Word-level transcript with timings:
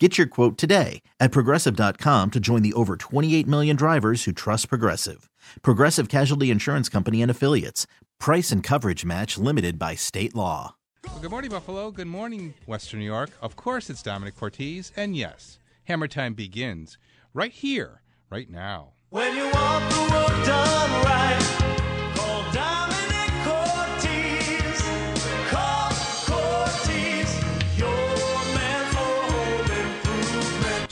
Get 0.00 0.18
your 0.18 0.26
quote 0.26 0.58
today 0.58 1.02
at 1.20 1.30
progressive.com 1.30 2.32
to 2.32 2.40
join 2.40 2.62
the 2.62 2.72
over 2.72 2.96
28 2.96 3.46
million 3.46 3.76
drivers 3.76 4.24
who 4.24 4.32
trust 4.32 4.68
Progressive. 4.68 5.30
Progressive 5.62 6.08
Casualty 6.08 6.50
Insurance 6.50 6.88
Company 6.88 7.22
and 7.22 7.30
Affiliates. 7.30 7.86
Price 8.18 8.50
and 8.50 8.60
coverage 8.60 9.04
match 9.04 9.38
limited 9.38 9.78
by 9.78 9.94
state 9.94 10.34
law. 10.34 10.74
Well, 11.06 11.20
good 11.20 11.30
morning, 11.30 11.50
Buffalo. 11.50 11.92
Good 11.92 12.08
morning, 12.08 12.54
Western 12.66 12.98
New 12.98 13.06
York. 13.06 13.30
Of 13.40 13.54
course, 13.54 13.88
it's 13.88 14.02
Domenic 14.02 14.34
Cortese. 14.34 14.92
And 14.96 15.14
yes, 15.14 15.58
Hammer 15.84 16.08
Time 16.08 16.34
begins 16.34 16.98
right 17.32 17.52
here, 17.52 18.02
right 18.30 18.50
now. 18.50 18.94
When 19.10 19.36
you 19.36 19.44
want 19.44 19.90
the 19.90 20.00
work 20.00 20.46
done 20.46 21.04
right, 21.04 21.83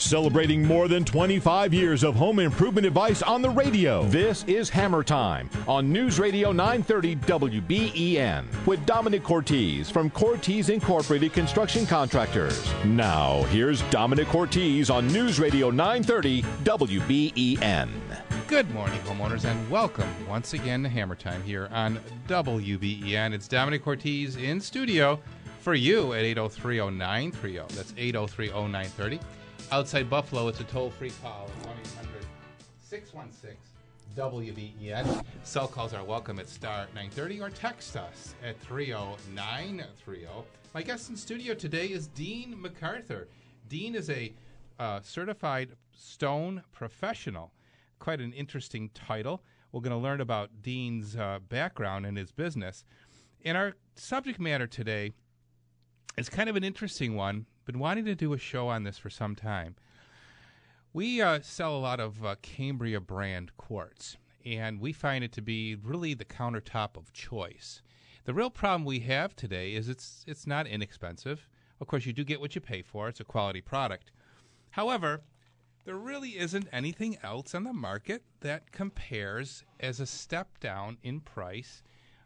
Celebrating 0.03 0.67
more 0.67 0.89
than 0.89 1.05
25 1.05 1.73
years 1.73 2.03
of 2.03 2.13
home 2.13 2.39
improvement 2.39 2.85
advice 2.85 3.21
on 3.21 3.41
the 3.41 3.49
radio. 3.49 4.03
This 4.03 4.43
is 4.43 4.69
Hammer 4.69 5.01
Time 5.01 5.49
on 5.65 5.93
News 5.93 6.19
Radio 6.19 6.51
930 6.51 7.15
WBEN 7.15 8.43
with 8.67 8.85
Domenic 8.85 9.23
Cortese 9.23 9.89
from 9.89 10.09
Cortese 10.09 10.73
Incorporated 10.73 11.31
Construction 11.31 11.85
Contractors. 11.85 12.69
Now, 12.83 13.43
here's 13.43 13.81
Domenic 13.83 14.27
Cortese 14.27 14.91
on 14.91 15.07
News 15.07 15.39
Radio 15.39 15.69
930 15.71 16.41
WBEN. 16.41 17.89
Good 18.47 18.69
morning, 18.71 18.99
homeowners, 19.05 19.45
and 19.45 19.71
welcome 19.71 20.09
once 20.27 20.53
again 20.53 20.83
to 20.83 20.89
Hammer 20.89 21.15
Time 21.15 21.41
here 21.43 21.69
on 21.71 21.97
WBEN. 22.27 23.31
It's 23.31 23.47
Domenic 23.47 23.83
Cortese 23.83 24.45
in 24.45 24.59
studio 24.59 25.17
for 25.61 25.73
you 25.73 26.11
at 26.11 26.25
8030930. 26.25 27.69
That's 27.69 27.93
8030930. 27.93 29.21
Outside 29.71 30.09
Buffalo, 30.09 30.47
it's 30.47 30.59
a 30.59 30.63
toll 30.65 30.91
free 30.91 31.11
call 31.21 31.49
at 31.61 31.67
1 31.67 31.75
800 31.97 32.25
616 32.81 33.57
WBEN. 34.15 35.25
Cell 35.43 35.67
calls 35.67 35.93
are 35.93 36.03
welcome 36.03 36.39
at 36.39 36.47
star 36.47 36.85
930 36.93 37.41
or 37.41 37.49
text 37.49 37.95
us 37.95 38.35
at 38.43 38.59
30930. 38.61 40.27
My 40.73 40.83
guest 40.83 41.09
in 41.09 41.17
studio 41.17 41.55
today 41.55 41.87
is 41.87 42.07
Dean 42.07 42.59
MacArthur. 42.61 43.27
Dean 43.69 43.95
is 43.95 44.09
a 44.09 44.33
uh, 44.79 44.99
certified 45.01 45.71
stone 45.95 46.61
professional. 46.71 47.51
Quite 47.99 48.21
an 48.21 48.33
interesting 48.33 48.89
title. 48.93 49.41
We're 49.71 49.81
going 49.81 49.91
to 49.91 49.97
learn 49.97 50.21
about 50.21 50.61
Dean's 50.61 51.15
uh, 51.15 51.39
background 51.49 52.05
and 52.05 52.17
his 52.17 52.31
business. 52.31 52.83
And 53.43 53.57
our 53.57 53.73
subject 53.95 54.39
matter 54.39 54.67
today 54.67 55.11
is 56.17 56.29
kind 56.29 56.49
of 56.49 56.55
an 56.55 56.63
interesting 56.63 57.15
one. 57.15 57.47
Been 57.65 57.79
wanting 57.79 58.03
to 58.05 58.15
do 58.15 58.33
a 58.33 58.37
show 58.37 58.67
on 58.67 58.83
this 58.83 58.97
for 58.97 59.09
some 59.09 59.35
time. 59.35 59.75
We 60.91 61.21
uh, 61.21 61.39
sell 61.41 61.75
a 61.75 61.79
lot 61.79 62.01
of 62.01 62.25
uh, 62.25 62.35
Cambria 62.41 62.99
brand 62.99 63.55
quartz, 63.55 64.17
and 64.45 64.81
we 64.81 64.91
find 64.91 65.23
it 65.23 65.31
to 65.33 65.41
be 65.41 65.75
really 65.75 66.13
the 66.13 66.25
countertop 66.25 66.97
of 66.97 67.13
choice. 67.13 67.81
The 68.25 68.33
real 68.33 68.49
problem 68.49 68.83
we 68.83 68.99
have 69.01 69.35
today 69.35 69.73
is 69.73 69.87
it's 69.87 70.25
it's 70.27 70.45
not 70.45 70.67
inexpensive. 70.67 71.47
Of 71.79 71.87
course, 71.87 72.05
you 72.05 72.11
do 72.11 72.23
get 72.23 72.41
what 72.41 72.53
you 72.53 72.61
pay 72.61 72.81
for. 72.81 73.07
It's 73.07 73.21
a 73.21 73.25
quality 73.25 73.61
product. 73.61 74.11
However, 74.71 75.21
there 75.85 75.95
really 75.95 76.37
isn't 76.37 76.67
anything 76.71 77.17
else 77.23 77.55
on 77.55 77.63
the 77.63 77.73
market 77.73 78.23
that 78.41 78.71
compares 78.71 79.63
as 79.79 79.99
a 79.99 80.05
step 80.05 80.59
down 80.59 80.97
in 81.01 81.21
price 81.21 81.81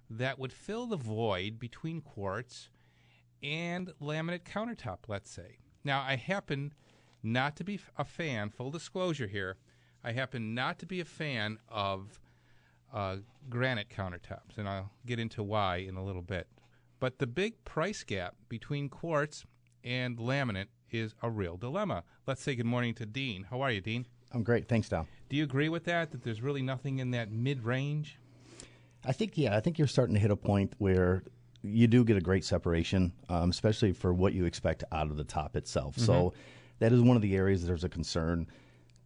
that 0.09 0.40
would 0.40 0.53
fill 0.53 0.88
the 0.88 0.97
void 0.97 1.59
between 1.59 2.02
quartz 2.02 2.70
and 3.44 3.92
laminate 4.02 4.44
countertop, 4.44 5.00
let's 5.08 5.30
say. 5.30 5.58
Now, 5.84 6.02
I 6.02 6.16
happen 6.16 6.74
not 7.24 7.56
to 7.58 7.64
be 7.64 7.80
a 7.98 8.06
fan, 8.06 8.50
full 8.50 8.72
disclosure 8.72 9.28
here, 9.28 9.58
I 10.03 10.12
happen 10.12 10.53
not 10.53 10.80
to 10.80 10.86
be 10.86 11.00
a 11.00 11.06
fan 11.06 11.58
of 11.70 12.20
uh, 12.94 13.18
granite 13.50 13.90
countertops, 13.90 14.58
and 14.58 14.68
I'll 14.68 14.92
get 15.06 15.20
into 15.20 15.44
why 15.44 15.78
in 15.78 15.96
a 15.96 16.03
little 16.03 16.22
bit. 16.22 16.47
But 17.00 17.20
the 17.20 17.28
big 17.28 17.64
price 17.66 18.03
gap 18.03 18.36
between 18.50 18.90
quartz 18.90 19.46
and 19.84 20.18
laminate 20.18 20.68
is 20.92 21.14
a 21.22 21.30
real 21.30 21.58
dilemma. 21.58 22.03
Let's 22.26 22.42
say 22.42 22.56
good 22.56 22.66
morning 22.66 22.94
to 22.96 23.06
Dean. 23.06 23.47
How 23.50 23.62
are 23.62 23.72
you, 23.72 23.81
Dean? 23.81 24.06
I'm 24.34 24.44
great. 24.44 24.68
Thanks, 24.68 24.90
Dom. 24.90 25.08
Do 25.30 25.36
you 25.36 25.44
agree 25.44 25.70
with 25.70 25.84
that, 25.86 26.12
that 26.12 26.24
there's 26.24 26.42
really 26.42 26.62
nothing 26.62 27.00
in 27.00 27.12
that 27.12 27.31
mid 27.31 27.64
range? 27.64 28.18
I 29.06 29.12
think, 29.12 29.38
yeah, 29.38 29.56
I 29.56 29.59
think 29.59 29.78
you're 29.78 29.88
starting 29.88 30.16
to 30.16 30.22
hit 30.22 30.31
a 30.31 30.36
point 30.36 30.74
where 30.80 31.24
you 31.63 31.88
do 31.88 32.03
get 32.03 32.18
a 32.18 32.22
great 32.22 32.45
separation, 32.45 33.12
um, 33.29 33.50
especially 33.50 33.91
for 33.91 34.13
what 34.13 34.34
you 34.34 34.45
expect 34.45 34.84
out 34.91 35.07
of 35.07 35.18
the 35.18 35.23
top 35.23 35.56
itself. 35.56 35.97
So 35.97 36.13
Mm-hmm. 36.13 36.38
that 36.79 36.94
is 36.94 37.01
one 37.01 37.16
of 37.16 37.22
the 37.22 37.35
areas 37.35 37.62
that 37.62 37.68
there's 37.68 37.84
a 37.84 37.90
concern. 37.90 38.47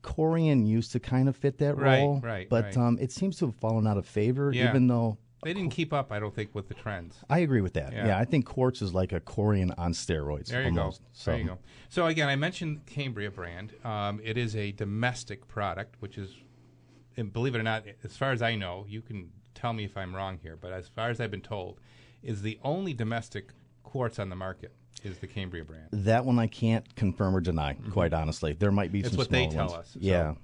Corian 0.04 0.68
used 0.68 0.92
to 0.94 1.00
kind 1.00 1.30
of 1.30 1.36
fit 1.36 1.58
that 1.60 1.76
Right, 1.78 2.00
role, 2.00 2.20
right, 2.24 2.50
but 2.50 2.66
right. 2.66 2.78
Um, 2.78 2.98
it 3.00 3.12
seems 3.12 3.38
to 3.38 3.46
have 3.48 3.56
fallen 3.56 3.86
out 3.88 3.98
of 3.98 4.06
favor, 4.06 4.52
Yeah. 4.54 4.70
even 4.70 4.88
though 4.88 5.18
They 5.44 5.54
didn't 5.54 5.72
keep 5.72 5.92
up, 5.94 6.12
I 6.12 6.20
don't 6.20 6.34
think, 6.36 6.54
with 6.54 6.68
the 6.68 6.74
trends. 6.76 7.18
I 7.30 7.40
agree 7.40 7.62
with 7.62 7.74
that. 7.74 7.94
Yeah. 7.94 8.08
Yeah, 8.08 8.20
I 8.20 8.26
think 8.26 8.46
quartz 8.46 8.82
is 8.82 8.94
like 8.94 9.12
a 9.12 9.20
Corian 9.20 9.74
on 9.78 9.94
steroids. 9.94 10.48
There 10.48 10.62
you 10.62 10.68
almost. 10.68 11.02
go. 11.02 11.08
So, 11.14 11.32
There 11.32 11.40
you 11.40 11.48
go. 11.48 11.58
So 11.90 12.06
again, 12.08 12.30
I 12.30 12.36
mentioned 12.36 12.86
Cambria 12.86 13.32
brand. 13.32 13.74
Um, 13.84 14.20
it 14.24 14.38
is 14.38 14.56
a 14.56 14.72
domestic 14.74 15.48
product, 15.48 15.96
which 16.00 16.18
is, 16.20 16.36
and 17.18 17.32
believe 17.34 17.56
it 17.56 17.60
or 17.60 17.64
not, 17.64 17.86
as 18.04 18.16
far 18.18 18.32
as 18.32 18.42
I 18.44 18.56
know, 18.56 18.86
you 18.88 19.02
can 19.02 19.32
tell 19.56 19.74
me 19.74 19.84
if 19.84 19.98
I'm 19.98 20.16
wrong 20.16 20.38
here, 20.42 20.56
but 20.60 20.72
as 20.74 20.88
far 20.88 21.10
as 21.10 21.20
I've 21.20 21.32
been 21.32 21.42
told, 21.42 21.80
is 22.24 22.42
the 22.42 22.60
only 22.64 22.94
domestic 22.94 23.50
quartz 23.84 24.20
on 24.20 24.30
the 24.30 24.36
market 24.36 24.74
is 25.04 25.18
the 25.18 25.28
Cambria 25.28 25.64
brand. 25.64 25.88
That 25.92 26.26
one 26.26 26.40
I 26.40 26.48
can't 26.48 26.96
confirm 26.96 27.36
or 27.36 27.42
deny, 27.42 27.74
mm-hmm. 27.74 27.92
quite 27.92 28.14
honestly. 28.14 28.54
There 28.54 28.72
might 28.72 28.92
be 28.92 29.02
That's 29.02 29.14
some 29.14 29.20
what 29.20 29.30
they 29.30 29.48
tell 29.48 29.68
ones. 29.68 29.74
us. 29.74 29.92
so- 29.94 30.00
Yeah. 30.02 30.36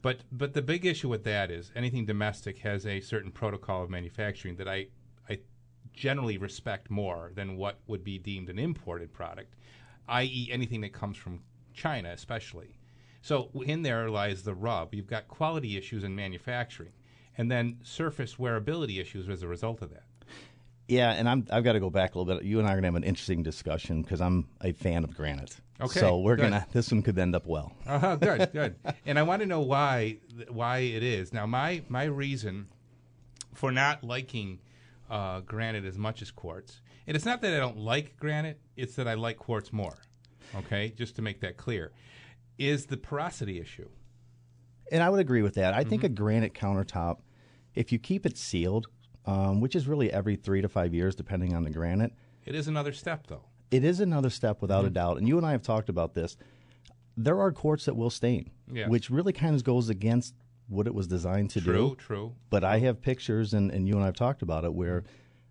But 0.00 0.20
but 0.30 0.54
the 0.54 0.62
big 0.62 0.86
issue 0.86 1.08
with 1.08 1.24
that 1.24 1.50
is 1.50 1.72
anything 1.74 2.06
domestic 2.06 2.58
has 2.58 2.86
a 2.86 3.00
certain 3.00 3.32
protocol 3.32 3.82
of 3.82 3.90
manufacturing 3.90 4.54
that 4.56 4.68
I 4.68 4.86
I 5.28 5.40
generally 5.92 6.38
respect 6.38 6.88
more 6.88 7.32
than 7.34 7.56
what 7.56 7.80
would 7.88 8.04
be 8.04 8.16
deemed 8.16 8.48
an 8.48 8.60
imported 8.60 9.12
product, 9.12 9.54
i.e., 10.08 10.48
anything 10.52 10.82
that 10.82 10.92
comes 10.92 11.16
from 11.16 11.40
China, 11.74 12.10
especially. 12.10 12.78
So 13.22 13.50
in 13.66 13.82
there 13.82 14.08
lies 14.08 14.44
the 14.44 14.54
rub. 14.54 14.94
You've 14.94 15.08
got 15.08 15.26
quality 15.26 15.76
issues 15.76 16.04
in 16.04 16.14
manufacturing, 16.14 16.92
and 17.36 17.50
then 17.50 17.78
surface 17.82 18.36
wearability 18.36 19.00
issues 19.00 19.28
as 19.28 19.42
a 19.42 19.48
result 19.48 19.82
of 19.82 19.90
that. 19.90 20.04
Yeah, 20.88 21.10
and 21.12 21.28
I'm, 21.28 21.46
I've 21.50 21.64
got 21.64 21.74
to 21.74 21.80
go 21.80 21.90
back 21.90 22.14
a 22.14 22.18
little 22.18 22.34
bit. 22.34 22.44
You 22.44 22.58
and 22.58 22.66
I 22.66 22.72
are 22.72 22.74
going 22.74 22.82
to 22.84 22.88
have 22.88 22.94
an 22.94 23.04
interesting 23.04 23.42
discussion 23.42 24.00
because 24.02 24.20
I'm 24.22 24.48
a 24.62 24.72
fan 24.72 25.04
of 25.04 25.14
granite. 25.14 25.54
Okay, 25.80 26.00
So 26.00 26.18
we're 26.18 26.36
good. 26.36 26.50
to, 26.50 26.66
this 26.72 26.90
one 26.90 27.02
could 27.02 27.18
end 27.18 27.36
up 27.36 27.46
well. 27.46 27.72
Uh-huh, 27.86 28.16
good, 28.16 28.50
good. 28.52 28.76
And 29.06 29.18
I 29.18 29.22
want 29.22 29.42
to 29.42 29.46
know 29.46 29.60
why 29.60 30.16
why 30.48 30.78
it 30.78 31.02
is. 31.02 31.32
Now, 31.32 31.46
my 31.46 31.82
my 31.88 32.04
reason 32.04 32.68
for 33.54 33.70
not 33.70 34.02
liking 34.02 34.60
uh, 35.10 35.40
granite 35.40 35.84
as 35.84 35.96
much 35.98 36.22
as 36.22 36.30
quartz, 36.30 36.80
and 37.06 37.14
it's 37.14 37.24
not 37.26 37.42
that 37.42 37.52
I 37.54 37.58
don't 37.58 37.76
like 37.78 38.16
granite; 38.18 38.58
it's 38.76 38.94
that 38.96 39.06
I 39.06 39.14
like 39.14 39.36
quartz 39.36 39.72
more. 39.72 39.98
Okay, 40.56 40.92
just 40.96 41.14
to 41.16 41.22
make 41.22 41.40
that 41.42 41.56
clear, 41.58 41.92
is 42.58 42.86
the 42.86 42.96
porosity 42.96 43.60
issue. 43.60 43.88
And 44.90 45.02
I 45.02 45.10
would 45.10 45.20
agree 45.20 45.42
with 45.42 45.54
that. 45.54 45.74
I 45.74 45.84
think 45.84 46.00
Mm-hmm. 46.02 46.06
a 46.12 46.16
granite 46.16 46.54
countertop, 46.54 47.18
if 47.74 47.92
you 47.92 47.98
keep 47.98 48.24
it 48.26 48.36
sealed, 48.38 48.86
um, 49.28 49.60
which 49.60 49.74
is 49.76 49.86
really 49.86 50.12
every 50.12 50.36
three 50.36 50.60
to 50.62 50.68
five 50.68 50.92
years, 50.94 51.14
depending 51.14 51.54
on 51.54 51.62
the 51.64 51.70
granite, 51.70 52.12
It 52.46 52.54
is 52.54 52.66
another 52.68 52.92
step, 52.92 53.26
though. 53.26 53.44
it 53.70 53.84
is 53.84 54.00
another 54.00 54.30
step 54.30 54.62
without 54.62 54.80
Mm-hmm. 54.80 54.86
a 54.86 54.90
doubt. 55.00 55.18
And 55.18 55.28
you 55.28 55.36
and 55.36 55.46
I 55.46 55.52
have 55.52 55.62
talked 55.62 55.88
about 55.88 56.14
this. 56.14 56.36
There 57.16 57.38
are 57.40 57.50
quartz 57.52 57.84
that 57.86 57.96
will 57.96 58.10
stain, 58.10 58.50
which 58.86 59.10
really 59.10 59.32
kind 59.32 59.54
of 59.54 59.64
goes 59.64 59.88
against 59.88 60.34
what 60.68 60.86
it 60.86 60.94
was 60.94 61.06
designed 61.06 61.50
to 61.50 61.60
True, 61.60 61.72
do. 61.72 61.88
True, 61.96 61.96
true. 61.96 62.34
But 62.50 62.62
I 62.64 62.78
have 62.80 63.02
pictures, 63.02 63.54
and, 63.54 63.70
and 63.70 63.86
you 63.88 63.94
and 63.94 64.02
I 64.02 64.06
have 64.06 64.14
talked 64.16 64.42
about 64.42 64.64
it, 64.64 64.72
where 64.74 65.04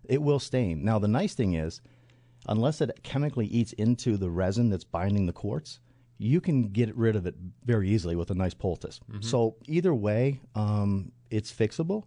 it 0.08 0.22
will 0.22 0.38
stain. 0.38 0.84
Now, 0.84 0.98
the 0.98 1.08
nice 1.08 1.34
thing 1.34 1.54
is, 1.54 1.80
unless 2.48 2.80
it 2.80 2.90
chemically 3.02 3.46
eats 3.46 3.72
into 3.74 4.16
the 4.16 4.30
resin 4.30 4.70
that's 4.70 4.84
binding 4.84 5.26
the 5.26 5.32
quartz, 5.32 5.80
you 6.18 6.40
can 6.40 6.68
get 6.68 6.96
rid 6.96 7.14
of 7.16 7.26
it 7.26 7.34
very 7.64 7.88
easily 7.90 8.16
with 8.16 8.30
a 8.30 8.34
nice 8.34 8.54
poultice. 8.54 8.98
Mm-hmm. 9.10 9.20
So 9.22 9.56
either 9.66 9.94
way, 9.94 10.40
um, 10.54 11.12
it's 11.30 11.52
fixable. 11.52 12.04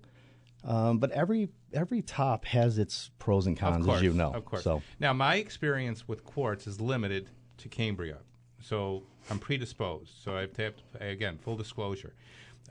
Um, 0.64 0.98
but 1.00 1.12
every 1.12 1.50
every 1.74 2.02
top 2.02 2.46
has 2.46 2.78
its 2.78 3.12
pros 3.20 3.48
and 3.48 3.58
cons, 3.58 3.86
course, 3.86 3.98
as 3.98 4.04
you 4.04 4.14
know. 4.14 4.34
Of 4.34 4.46
course. 4.46 4.64
So 4.64 4.82
Now, 5.00 5.14
my 5.14 5.36
experience 5.36 6.08
with 6.08 6.24
quartz 6.24 6.68
is 6.68 6.80
limited 6.80 7.30
to 7.58 7.70
Cambria, 7.70 8.18
so 8.60 9.04
I'm 9.30 9.40
predisposed. 9.40 10.12
So 10.24 10.36
I 10.36 10.42
have 10.42 10.54
to, 10.54 10.64
have 10.64 10.76
to 10.76 11.08
again, 11.08 11.38
full 11.38 11.56
disclosure. 11.56 12.14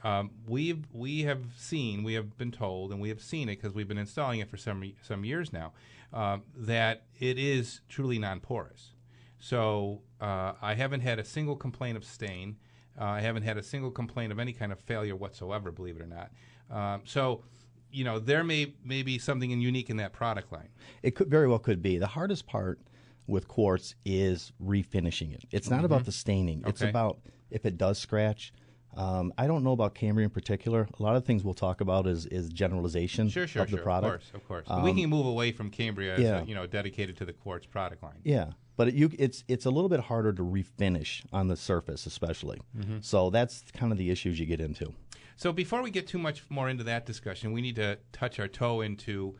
Um, 0.02 0.30
we've 0.46 0.86
we 0.92 1.22
have 1.22 1.42
seen, 1.56 2.02
we 2.04 2.14
have 2.14 2.38
been 2.38 2.52
told, 2.52 2.92
and 2.92 3.00
we 3.00 3.08
have 3.08 3.20
seen 3.20 3.48
it 3.48 3.56
because 3.56 3.74
we've 3.74 3.88
been 3.88 3.98
installing 3.98 4.40
it 4.40 4.48
for 4.48 4.56
some 4.56 4.92
some 5.02 5.24
years 5.24 5.52
now, 5.52 5.72
um, 6.12 6.42
that 6.56 7.02
it 7.18 7.38
is 7.38 7.80
truly 7.88 8.18
non-porous. 8.18 8.92
So 9.38 10.02
uh, 10.20 10.52
I 10.60 10.74
haven't 10.74 11.00
had 11.00 11.18
a 11.18 11.24
single 11.24 11.56
complaint 11.56 11.96
of 11.96 12.04
stain. 12.04 12.56
Uh, 13.00 13.04
I 13.04 13.20
haven't 13.20 13.42
had 13.42 13.56
a 13.56 13.62
single 13.62 13.90
complaint 13.90 14.32
of 14.32 14.38
any 14.38 14.52
kind 14.52 14.72
of 14.72 14.78
failure 14.80 15.16
whatsoever, 15.16 15.72
believe 15.72 15.96
it 15.96 16.02
or 16.02 16.06
not. 16.06 16.30
Um, 16.70 17.02
so, 17.04 17.42
you 17.92 18.04
know, 18.04 18.18
there 18.18 18.44
may 18.44 18.74
may 18.84 19.02
be 19.02 19.18
something 19.18 19.50
unique 19.60 19.90
in 19.90 19.96
that 19.98 20.12
product 20.12 20.52
line. 20.52 20.68
It 21.02 21.12
could 21.14 21.28
very 21.28 21.48
well 21.48 21.58
could 21.58 21.82
be. 21.82 21.98
The 21.98 22.06
hardest 22.06 22.46
part 22.46 22.78
with 23.26 23.46
quartz 23.48 23.94
is 24.04 24.52
refinishing 24.64 25.32
it. 25.32 25.44
It's 25.50 25.70
not 25.70 25.84
about 25.84 26.04
the 26.04 26.12
staining. 26.12 26.62
It's 26.66 26.80
Mm-hmm. 26.80 26.84
Okay. 26.84 26.90
about 26.90 27.18
if 27.50 27.64
it 27.66 27.76
does 27.78 27.98
scratch. 27.98 28.52
Um, 28.96 29.32
I 29.38 29.46
don't 29.46 29.62
know 29.62 29.70
about 29.70 29.94
Cambria 29.94 30.24
in 30.24 30.30
particular. 30.30 30.88
A 30.98 31.02
lot 31.02 31.14
of 31.14 31.24
things 31.24 31.44
we'll 31.44 31.54
talk 31.54 31.80
about 31.80 32.08
is 32.08 32.26
is 32.26 32.48
generalization 32.48 33.28
Sure, 33.28 33.46
sure, 33.46 33.62
of 33.62 33.70
sure. 33.70 33.78
the 33.78 33.82
product. 33.84 34.24
Of 34.34 34.46
course, 34.48 34.66
of 34.66 34.72
course. 34.82 34.84
we 34.84 35.00
can 35.00 35.08
move 35.10 35.26
away 35.26 35.52
from 35.52 35.70
Cambria, 35.70 36.14
as 36.14 36.20
yeah. 36.20 36.40
a, 36.40 36.44
you 36.44 36.56
know, 36.56 36.66
dedicated 36.66 37.16
to 37.18 37.24
the 37.24 37.32
quartz 37.32 37.66
product 37.66 38.02
line. 38.02 38.18
Yeah, 38.24 38.46
but 38.76 38.88
it, 38.88 38.94
you, 38.94 39.08
it's 39.16 39.44
it's 39.46 39.64
a 39.64 39.70
little 39.70 39.88
bit 39.88 40.00
harder 40.00 40.32
to 40.32 40.42
refinish 40.42 41.22
on 41.32 41.46
the 41.46 41.56
surface, 41.56 42.04
especially. 42.04 42.58
Mm-hmm. 42.76 42.96
So 43.02 43.30
that's 43.30 43.62
kind 43.72 43.92
of 43.92 43.98
the 43.98 44.10
issues 44.10 44.40
you 44.40 44.46
get 44.46 44.60
into. 44.60 44.92
So 45.40 45.54
before 45.54 45.80
we 45.80 45.90
get 45.90 46.06
too 46.06 46.18
much 46.18 46.44
more 46.50 46.68
into 46.68 46.84
that 46.84 47.06
discussion, 47.06 47.52
we 47.52 47.62
need 47.62 47.76
to 47.76 47.96
touch 48.12 48.38
our 48.38 48.46
toe 48.46 48.82
into 48.82 49.36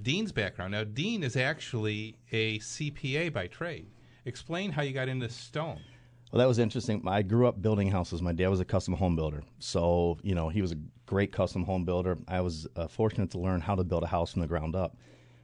Dean's 0.00 0.30
background. 0.30 0.70
Now, 0.70 0.84
Dean 0.84 1.24
is 1.24 1.36
actually 1.36 2.20
a 2.30 2.60
CPA 2.60 3.32
by 3.32 3.48
trade. 3.48 3.88
Explain 4.24 4.70
how 4.70 4.82
you 4.82 4.92
got 4.92 5.08
into 5.08 5.28
stone. 5.28 5.80
Well, 6.30 6.38
that 6.38 6.46
was 6.46 6.60
interesting. 6.60 7.02
I 7.04 7.22
grew 7.22 7.48
up 7.48 7.60
building 7.60 7.90
houses. 7.90 8.22
My 8.22 8.32
dad 8.32 8.46
was 8.46 8.60
a 8.60 8.64
custom 8.64 8.94
home 8.94 9.16
builder, 9.16 9.42
so 9.58 10.18
you 10.22 10.36
know 10.36 10.50
he 10.50 10.62
was 10.62 10.70
a 10.70 10.76
great 11.06 11.32
custom 11.32 11.64
home 11.64 11.84
builder. 11.84 12.16
I 12.28 12.42
was 12.42 12.68
uh, 12.76 12.86
fortunate 12.86 13.32
to 13.32 13.40
learn 13.40 13.60
how 13.60 13.74
to 13.74 13.82
build 13.82 14.04
a 14.04 14.06
house 14.06 14.30
from 14.32 14.42
the 14.42 14.48
ground 14.48 14.76
up. 14.76 14.98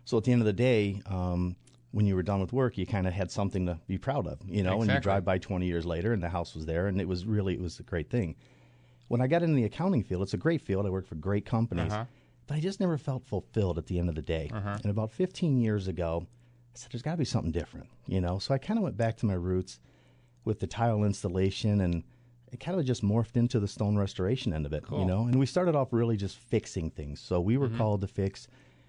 So 0.04 0.16
at 0.18 0.22
the 0.22 0.30
end 0.30 0.40
of 0.40 0.46
the 0.46 0.52
day, 0.52 1.02
um, 1.06 1.56
when 1.90 2.06
you 2.06 2.14
were 2.14 2.22
done 2.22 2.40
with 2.40 2.52
work, 2.52 2.78
you 2.78 2.86
kind 2.86 3.08
of 3.08 3.12
had 3.12 3.32
something 3.32 3.66
to 3.66 3.80
be 3.88 3.98
proud 3.98 4.28
of, 4.28 4.38
you 4.46 4.62
know. 4.62 4.80
And 4.82 4.88
you 4.88 5.00
drive 5.00 5.24
by 5.24 5.38
20 5.38 5.66
years 5.66 5.84
later, 5.84 6.12
and 6.12 6.22
the 6.22 6.28
house 6.28 6.54
was 6.54 6.64
there, 6.64 6.86
and 6.86 7.00
it 7.00 7.08
was 7.08 7.26
really 7.26 7.54
it 7.54 7.60
was 7.60 7.80
a 7.80 7.82
great 7.82 8.08
thing. 8.08 8.36
When 9.08 9.20
I 9.20 9.26
got 9.26 9.42
into 9.42 9.54
the 9.54 9.64
accounting 9.64 10.02
field, 10.02 10.22
it's 10.22 10.34
a 10.34 10.38
great 10.38 10.60
field. 10.60 10.86
I 10.86 10.90
worked 10.90 11.08
for 11.08 11.14
great 11.14 11.44
companies, 11.44 11.92
uh-huh. 11.92 12.04
but 12.46 12.56
I 12.56 12.60
just 12.60 12.80
never 12.80 12.98
felt 12.98 13.24
fulfilled 13.24 13.78
at 13.78 13.86
the 13.86 13.98
end 13.98 14.08
of 14.08 14.14
the 14.14 14.22
day. 14.22 14.50
Uh-huh. 14.52 14.78
And 14.82 14.90
about 14.90 15.12
15 15.12 15.58
years 15.58 15.88
ago, 15.88 16.26
I 16.74 16.78
said, 16.78 16.92
"There's 16.92 17.02
got 17.02 17.12
to 17.12 17.16
be 17.16 17.24
something 17.24 17.52
different," 17.52 17.86
you 18.06 18.20
know. 18.20 18.38
So 18.38 18.52
I 18.54 18.58
kind 18.58 18.78
of 18.78 18.82
went 18.82 18.96
back 18.96 19.16
to 19.18 19.26
my 19.26 19.34
roots 19.34 19.78
with 20.44 20.60
the 20.60 20.66
tile 20.66 21.04
installation 21.04 21.80
and 21.80 22.04
it 22.52 22.60
kind 22.60 22.78
of 22.78 22.86
just 22.86 23.02
morphed 23.02 23.36
into 23.36 23.58
the 23.58 23.66
stone 23.66 23.96
restoration 23.96 24.52
end 24.52 24.64
of 24.64 24.72
it, 24.72 24.84
you 24.92 25.04
know. 25.04 25.22
And 25.26 25.38
we 25.38 25.46
started 25.46 25.74
off 25.74 25.92
really 25.92 26.16
just 26.16 26.38
fixing 26.38 26.90
things. 26.90 27.20
So 27.20 27.40
we 27.40 27.56
were 27.56 27.66
mm-hmm. 27.66 27.78
called 27.78 28.00
to 28.02 28.06
fix 28.06 28.46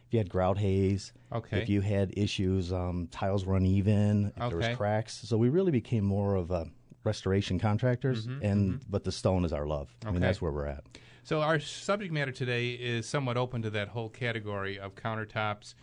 if 0.07 0.13
you 0.13 0.19
had 0.19 0.29
grout 0.29 0.57
haze, 0.57 1.11
Okay. 1.33 1.61
if 1.61 1.67
you 1.67 1.81
had 1.81 2.13
issues, 2.15 2.71
um, 2.71 3.07
tiles 3.11 3.45
were 3.45 3.57
uneven, 3.57 4.31
if 4.37 4.49
there 4.49 4.57
was 4.57 4.77
cracks. 4.77 5.13
So 5.27 5.37
we 5.37 5.49
really 5.49 5.71
became 5.71 6.05
more 6.05 6.35
of 6.35 6.49
a 6.51 6.67
restoration 7.07 7.57
contractors, 7.59 8.27
and 8.43 8.81
but 8.89 9.03
the 9.03 9.11
stone 9.11 9.45
is 9.45 9.53
our 9.53 9.65
love. 9.65 9.87
I 10.05 10.11
mean, 10.11 10.21
that's 10.21 10.41
where 10.41 10.51
we're 10.51 10.67
at. 10.67 10.83
So 11.23 11.41
our 11.41 11.59
subject 11.59 12.13
matter 12.13 12.31
today 12.31 12.71
is 12.71 13.05
somewhat 13.07 13.35
open 13.37 13.61
to 13.63 13.69
that 13.71 13.87
whole 13.89 14.09
category 14.09 14.77
of 14.79 14.95
countertops. 14.95 15.73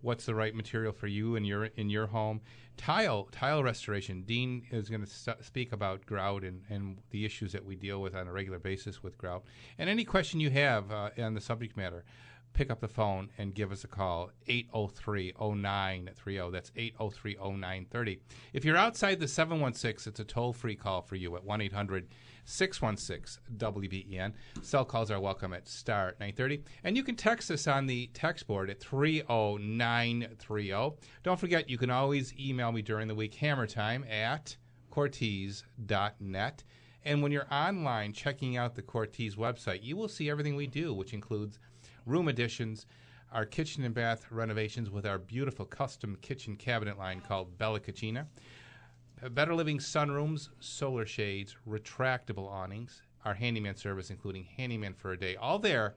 What's 0.00 0.24
the 0.26 0.34
right 0.34 0.54
material 0.54 0.92
for 0.92 1.06
you 1.08 1.36
in 1.36 1.44
your 1.44 1.64
in 1.76 1.90
your 1.90 2.06
home? 2.06 2.40
Tile 2.76 3.28
tile 3.32 3.62
restoration. 3.62 4.22
Dean 4.22 4.62
is 4.70 4.88
going 4.88 5.04
to 5.04 5.10
st- 5.10 5.44
speak 5.44 5.72
about 5.72 6.04
grout 6.06 6.42
and, 6.44 6.62
and 6.68 6.98
the 7.10 7.24
issues 7.24 7.52
that 7.52 7.64
we 7.64 7.76
deal 7.76 8.00
with 8.02 8.14
on 8.14 8.26
a 8.28 8.32
regular 8.32 8.58
basis 8.58 9.02
with 9.02 9.16
grout. 9.16 9.44
And 9.78 9.88
any 9.88 10.04
question 10.04 10.40
you 10.40 10.50
have 10.50 10.90
uh, 10.90 11.10
on 11.18 11.34
the 11.34 11.40
subject 11.40 11.76
matter, 11.76 12.04
pick 12.54 12.70
up 12.70 12.80
the 12.80 12.88
phone 12.88 13.28
and 13.36 13.54
give 13.54 13.70
us 13.72 13.84
a 13.84 13.88
call 13.88 14.30
803-0930 14.48 16.52
that's 16.52 16.70
803-0930 16.70 18.20
if 18.52 18.64
you're 18.64 18.76
outside 18.76 19.18
the 19.20 19.28
716 19.28 20.10
it's 20.10 20.20
a 20.20 20.24
toll-free 20.24 20.76
call 20.76 21.02
for 21.02 21.16
you 21.16 21.36
at 21.36 21.44
1-800-616-wben 21.44 24.32
cell 24.62 24.84
calls 24.84 25.10
are 25.10 25.20
welcome 25.20 25.52
at 25.52 25.66
star 25.68 26.14
930 26.20 26.62
and 26.84 26.96
you 26.96 27.02
can 27.02 27.16
text 27.16 27.50
us 27.50 27.66
on 27.66 27.86
the 27.86 28.08
text 28.14 28.46
board 28.46 28.70
at 28.70 28.80
30930 28.80 30.96
don't 31.22 31.40
forget 31.40 31.68
you 31.68 31.76
can 31.76 31.90
always 31.90 32.32
email 32.38 32.72
me 32.72 32.80
during 32.80 33.08
the 33.08 33.14
week 33.14 33.34
hammer 33.34 33.66
time 33.66 34.04
at 34.04 34.56
cortese.net 34.90 36.64
and 37.04 37.22
when 37.22 37.32
you're 37.32 37.52
online 37.52 38.12
checking 38.12 38.56
out 38.56 38.74
the 38.74 38.82
Cortese 38.82 39.36
website, 39.36 39.82
you 39.82 39.96
will 39.96 40.08
see 40.08 40.30
everything 40.30 40.56
we 40.56 40.66
do, 40.66 40.94
which 40.94 41.12
includes 41.12 41.58
room 42.06 42.28
additions, 42.28 42.86
our 43.32 43.44
kitchen 43.44 43.84
and 43.84 43.94
bath 43.94 44.30
renovations 44.30 44.90
with 44.90 45.06
our 45.06 45.18
beautiful 45.18 45.64
custom 45.64 46.16
kitchen 46.22 46.56
cabinet 46.56 46.98
line 46.98 47.20
called 47.20 47.58
Bella 47.58 47.80
Cucina, 47.80 48.26
uh, 49.22 49.28
Better 49.28 49.54
Living 49.54 49.78
sunrooms, 49.78 50.50
solar 50.60 51.06
shades, 51.06 51.56
retractable 51.68 52.48
awnings, 52.50 53.02
our 53.24 53.34
handyman 53.34 53.76
service, 53.76 54.10
including 54.10 54.44
handyman 54.56 54.94
for 54.94 55.12
a 55.12 55.18
day, 55.18 55.36
all 55.36 55.58
there 55.58 55.94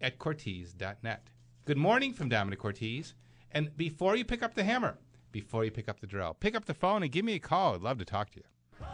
at 0.00 0.18
Cortese.net. 0.18 1.30
Good 1.64 1.78
morning 1.78 2.12
from 2.12 2.28
Domenic 2.28 2.58
Cortese. 2.58 3.14
And 3.52 3.74
before 3.76 4.16
you 4.16 4.24
pick 4.24 4.42
up 4.42 4.54
the 4.54 4.64
hammer, 4.64 4.98
before 5.32 5.64
you 5.64 5.70
pick 5.70 5.88
up 5.88 6.00
the 6.00 6.06
drill, 6.06 6.34
pick 6.34 6.54
up 6.54 6.64
the 6.64 6.74
phone 6.74 7.02
and 7.02 7.10
give 7.10 7.24
me 7.24 7.34
a 7.34 7.38
call. 7.38 7.74
I'd 7.74 7.80
love 7.80 7.98
to 7.98 8.04
talk 8.04 8.30
to 8.32 8.40
you. 8.40 8.86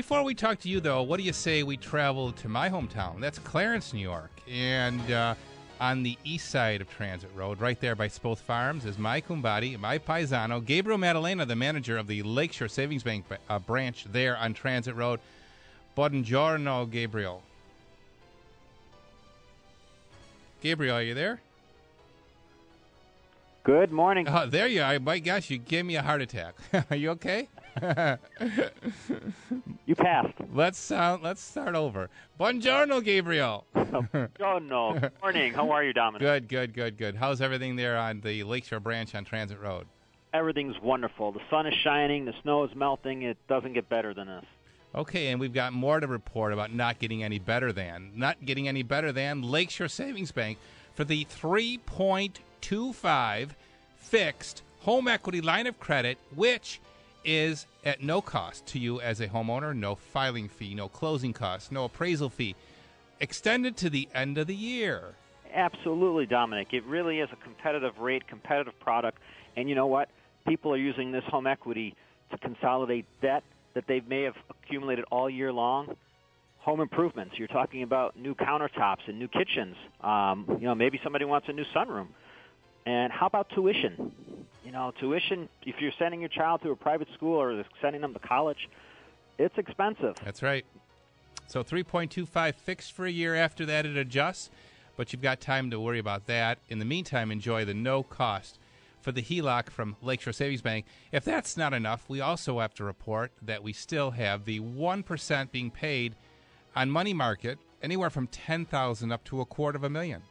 Before 0.00 0.22
we 0.22 0.34
talk 0.34 0.58
to 0.60 0.68
you, 0.70 0.80
though, 0.80 1.02
what 1.02 1.18
do 1.18 1.24
you 1.24 1.32
say 1.34 1.62
we 1.62 1.76
travel 1.76 2.32
to 2.32 2.48
my 2.48 2.70
hometown? 2.70 3.20
That's 3.20 3.38
Clarence, 3.38 3.92
New 3.92 4.00
York. 4.00 4.30
And 4.50 4.98
uh, 5.12 5.34
on 5.78 6.02
the 6.02 6.16
east 6.24 6.48
side 6.48 6.80
of 6.80 6.88
Transit 6.88 7.28
Road, 7.36 7.60
right 7.60 7.78
there 7.78 7.94
by 7.94 8.08
Spoth 8.08 8.38
Farms, 8.38 8.86
is 8.86 8.96
my 8.96 9.20
kumbadi, 9.20 9.78
my 9.78 9.98
paisano, 9.98 10.64
Gabriel 10.64 10.96
Maddalena, 10.96 11.44
the 11.44 11.54
manager 11.54 11.98
of 11.98 12.06
the 12.06 12.22
Lakeshore 12.22 12.68
Savings 12.68 13.02
Bank 13.02 13.26
uh, 13.50 13.58
branch 13.58 14.06
there 14.10 14.38
on 14.38 14.54
Transit 14.54 14.94
Road. 14.94 15.20
Buongiorno, 15.98 16.90
Gabriel. 16.90 17.42
Gabriel, 20.62 20.96
are 20.96 21.02
you 21.02 21.12
there? 21.12 21.42
Good 23.64 23.92
morning. 23.92 24.26
Oh, 24.26 24.46
there 24.46 24.66
you 24.66 24.80
are. 24.80 24.98
My 24.98 25.18
gosh, 25.18 25.50
you 25.50 25.58
gave 25.58 25.84
me 25.84 25.96
a 25.96 26.02
heart 26.02 26.22
attack. 26.22 26.54
are 26.90 26.96
you 26.96 27.10
okay? 27.10 27.48
You 29.86 29.94
passed. 29.96 30.34
Let's 30.52 30.90
uh, 30.90 31.16
let's 31.20 31.42
start 31.42 31.74
over. 31.74 32.08
Buongiorno, 32.38 33.02
Gabriel. 33.02 33.64
No. 33.92 34.06
Good 35.00 35.10
morning. 35.20 35.52
How 35.52 35.72
are 35.72 35.82
you, 35.82 35.92
Domenic? 35.92 36.20
Good, 36.20 36.48
good, 36.48 36.72
good, 36.74 36.96
good. 36.96 37.16
How's 37.16 37.40
everything 37.40 37.74
there 37.74 37.98
on 37.98 38.20
the 38.20 38.44
Lakeshore 38.44 38.78
branch 38.78 39.16
on 39.16 39.24
Transit 39.24 39.58
Road? 39.60 39.88
Everything's 40.32 40.80
wonderful. 40.80 41.32
The 41.32 41.40
sun 41.50 41.66
is 41.66 41.74
shining. 41.74 42.24
The 42.24 42.34
snow 42.42 42.62
is 42.62 42.72
melting. 42.76 43.22
It 43.22 43.36
doesn't 43.48 43.72
get 43.72 43.88
better 43.88 44.14
than 44.14 44.28
this. 44.28 44.44
Okay, 44.94 45.26
and 45.28 45.40
we've 45.40 45.52
got 45.52 45.72
more 45.72 45.98
to 45.98 46.06
report 46.06 46.52
about 46.52 46.72
not 46.72 47.00
getting 47.00 47.24
any 47.24 47.40
better 47.40 47.72
than. 47.72 48.12
Not 48.14 48.44
getting 48.44 48.68
any 48.68 48.84
better 48.84 49.10
than 49.10 49.42
Lakeshore 49.42 49.88
Savings 49.88 50.30
Bank 50.30 50.58
for 50.94 51.02
the 51.04 51.24
3.25 51.24 53.50
fixed 53.96 54.62
home 54.80 55.08
equity 55.08 55.40
line 55.40 55.66
of 55.66 55.80
credit, 55.80 56.18
which 56.34 56.80
is 57.24 57.66
at 57.84 58.02
no 58.02 58.20
cost 58.20 58.66
to 58.66 58.78
you 58.78 59.00
as 59.00 59.20
a 59.20 59.28
homeowner, 59.28 59.76
no 59.76 59.94
filing 59.94 60.48
fee, 60.48 60.74
no 60.74 60.88
closing 60.88 61.32
costs, 61.32 61.70
no 61.70 61.84
appraisal 61.84 62.28
fee, 62.28 62.54
extended 63.20 63.76
to 63.78 63.90
the 63.90 64.08
end 64.14 64.38
of 64.38 64.46
the 64.46 64.54
year. 64.54 65.14
Absolutely, 65.54 66.26
Domenic. 66.26 66.72
It 66.72 66.84
really 66.84 67.20
is 67.20 67.28
a 67.32 67.36
competitive 67.36 67.98
rate, 67.98 68.26
competitive 68.28 68.78
product. 68.80 69.18
And 69.56 69.68
you 69.68 69.74
know 69.74 69.86
what? 69.86 70.08
People 70.46 70.72
are 70.72 70.78
using 70.78 71.12
this 71.12 71.24
home 71.24 71.46
equity 71.46 71.94
to 72.30 72.38
consolidate 72.38 73.06
debt 73.20 73.42
that 73.74 73.84
they 73.86 74.00
may 74.00 74.22
have 74.22 74.36
accumulated 74.48 75.04
all 75.10 75.28
year 75.28 75.52
long. 75.52 75.96
Home 76.60 76.80
improvements. 76.80 77.34
You're 77.38 77.48
talking 77.48 77.82
about 77.82 78.16
new 78.18 78.34
countertops 78.34 79.08
and 79.08 79.18
new 79.18 79.28
kitchens. 79.28 79.76
Um, 80.02 80.44
you 80.60 80.66
know, 80.66 80.74
maybe 80.74 81.00
somebody 81.02 81.24
wants 81.24 81.48
a 81.48 81.52
new 81.52 81.64
sunroom. 81.74 82.08
And 82.86 83.12
how 83.12 83.26
about 83.26 83.50
tuition? 83.50 84.12
You 84.64 84.72
know, 84.72 84.92
tuition, 84.98 85.48
if 85.62 85.80
you're 85.80 85.92
sending 85.98 86.20
your 86.20 86.28
child 86.28 86.62
to 86.62 86.70
a 86.70 86.76
private 86.76 87.08
school 87.14 87.36
or 87.36 87.64
sending 87.80 88.02
them 88.02 88.12
to 88.12 88.20
college, 88.20 88.68
it's 89.38 89.56
expensive. 89.58 90.16
That's 90.24 90.42
right. 90.42 90.64
So 91.46 91.64
3.25 91.64 92.54
fixed 92.54 92.92
for 92.92 93.06
a 93.06 93.10
year. 93.10 93.34
After 93.34 93.66
that, 93.66 93.84
it 93.84 93.96
adjusts, 93.96 94.50
but 94.96 95.12
you've 95.12 95.22
got 95.22 95.40
time 95.40 95.70
to 95.70 95.80
worry 95.80 95.98
about 95.98 96.26
that. 96.26 96.58
In 96.68 96.78
the 96.78 96.84
meantime, 96.84 97.30
enjoy 97.30 97.64
the 97.64 97.74
no 97.74 98.02
cost 98.02 98.58
for 99.00 99.12
the 99.12 99.22
HELOC 99.22 99.70
from 99.70 99.96
Lakeshore 100.02 100.32
Savings 100.32 100.62
Bank. 100.62 100.86
If 101.10 101.24
that's 101.24 101.56
not 101.56 101.72
enough, 101.72 102.04
we 102.08 102.20
also 102.20 102.60
have 102.60 102.74
to 102.74 102.84
report 102.84 103.32
that 103.42 103.62
we 103.62 103.72
still 103.72 104.12
have 104.12 104.44
the 104.44 104.60
1% 104.60 105.50
being 105.50 105.70
paid 105.70 106.14
on 106.76 106.90
money 106.90 107.14
market, 107.14 107.58
anywhere 107.82 108.10
from 108.10 108.26
10000 108.26 109.10
up 109.10 109.24
to 109.24 109.40
a 109.40 109.44
quarter 109.44 109.76
of 109.76 109.84
a 109.84 109.90
million. 109.90 110.22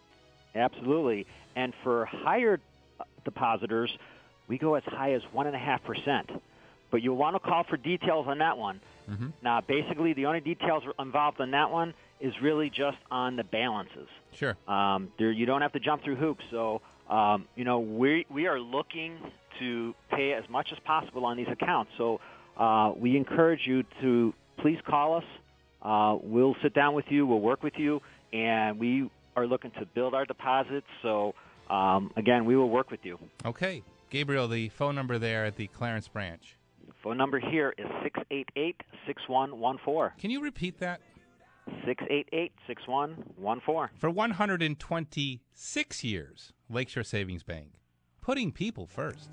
Absolutely. 0.55 1.25
And 1.55 1.73
for 1.83 2.05
higher 2.05 2.59
uh, 2.99 3.03
depositors, 3.25 3.91
we 4.47 4.57
go 4.57 4.75
as 4.75 4.83
high 4.85 5.13
as 5.13 5.21
1.5%. 5.35 6.39
but 6.91 7.01
you'll 7.03 7.15
want 7.17 7.35
to 7.35 7.39
call 7.39 7.63
for 7.69 7.77
details 7.77 8.25
on 8.27 8.39
that 8.39 8.57
one. 8.57 8.79
Now, 9.41 9.61
basically, 9.61 10.13
the 10.13 10.27
only 10.27 10.39
details 10.39 10.83
involved 10.99 11.39
in 11.39 11.51
that 11.51 11.71
one 11.71 11.95
is 12.19 12.33
really 12.43 12.69
just 12.69 12.97
on 13.09 13.35
the 13.37 13.43
balances. 13.43 14.07
Sure. 14.33 14.55
Um, 14.67 15.11
there, 15.17 15.31
you 15.31 15.47
don't 15.47 15.61
have 15.61 15.71
to 15.73 15.79
jump 15.79 16.03
through 16.03 16.17
hoops. 16.17 16.43
So, 16.51 16.81
um, 17.09 17.47
you 17.55 17.63
know, 17.63 17.79
we 17.79 18.27
we 18.29 18.45
are 18.45 18.59
looking 18.59 19.17
to 19.59 19.95
pay 20.11 20.33
as 20.33 20.43
much 20.47 20.69
as 20.71 20.77
possible 20.85 21.25
on 21.25 21.37
these 21.37 21.47
accounts. 21.49 21.91
So, 21.97 22.19
uh, 22.57 22.93
we 22.95 23.17
encourage 23.17 23.61
you 23.65 23.83
to 24.01 24.33
please 24.59 24.77
call 24.85 25.15
us. 25.15 25.23
Uh, 25.81 26.17
we'll 26.21 26.55
sit 26.61 26.73
down 26.75 26.93
with 26.93 27.05
you. 27.09 27.25
We'll 27.25 27.39
work 27.41 27.63
with 27.63 27.77
you, 27.77 28.01
and 28.31 28.77
we 28.79 29.09
are 29.35 29.47
looking 29.47 29.71
to 29.79 29.85
build 29.93 30.13
our 30.13 30.25
deposits. 30.25 30.87
So, 31.01 31.33
um, 31.69 32.11
again, 32.15 32.45
we 32.45 32.55
will 32.55 32.69
work 32.69 32.91
with 32.91 33.01
you. 33.03 33.17
Okay. 33.45 33.83
Gabriel, 34.09 34.47
the 34.47 34.69
phone 34.69 34.95
number 34.95 35.19
there 35.19 35.45
at 35.45 35.55
the 35.55 35.67
Clarence 35.67 36.07
branch. 36.07 36.57
Phone 37.03 37.17
number 37.17 37.39
here 37.39 37.73
is 37.77 37.85
six 38.03 38.19
eight 38.31 38.49
eight 38.55 38.81
six 39.05 39.21
one 39.27 39.59
one 39.59 39.77
four. 39.85 40.13
Can 40.19 40.31
you 40.31 40.41
repeat 40.41 40.79
that? 40.79 41.01
Six 41.85 42.03
eight 42.09 42.27
eight 42.33 42.51
six 42.67 42.81
one 42.87 43.11
one 43.37 43.61
four. 43.65 43.91
For 43.95 44.09
126 44.09 46.03
years, 46.03 46.53
Lakeshore 46.69 47.03
Savings 47.03 47.43
Bank, 47.43 47.73
putting 48.21 48.51
people 48.51 48.87
first. 48.87 49.29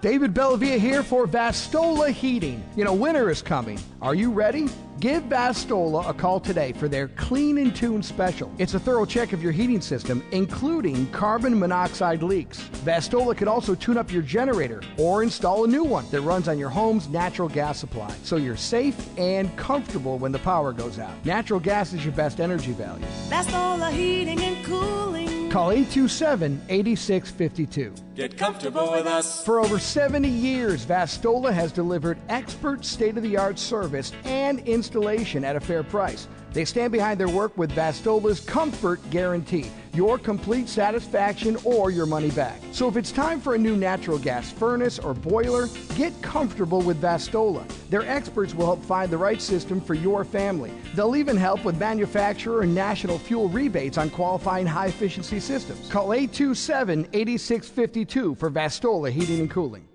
David 0.00 0.32
Bellavia 0.32 0.78
here 0.78 1.02
for 1.02 1.26
Vastola 1.26 2.10
Heating. 2.12 2.62
You 2.76 2.84
know, 2.84 2.94
winter 2.94 3.30
is 3.30 3.42
coming. 3.42 3.80
Are 4.00 4.14
you 4.14 4.30
ready? 4.30 4.68
Give 5.00 5.24
Vastola 5.24 6.08
a 6.08 6.14
call 6.14 6.38
today 6.38 6.72
for 6.72 6.88
their 6.88 7.08
Clean 7.08 7.58
and 7.58 7.74
Tune 7.74 8.00
special. 8.02 8.52
It's 8.58 8.74
a 8.74 8.78
thorough 8.78 9.04
check 9.04 9.32
of 9.32 9.42
your 9.42 9.50
heating 9.50 9.80
system, 9.80 10.24
including 10.30 11.10
carbon 11.10 11.58
monoxide 11.58 12.22
leaks. 12.22 12.58
Vastola 12.84 13.36
can 13.36 13.48
also 13.48 13.74
tune 13.74 13.98
up 13.98 14.12
your 14.12 14.22
generator 14.22 14.82
or 14.98 15.24
install 15.24 15.64
a 15.64 15.68
new 15.68 15.82
one 15.82 16.08
that 16.10 16.20
runs 16.20 16.46
on 16.46 16.58
your 16.58 16.70
home's 16.70 17.08
natural 17.08 17.48
gas 17.48 17.78
supply, 17.78 18.12
so 18.22 18.36
you're 18.36 18.56
safe 18.56 18.96
and 19.18 19.56
comfortable 19.56 20.16
when 20.18 20.30
the 20.30 20.38
power 20.40 20.72
goes 20.72 21.00
out. 21.00 21.12
Natural 21.24 21.58
gas 21.58 21.92
is 21.92 22.04
your 22.04 22.14
best 22.14 22.38
energy 22.38 22.72
value. 22.72 23.04
Vastola 23.28 23.90
Heating 23.90 24.40
and 24.40 24.64
Cooling. 24.64 25.37
Call 25.50 25.70
827 25.70 26.60
8652. 26.68 27.94
Get 28.14 28.36
comfortable 28.36 28.92
with 28.92 29.06
us. 29.06 29.42
For 29.46 29.60
over 29.60 29.78
70 29.78 30.28
years, 30.28 30.84
Vastola 30.84 31.50
has 31.50 31.72
delivered 31.72 32.18
expert 32.28 32.84
state 32.84 33.16
of 33.16 33.22
the 33.22 33.38
art 33.38 33.58
service 33.58 34.12
and 34.24 34.60
installation 34.60 35.46
at 35.46 35.56
a 35.56 35.60
fair 35.60 35.82
price. 35.82 36.28
They 36.52 36.66
stand 36.66 36.92
behind 36.92 37.18
their 37.18 37.30
work 37.30 37.56
with 37.56 37.72
Vastola's 37.72 38.40
Comfort 38.40 39.00
Guarantee, 39.08 39.70
your 39.98 40.16
complete 40.16 40.68
satisfaction 40.68 41.56
or 41.64 41.90
your 41.90 42.06
money 42.06 42.30
back. 42.30 42.60
So 42.70 42.86
if 42.86 42.96
it's 42.96 43.10
time 43.10 43.40
for 43.40 43.56
a 43.56 43.58
new 43.58 43.76
natural 43.76 44.16
gas 44.16 44.52
furnace 44.52 45.00
or 45.00 45.12
boiler, 45.12 45.68
get 45.96 46.12
comfortable 46.22 46.82
with 46.82 47.02
Vastola. 47.02 47.66
Their 47.90 48.08
experts 48.08 48.54
will 48.54 48.66
help 48.66 48.84
find 48.84 49.10
the 49.10 49.18
right 49.18 49.42
system 49.42 49.80
for 49.80 49.94
your 49.94 50.24
family. 50.24 50.70
They'll 50.94 51.16
even 51.16 51.36
help 51.36 51.64
with 51.64 51.80
manufacturer 51.80 52.62
and 52.62 52.72
national 52.72 53.18
fuel 53.18 53.48
rebates 53.48 53.98
on 53.98 54.08
qualifying 54.10 54.68
high 54.68 54.86
efficiency 54.86 55.40
systems. 55.40 55.90
Call 55.90 56.12
827 56.12 57.08
8652 57.12 58.36
for 58.36 58.52
Vastola 58.52 59.10
Heating 59.10 59.40
and 59.40 59.50
Cooling. 59.50 59.87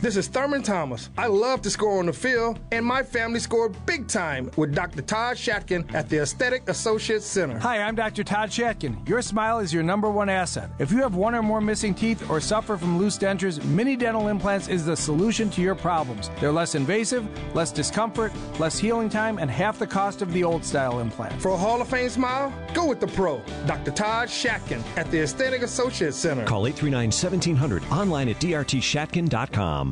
This 0.00 0.16
is 0.16 0.28
Thurman 0.28 0.62
Thomas. 0.62 1.10
I 1.18 1.26
love 1.26 1.60
to 1.62 1.70
score 1.70 1.98
on 1.98 2.06
the 2.06 2.12
field, 2.12 2.60
and 2.70 2.86
my 2.86 3.02
family 3.02 3.40
scored 3.40 3.74
big 3.84 4.06
time 4.06 4.48
with 4.56 4.72
Dr. 4.72 5.02
Todd 5.02 5.36
Shatkin 5.36 5.92
at 5.92 6.08
the 6.08 6.22
Aesthetic 6.22 6.68
Associates 6.68 7.26
Center. 7.26 7.58
Hi, 7.58 7.82
I'm 7.82 7.96
Dr. 7.96 8.22
Todd 8.22 8.50
Shatkin. 8.50 9.08
Your 9.08 9.20
smile 9.22 9.58
is 9.58 9.74
your 9.74 9.82
number 9.82 10.08
one 10.08 10.28
asset. 10.28 10.70
If 10.78 10.92
you 10.92 10.98
have 10.98 11.16
one 11.16 11.34
or 11.34 11.42
more 11.42 11.60
missing 11.60 11.94
teeth 11.94 12.30
or 12.30 12.40
suffer 12.40 12.76
from 12.76 12.96
loose 12.96 13.18
dentures, 13.18 13.64
Mini 13.64 13.96
Dental 13.96 14.28
Implants 14.28 14.68
is 14.68 14.86
the 14.86 14.96
solution 14.96 15.50
to 15.50 15.60
your 15.60 15.74
problems. 15.74 16.30
They're 16.38 16.52
less 16.52 16.76
invasive, 16.76 17.26
less 17.52 17.72
discomfort, 17.72 18.32
less 18.60 18.78
healing 18.78 19.08
time, 19.08 19.38
and 19.38 19.50
half 19.50 19.80
the 19.80 19.86
cost 19.88 20.22
of 20.22 20.32
the 20.32 20.44
old 20.44 20.64
style 20.64 21.00
implant. 21.00 21.42
For 21.42 21.48
a 21.48 21.56
Hall 21.56 21.82
of 21.82 21.88
Fame 21.88 22.08
smile, 22.08 22.52
go 22.72 22.86
with 22.86 23.00
the 23.00 23.08
pro, 23.08 23.42
Dr. 23.66 23.90
Todd 23.90 24.28
Shatkin 24.28 24.80
at 24.96 25.10
the 25.10 25.22
Aesthetic 25.22 25.62
Associates 25.62 26.16
Center. 26.16 26.44
Call 26.44 26.68
839 26.68 27.06
1700 27.06 27.82
online 27.90 28.28
at 28.28 28.36
drtshatkin.com. 28.36 29.87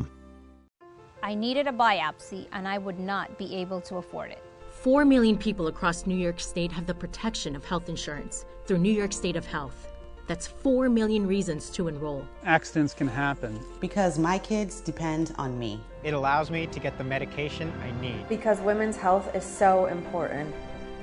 I 1.26 1.34
needed 1.34 1.66
a 1.66 1.72
biopsy 1.72 2.46
and 2.52 2.68
I 2.68 2.78
would 2.78 3.00
not 3.00 3.36
be 3.36 3.56
able 3.56 3.80
to 3.80 3.96
afford 3.96 4.30
it. 4.30 4.40
Four 4.70 5.04
million 5.04 5.36
people 5.36 5.66
across 5.66 6.06
New 6.06 6.14
York 6.14 6.38
State 6.38 6.70
have 6.70 6.86
the 6.86 6.94
protection 6.94 7.56
of 7.56 7.64
health 7.64 7.88
insurance 7.88 8.44
through 8.64 8.78
New 8.78 8.92
York 8.92 9.12
State 9.12 9.34
of 9.34 9.44
Health. 9.44 9.88
That's 10.28 10.46
four 10.46 10.88
million 10.88 11.26
reasons 11.26 11.68
to 11.70 11.88
enroll. 11.88 12.24
Accidents 12.44 12.94
can 12.94 13.08
happen. 13.08 13.58
Because 13.80 14.20
my 14.20 14.38
kids 14.38 14.80
depend 14.80 15.34
on 15.36 15.58
me. 15.58 15.80
It 16.04 16.14
allows 16.14 16.48
me 16.48 16.68
to 16.68 16.78
get 16.78 16.96
the 16.96 17.02
medication 17.02 17.72
I 17.82 17.90
need. 18.00 18.28
Because 18.28 18.60
women's 18.60 18.96
health 18.96 19.34
is 19.34 19.42
so 19.42 19.86
important. 19.86 20.54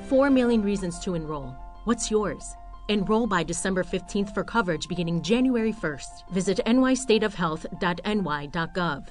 Four 0.08 0.30
million 0.30 0.62
reasons 0.62 1.00
to 1.00 1.16
enroll. 1.16 1.54
What's 1.84 2.10
yours? 2.10 2.56
Enroll 2.88 3.28
by 3.28 3.44
December 3.44 3.84
15th 3.84 4.34
for 4.34 4.46
coverage 4.46 4.88
beginning 4.88 5.22
January 5.22 5.74
1st. 5.74 6.30
Visit 6.32 6.62
nystateofhealth.ny.gov. 6.66 9.08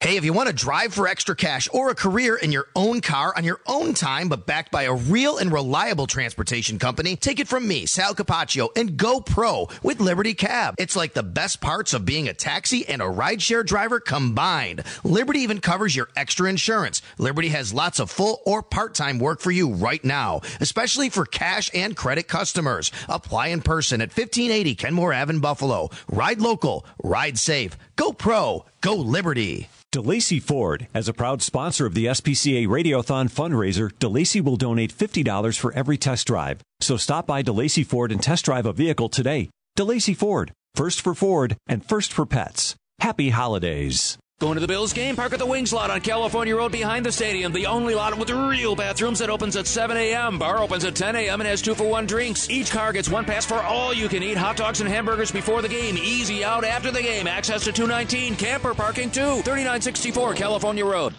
Hey, 0.00 0.16
if 0.16 0.24
you 0.24 0.32
want 0.32 0.48
to 0.48 0.54
drive 0.54 0.94
for 0.94 1.08
extra 1.08 1.34
cash 1.34 1.68
or 1.72 1.90
a 1.90 1.94
career 1.94 2.36
in 2.36 2.52
your 2.52 2.68
own 2.76 3.00
car 3.00 3.34
on 3.36 3.42
your 3.42 3.60
own 3.66 3.94
time, 3.94 4.28
but 4.28 4.46
backed 4.46 4.70
by 4.70 4.84
a 4.84 4.94
real 4.94 5.38
and 5.38 5.50
reliable 5.50 6.06
transportation 6.06 6.78
company, 6.78 7.16
take 7.16 7.40
it 7.40 7.48
from 7.48 7.66
me, 7.66 7.84
Sal 7.84 8.14
Capaccio, 8.14 8.68
and 8.76 8.96
go 8.96 9.20
pro 9.20 9.68
with 9.82 9.98
Liberty 9.98 10.34
Cab. 10.34 10.76
It's 10.78 10.94
like 10.94 11.14
the 11.14 11.24
best 11.24 11.60
parts 11.60 11.94
of 11.94 12.04
being 12.04 12.28
a 12.28 12.32
taxi 12.32 12.86
and 12.86 13.02
a 13.02 13.06
rideshare 13.06 13.66
driver 13.66 13.98
combined. 13.98 14.84
Liberty 15.02 15.40
even 15.40 15.60
covers 15.60 15.96
your 15.96 16.10
extra 16.14 16.48
insurance. 16.48 17.02
Liberty 17.18 17.48
has 17.48 17.74
lots 17.74 17.98
of 17.98 18.08
full 18.08 18.40
or 18.46 18.62
part-time 18.62 19.18
work 19.18 19.40
for 19.40 19.50
you 19.50 19.68
right 19.68 20.04
now, 20.04 20.42
especially 20.60 21.10
for 21.10 21.26
cash 21.26 21.72
and 21.74 21.96
credit 21.96 22.28
customers. 22.28 22.92
Apply 23.08 23.48
in 23.48 23.62
person 23.62 24.00
at 24.00 24.16
1580 24.16 24.76
Kenmore 24.76 25.12
Ave 25.12 25.34
in 25.34 25.40
Buffalo. 25.40 25.90
Ride 26.06 26.40
local, 26.40 26.86
ride 27.02 27.36
safe. 27.36 27.76
Go 27.96 28.12
pro, 28.12 28.64
go 28.80 28.94
Liberty. 28.94 29.68
DeLacy 29.90 30.42
Ford, 30.42 30.86
as 30.92 31.08
a 31.08 31.14
proud 31.14 31.40
sponsor 31.40 31.86
of 31.86 31.94
the 31.94 32.06
SPCA 32.06 32.66
Radiothon 32.66 33.30
fundraiser, 33.30 33.90
DeLacy 33.94 34.42
will 34.42 34.56
donate 34.56 34.92
$50 34.92 35.58
for 35.58 35.72
every 35.72 35.96
test 35.96 36.26
drive. 36.26 36.60
So 36.80 36.98
stop 36.98 37.26
by 37.26 37.42
DeLacy 37.42 37.86
Ford 37.86 38.12
and 38.12 38.22
test 38.22 38.44
drive 38.44 38.66
a 38.66 38.72
vehicle 38.74 39.08
today. 39.08 39.48
DeLacy 39.78 40.14
Ford, 40.14 40.52
first 40.74 41.00
for 41.00 41.14
Ford 41.14 41.56
and 41.66 41.84
first 41.84 42.12
for 42.12 42.26
pets. 42.26 42.76
Happy 43.00 43.30
holidays. 43.30 44.18
Going 44.40 44.54
to 44.54 44.60
the 44.60 44.68
Bills 44.68 44.92
game? 44.92 45.16
Park 45.16 45.32
at 45.32 45.40
the 45.40 45.46
Wings 45.46 45.72
lot 45.72 45.90
on 45.90 46.00
California 46.00 46.54
Road 46.54 46.70
behind 46.70 47.04
the 47.04 47.10
stadium. 47.10 47.50
The 47.50 47.66
only 47.66 47.96
lot 47.96 48.16
with 48.16 48.30
real 48.30 48.76
bathrooms 48.76 49.18
that 49.18 49.30
opens 49.30 49.56
at 49.56 49.66
7 49.66 49.96
a.m. 49.96 50.38
Bar 50.38 50.60
opens 50.60 50.84
at 50.84 50.94
10 50.94 51.16
a.m. 51.16 51.40
and 51.40 51.48
has 51.48 51.60
two 51.60 51.74
for 51.74 51.88
one 51.88 52.06
drinks. 52.06 52.48
Each 52.48 52.70
car 52.70 52.92
gets 52.92 53.08
one 53.08 53.24
pass 53.24 53.44
for 53.44 53.60
all 53.60 53.92
you 53.92 54.08
can 54.08 54.22
eat 54.22 54.36
hot 54.36 54.56
dogs 54.56 54.80
and 54.80 54.88
hamburgers 54.88 55.32
before 55.32 55.60
the 55.60 55.68
game. 55.68 55.98
Easy 55.98 56.44
out 56.44 56.62
after 56.62 56.92
the 56.92 57.02
game. 57.02 57.26
Access 57.26 57.64
to 57.64 57.72
219. 57.72 58.36
Camper 58.36 58.74
parking 58.74 59.10
too. 59.10 59.42
3964 59.42 60.34
California 60.34 60.84
Road. 60.84 61.14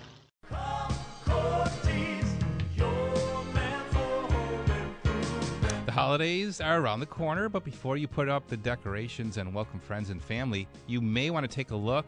The 5.86 5.92
holidays 5.92 6.62
are 6.62 6.80
around 6.80 7.02
the 7.02 7.06
corner, 7.06 7.50
but 7.50 7.66
before 7.66 7.98
you 7.98 8.08
put 8.08 8.30
up 8.30 8.48
the 8.48 8.56
decorations 8.56 9.36
and 9.36 9.54
welcome 9.54 9.82
friends 9.82 10.10
and 10.10 10.24
family, 10.24 10.70
you 10.88 11.02
may 11.02 11.32
want 11.32 11.44
to 11.44 11.54
take 11.54 11.72
a 11.72 11.76
look 11.76 12.06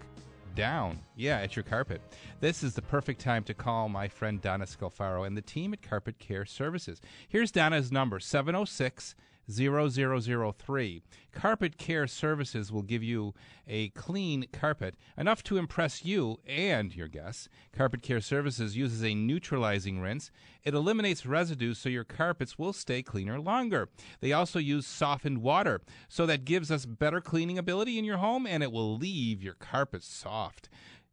down, 0.55 1.00
yeah, 1.15 1.38
at 1.39 1.55
your 1.55 1.63
carpet. 1.63 2.01
This 2.39 2.63
is 2.63 2.74
the 2.74 2.81
perfect 2.81 3.22
time 3.22 3.43
to 3.46 3.53
call 3.53 3.89
my 3.89 4.08
friend 4.08 4.41
Donna 4.41 4.65
Scalfaro 4.65 5.25
and 5.25 5.36
the 5.36 5.41
team 5.41 5.74
at 5.74 5.81
Carpet 5.81 6.20
Care 6.20 6.46
Services. 6.46 7.01
Here's 7.27 7.51
Donna's 7.51 7.91
number 7.91 8.20
706 8.20 9.15
0003. 9.50 11.02
Carpet 11.32 11.78
Care 11.78 12.08
Services 12.08 12.72
will 12.72 12.82
give 12.82 13.04
you 13.04 13.34
a 13.68 13.90
clean 13.90 14.46
carpet, 14.52 14.96
enough 15.18 15.44
to 15.44 15.58
impress 15.58 16.04
you 16.04 16.40
and 16.46 16.96
your 16.96 17.08
guests. 17.08 17.48
Carpet 17.72 18.02
Care 18.02 18.22
Services 18.22 18.76
uses 18.76 19.04
a 19.04 19.16
neutralizing 19.16 20.02
rinse. 20.02 20.32
It 20.64 20.74
eliminates 20.74 21.26
residue 21.26 21.74
so 21.74 21.90
your 21.90 22.04
carpets 22.04 22.60
will 22.60 22.74
stay 22.74 23.02
cleaner 23.02 23.40
longer. 23.40 23.90
They 24.20 24.34
also 24.34 24.60
use 24.60 24.86
softened 24.86 25.42
water, 25.42 25.82
so 26.10 26.26
that 26.26 26.46
gives 26.46 26.70
us 26.70 26.86
better 26.86 27.22
cleaning 27.22 27.58
ability 27.58 27.98
in 27.98 28.06
your 28.06 28.18
home 28.18 28.46
and 28.46 28.62
it 28.62 28.72
will 28.72 28.98
leave 28.98 29.42
your 29.42 29.56
carpets 29.56 30.08
soft. 30.08 30.70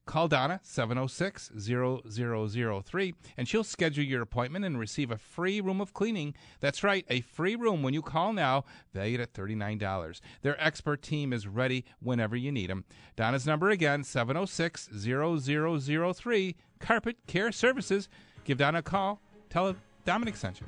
Call 0.09 0.27
Donna 0.27 0.59
706 0.63 1.53
0003 1.61 3.15
and 3.37 3.47
she'll 3.47 3.63
schedule 3.63 4.03
your 4.03 4.23
appointment 4.23 4.65
and 4.65 4.79
receive 4.79 5.11
a 5.11 5.19
free 5.19 5.61
room 5.61 5.83
of 5.83 5.93
cleaning. 5.93 6.35
That's 6.61 6.83
right, 6.83 7.05
a 7.11 7.21
free 7.21 7.57
room 7.57 7.83
when 7.83 7.93
you 7.93 8.01
call 8.01 8.33
now, 8.33 8.65
valued 8.95 9.21
at 9.21 9.35
$39. 9.35 10.21
Their 10.41 10.59
expert 10.65 11.03
team 11.03 11.35
is 11.35 11.47
ready 11.47 11.85
whenever 12.01 12.37
you 12.37 12.51
need 12.51 12.71
them. 12.71 12.87
Donna's 13.17 13.47
number 13.47 13.69
again 13.69 14.03
706 14.03 14.89
0003 14.99 16.57
Carpet 16.81 17.17
Care 17.27 17.53
Services. 17.53 18.09
Give 18.45 18.57
Donna 18.57 18.79
a 18.79 18.83
call. 18.83 19.21
Tell 19.51 19.67
her 19.67 19.77
Domenic 20.07 20.37
sent 20.37 20.63
you. 20.63 20.67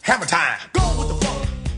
Hammer 0.00 0.24
time. 0.24 0.58
Go. 0.72 0.91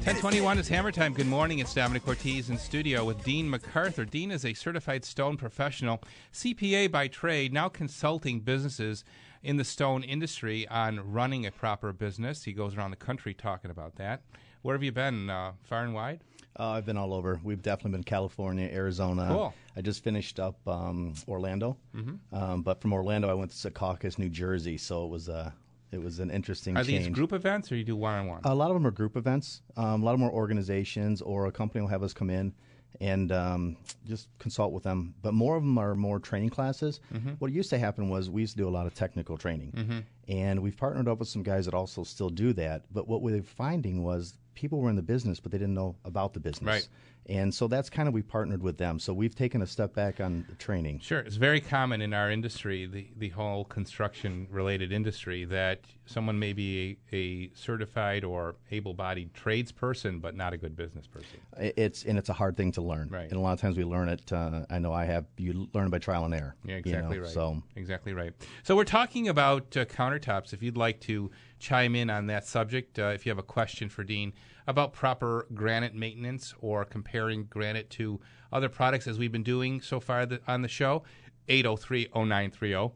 1021 0.05 0.59
is 0.59 0.69
Hammer 0.69 0.93
Time. 0.93 1.15
Good 1.15 1.27
morning. 1.27 1.61
It's 1.61 1.73
Domenic 1.73 2.07
Ortiz 2.07 2.51
in 2.51 2.59
studio 2.59 3.07
with 3.07 3.25
Dean 3.25 3.49
MacArthur. 3.49 4.05
Dean 4.05 4.31
is 4.31 4.45
a 4.45 4.53
certified 4.53 5.03
stone 5.03 5.39
professional, 5.39 6.03
CPA 6.31 6.91
by 6.93 7.09
trade, 7.09 7.55
now 7.55 7.71
consulting 7.71 8.41
businesses 8.41 9.03
in 9.43 9.57
the 9.57 9.65
stone 9.65 10.03
industry 10.03 10.69
on 10.69 11.11
running 11.11 11.47
a 11.47 11.51
proper 11.51 11.91
business. 11.95 12.45
He 12.45 12.53
goes 12.53 12.77
around 12.77 12.91
the 12.91 12.97
country 12.99 13.33
talking 13.33 13.71
about 13.71 13.97
that. 13.97 14.21
Where 14.61 14.75
have 14.75 14.83
you 14.83 14.93
been? 14.93 15.31
Uh, 15.31 15.53
far 15.63 15.85
and 15.85 15.95
wide? 15.95 16.21
Uh, 16.59 16.69
I've 16.73 16.85
been 16.87 16.99
all 16.99 17.15
over. 17.15 17.41
We've 17.43 17.63
definitely 17.63 17.93
been 17.93 18.05
California, 18.05 18.69
Arizona. 18.71 19.27
Cool. 19.31 19.55
I 19.75 19.81
just 19.81 20.05
finished 20.05 20.39
up 20.39 20.57
um, 20.69 21.15
Orlando, 21.27 21.79
Mhm. 21.97 22.19
um, 22.31 22.63
but 22.63 22.83
from 22.83 22.93
Orlando 22.93 23.31
I 23.31 23.35
went 23.35 23.51
to 23.53 23.57
Secaucus, 23.71 24.19
New 24.19 24.29
Jersey. 24.29 24.77
So 24.77 25.07
it 25.07 25.09
was 25.11 25.31
uh, 25.31 25.51
it 25.95 26.03
was 26.03 26.19
an 26.21 26.31
interesting 26.31 26.77
Are 26.77 26.85
change. 26.85 27.05
these 27.07 27.15
group 27.15 27.33
events 27.33 27.71
or 27.73 27.77
you 27.77 27.85
do 27.85 27.97
one 27.97 28.15
on 28.15 28.27
one? 28.27 28.41
A 28.45 28.55
lot 28.55 28.71
of 28.71 28.75
them 28.75 28.87
are 28.87 28.91
group 28.91 29.17
events. 29.17 29.63
Um, 29.77 30.03
a 30.03 30.05
lot 30.05 30.13
of 30.15 30.21
them 30.21 30.29
are 30.29 30.33
organizations 30.33 31.23
or 31.23 31.47
a 31.47 31.53
company 31.53 31.81
will 31.81 31.89
have 31.89 32.03
us 32.03 32.13
come 32.13 32.31
in 32.31 32.53
and 33.01 33.33
um, 33.33 33.77
just 34.07 34.29
consult 34.39 34.73
with 34.73 34.83
them. 34.85 35.15
But 35.23 35.35
more 35.35 35.57
of 35.57 35.63
them 35.63 35.79
are 35.79 35.95
more 35.95 36.21
training 36.21 36.51
classes. 36.51 37.01
Mhm. 37.13 37.37
What 37.41 37.51
used 37.53 37.71
to 37.71 37.79
happen 37.79 38.09
was 38.09 38.31
we 38.31 38.43
used 38.43 38.53
to 38.57 38.59
do 38.63 38.69
a 38.69 38.71
lot 38.71 38.87
of 38.87 38.95
technical 38.95 39.37
training. 39.37 39.73
Mhm. 39.73 40.05
And 40.29 40.63
we've 40.63 40.77
partnered 40.77 41.09
up 41.09 41.19
with 41.19 41.29
some 41.29 41.43
guys 41.43 41.65
that 41.65 41.75
also 41.75 42.03
still 42.05 42.31
do 42.31 42.53
that. 42.55 42.85
But 42.93 43.09
what 43.09 43.23
we 43.23 43.33
were 43.33 43.43
finding 43.43 44.03
was 44.03 44.39
people 44.55 44.79
were 44.81 44.91
in 44.91 44.97
the 44.97 45.03
business, 45.03 45.41
but 45.41 45.51
they 45.51 45.59
didn't 45.59 45.75
know 45.75 45.97
about 46.05 46.35
the 46.35 46.41
business. 46.41 46.67
Right. 46.67 46.89
And 47.27 47.55
so 47.55 47.69
that's 47.69 47.89
kind 47.89 48.07
of 48.07 48.15
we 48.15 48.23
partnered 48.23 48.63
with 48.63 48.77
them. 48.77 48.99
So 48.99 49.15
we've 49.15 49.35
taken 49.35 49.63
a 49.63 49.67
step 49.67 49.95
back 49.95 50.21
on 50.21 50.45
the 50.49 50.55
training. 50.57 51.01
Sure, 51.01 51.21
it's 51.21 51.37
very 51.37 51.61
common 51.61 52.03
in 52.03 52.13
our 52.13 52.31
industry, 52.31 52.87
the 52.87 53.07
the 53.17 53.31
whole 53.31 53.65
construction 53.65 54.47
related 54.51 54.93
industry, 54.93 55.45
that 55.47 55.81
someone 56.07 56.39
may 56.39 56.53
be 56.53 56.99
a, 57.13 57.17
a 57.17 57.51
certified 57.55 58.25
or 58.25 58.57
able 58.71 58.93
bodied 58.93 59.33
tradesperson, 59.33 60.21
but 60.21 60.37
not 60.37 60.53
a 60.53 60.57
good 60.59 60.77
business 60.77 61.07
person. 61.07 61.39
It's 61.57 62.05
and 62.05 62.19
it's 62.19 62.29
a 62.29 62.35
hard 62.35 62.57
thing 62.57 62.73
to 62.73 62.83
learn. 62.83 63.09
Right. 63.09 63.29
And 63.31 63.33
a 63.33 63.41
lot 63.41 63.53
of 63.53 63.61
times 63.61 63.77
we 63.77 63.85
learn 63.85 64.09
it. 64.09 64.31
Uh, 64.33 64.67
I 64.69 64.79
know 64.79 64.93
I 64.93 65.05
have. 65.07 65.25
You 65.39 65.69
learn 65.73 65.91
by 65.91 65.99
trial 65.99 66.25
and 66.25 66.35
error. 66.35 66.57
Yeah, 66.65 66.75
you 66.75 66.79
exactly 66.79 67.17
know, 67.17 67.23
right. 67.23 67.33
So 67.33 67.63
exactly 67.77 68.13
right. 68.13 68.33
So 68.63 68.77
we're 68.77 68.85
talking 68.85 69.29
about 69.29 69.77
uh, 69.77 69.85
countertops. 69.87 70.53
If 70.53 70.63
you'd 70.63 70.77
like 70.77 71.01
to 71.03 71.31
chime 71.59 71.95
in 71.95 72.11
on 72.11 72.27
that 72.27 72.47
subject, 72.47 72.99
uh, 72.99 73.07
if 73.09 73.25
you 73.25 73.31
have 73.31 73.39
a 73.39 73.43
question 73.43 73.89
for 73.89 74.05
Dean 74.05 74.35
about 74.67 74.93
proper 74.93 75.47
granite 75.55 75.95
maintenance 75.95 76.55
or 76.61 76.85
comparing 76.85 77.45
granite 77.45 77.91
to 77.91 78.21
other 78.53 78.69
products, 78.69 79.07
as 79.07 79.19
we've 79.19 79.33
been 79.33 79.43
doing 79.43 79.81
so 79.81 80.01
far 80.01 80.27
th- 80.27 80.41
on 80.47 80.63
the 80.63 80.69
show, 80.69 81.03
803-0930. 81.49 82.93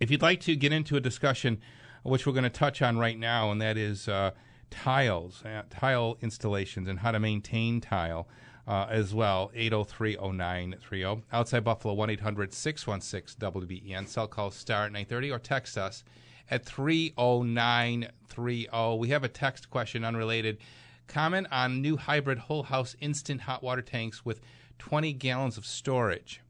If 0.00 0.10
you'd 0.10 0.22
like 0.22 0.40
to 0.40 0.56
get 0.56 0.72
into 0.72 0.96
a 0.96 1.00
discussion, 1.00 1.60
which 2.02 2.26
we're 2.26 2.32
going 2.32 2.44
to 2.44 2.50
touch 2.50 2.82
on 2.82 2.98
right 2.98 3.18
now, 3.18 3.50
and 3.50 3.60
that 3.62 3.76
is 3.76 4.08
uh, 4.08 4.32
tiles, 4.70 5.44
uh, 5.44 5.62
tile 5.70 6.16
installations, 6.20 6.88
and 6.88 7.00
how 7.00 7.12
to 7.12 7.20
maintain 7.20 7.80
tile 7.80 8.28
uh, 8.66 8.86
as 8.90 9.14
well. 9.14 9.52
803-0930. 9.56 11.04
oh. 11.04 11.22
Outside 11.32 11.64
Buffalo, 11.64 11.94
1-800-616-WBEN. 11.96 14.08
Cell 14.08 14.28
call 14.28 14.50
star 14.50 14.86
at 14.86 14.92
930 14.92 15.30
or 15.30 15.38
text 15.38 15.78
us 15.78 16.02
at 16.50 16.64
30930. 16.64 18.98
We 18.98 19.08
have 19.08 19.24
a 19.24 19.28
text 19.28 19.70
question 19.70 20.04
unrelated. 20.04 20.58
Comment 21.06 21.46
on 21.50 21.82
new 21.82 21.96
hybrid 21.96 22.38
whole 22.38 22.64
house 22.64 22.96
instant 23.00 23.42
hot 23.42 23.62
water 23.62 23.82
tanks 23.82 24.24
with 24.24 24.40
20 24.78 25.12
gallons 25.14 25.56
of 25.56 25.66
storage. 25.66 26.40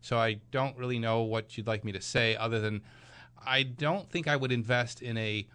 So 0.00 0.18
I 0.18 0.40
don't 0.50 0.76
really 0.76 0.98
know 0.98 1.22
what 1.22 1.56
you'd 1.56 1.66
like 1.66 1.84
me 1.84 1.92
to 1.92 2.00
say 2.00 2.36
other 2.36 2.60
than 2.60 2.82
I 3.44 3.62
don't 3.62 4.08
think 4.10 4.28
I 4.28 4.36
would 4.36 4.52
invest 4.52 5.02
in 5.02 5.16
a 5.16 5.46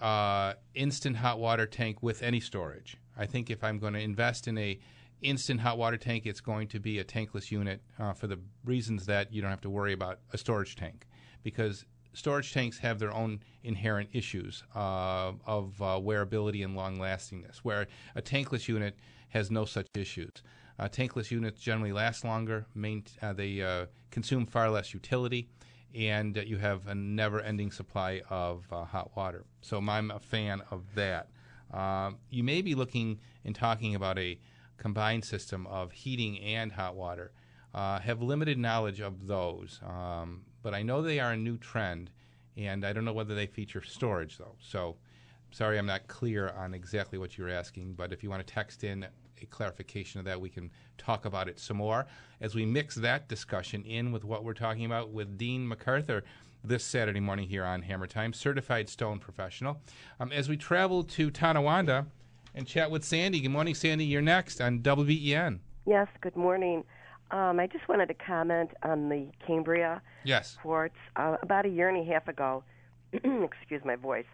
uh, 0.00 0.54
instant 0.74 1.16
hot 1.16 1.38
water 1.38 1.66
tank 1.66 2.02
with 2.02 2.22
any 2.22 2.40
storage. 2.40 2.96
I 3.16 3.26
think 3.26 3.50
if 3.50 3.64
I'm 3.64 3.78
going 3.78 3.94
to 3.94 4.00
invest 4.00 4.48
in 4.48 4.56
a 4.58 4.78
instant 5.20 5.60
hot 5.60 5.78
water 5.78 5.96
tank, 5.96 6.26
it's 6.26 6.40
going 6.40 6.68
to 6.68 6.78
be 6.78 6.98
a 6.98 7.04
tankless 7.04 7.50
unit 7.50 7.82
uh, 7.98 8.12
for 8.12 8.26
the 8.26 8.38
reasons 8.64 9.06
that 9.06 9.32
you 9.32 9.42
don't 9.42 9.50
have 9.50 9.60
to 9.62 9.70
worry 9.70 9.92
about 9.92 10.20
a 10.32 10.38
storage 10.38 10.76
tank 10.76 11.06
because 11.42 11.84
storage 12.12 12.52
tanks 12.52 12.78
have 12.78 12.98
their 12.98 13.12
own 13.12 13.40
inherent 13.62 14.08
issues 14.12 14.64
uh, 14.74 15.32
of 15.46 15.80
uh, 15.80 16.00
wearability 16.00 16.64
and 16.64 16.76
long 16.76 16.98
lastingness, 16.98 17.58
where 17.64 17.86
a 18.14 18.22
tankless 18.22 18.68
unit 18.68 18.96
has 19.28 19.50
no 19.50 19.64
such 19.64 19.86
issues. 19.94 20.30
Uh, 20.78 20.88
tankless 20.88 21.30
units 21.30 21.60
generally 21.60 21.92
last 21.92 22.24
longer, 22.24 22.66
main, 22.74 23.02
uh, 23.20 23.32
they 23.32 23.60
uh, 23.60 23.86
consume 24.10 24.46
far 24.46 24.70
less 24.70 24.94
utility, 24.94 25.48
and 25.94 26.38
uh, 26.38 26.42
you 26.42 26.56
have 26.56 26.86
a 26.86 26.94
never 26.94 27.40
ending 27.40 27.70
supply 27.72 28.22
of 28.30 28.64
hot 28.70 29.10
water. 29.16 29.44
So 29.60 29.78
I'm 29.78 30.10
a 30.10 30.20
fan 30.20 30.62
of 30.70 30.84
that. 30.94 31.28
Uh, 31.72 32.12
you 32.30 32.44
may 32.44 32.62
be 32.62 32.74
looking 32.74 33.18
and 33.44 33.54
talking 33.54 33.94
about 33.94 34.18
a 34.18 34.38
combined 34.76 35.24
system 35.24 35.66
of 35.66 35.92
heating 35.92 36.38
and 36.40 36.72
hot 36.72 36.94
water. 36.94 37.32
Have 37.74 38.22
limited 38.22 38.58
knowledge 38.58 39.00
of 39.00 39.26
those, 39.26 39.80
um, 39.84 40.42
but 40.62 40.74
I 40.74 40.82
know 40.82 41.02
they 41.02 41.20
are 41.20 41.32
a 41.32 41.36
new 41.36 41.56
trend, 41.58 42.10
and 42.56 42.84
I 42.84 42.92
don't 42.92 43.04
know 43.04 43.12
whether 43.12 43.34
they 43.34 43.46
feature 43.46 43.82
storage 43.82 44.38
though. 44.38 44.56
So, 44.60 44.96
sorry, 45.50 45.78
I'm 45.78 45.86
not 45.86 46.08
clear 46.08 46.50
on 46.50 46.74
exactly 46.74 47.18
what 47.18 47.38
you're 47.38 47.48
asking. 47.48 47.94
But 47.94 48.12
if 48.12 48.22
you 48.22 48.30
want 48.30 48.46
to 48.46 48.52
text 48.52 48.84
in 48.84 49.06
a 49.40 49.46
clarification 49.46 50.18
of 50.18 50.26
that, 50.26 50.40
we 50.40 50.48
can 50.48 50.70
talk 50.96 51.24
about 51.24 51.48
it 51.48 51.58
some 51.58 51.76
more 51.76 52.06
as 52.40 52.54
we 52.54 52.66
mix 52.66 52.94
that 52.96 53.28
discussion 53.28 53.84
in 53.84 54.12
with 54.12 54.24
what 54.24 54.44
we're 54.44 54.54
talking 54.54 54.84
about 54.84 55.10
with 55.10 55.38
Dean 55.38 55.66
MacArthur 55.66 56.24
this 56.64 56.84
Saturday 56.84 57.20
morning 57.20 57.48
here 57.48 57.64
on 57.64 57.82
Hammer 57.82 58.08
Time, 58.08 58.32
certified 58.32 58.88
stone 58.88 59.18
professional. 59.20 59.80
Um, 60.18 60.32
as 60.32 60.48
we 60.48 60.56
travel 60.56 61.04
to 61.04 61.30
Tonawanda 61.30 62.06
and 62.54 62.66
chat 62.66 62.90
with 62.90 63.04
Sandy. 63.04 63.40
Good 63.40 63.50
morning, 63.50 63.74
Sandy. 63.74 64.04
You're 64.04 64.20
next 64.20 64.60
on 64.60 64.80
WBEN. 64.80 65.60
Yes, 65.86 66.08
good 66.20 66.36
morning. 66.36 66.84
Um, 67.30 67.60
I 67.60 67.66
just 67.66 67.88
wanted 67.88 68.06
to 68.06 68.14
comment 68.14 68.70
on 68.82 69.08
the 69.08 69.26
Cambria 69.46 70.00
Yes. 70.24 70.56
quartz. 70.62 70.96
Uh, 71.16 71.36
about 71.42 71.66
a 71.66 71.68
year 71.68 71.88
and 71.88 71.98
a 71.98 72.10
half 72.12 72.26
ago, 72.28 72.64
excuse 73.12 73.84
my 73.84 73.96
voice, 73.96 74.24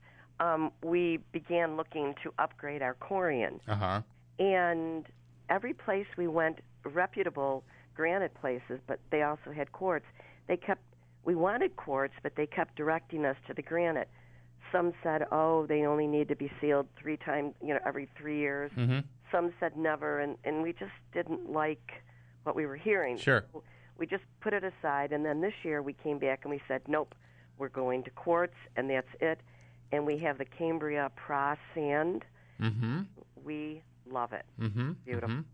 um, 0.40 0.72
we 0.82 1.18
began 1.32 1.76
looking 1.76 2.14
to 2.22 2.32
upgrade 2.38 2.82
our 2.82 2.94
corian. 2.94 3.60
Uh 3.66 3.74
huh. 3.74 4.02
And 4.38 5.06
every 5.48 5.74
place 5.74 6.06
we 6.16 6.26
went, 6.28 6.60
reputable 6.84 7.64
granite 7.96 8.34
places, 8.40 8.80
but 8.86 8.98
they 9.10 9.22
also 9.22 9.52
had 9.54 9.72
quartz. 9.72 10.06
They 10.48 10.56
kept, 10.56 10.82
we 11.24 11.34
wanted 11.34 11.76
quartz, 11.76 12.14
but 12.22 12.34
they 12.36 12.46
kept 12.46 12.76
directing 12.76 13.24
us 13.24 13.36
to 13.46 13.54
the 13.54 13.62
granite. 13.62 14.08
Some 14.72 14.92
said, 15.02 15.26
oh, 15.30 15.66
they 15.66 15.86
only 15.86 16.08
need 16.08 16.26
to 16.28 16.36
be 16.36 16.50
sealed 16.60 16.88
three 17.00 17.16
times, 17.16 17.54
you 17.62 17.68
know, 17.74 17.80
every 17.86 18.08
three 18.18 18.38
years. 18.38 18.72
Mm-hmm. 18.76 19.00
Some 19.30 19.52
said 19.60 19.76
never, 19.76 20.18
and, 20.18 20.36
and 20.44 20.62
we 20.62 20.72
just 20.72 20.92
didn't 21.12 21.50
like 21.52 22.02
what 22.44 22.54
we 22.54 22.66
were 22.66 22.76
hearing. 22.76 23.18
Sure. 23.18 23.44
We 23.98 24.06
just 24.06 24.24
put 24.40 24.52
it 24.52 24.64
aside, 24.64 25.12
and 25.12 25.24
then 25.24 25.40
this 25.40 25.54
year 25.62 25.82
we 25.82 25.92
came 25.92 26.18
back 26.18 26.40
and 26.42 26.50
we 26.50 26.60
said, 26.66 26.82
nope, 26.88 27.14
we're 27.58 27.68
going 27.68 28.02
to 28.04 28.10
quartz, 28.10 28.54
and 28.76 28.90
that's 28.90 29.08
it. 29.20 29.40
And 29.92 30.06
we 30.06 30.18
have 30.18 30.38
the 30.38 30.44
Cambria 30.44 31.10
Pra 31.14 31.56
Sand. 31.74 32.24
Mm-hmm. 32.60 33.02
We 33.44 33.82
love 34.10 34.32
it. 34.32 34.44
Mm-hmm. 34.60 34.92
Beautiful. 35.04 35.44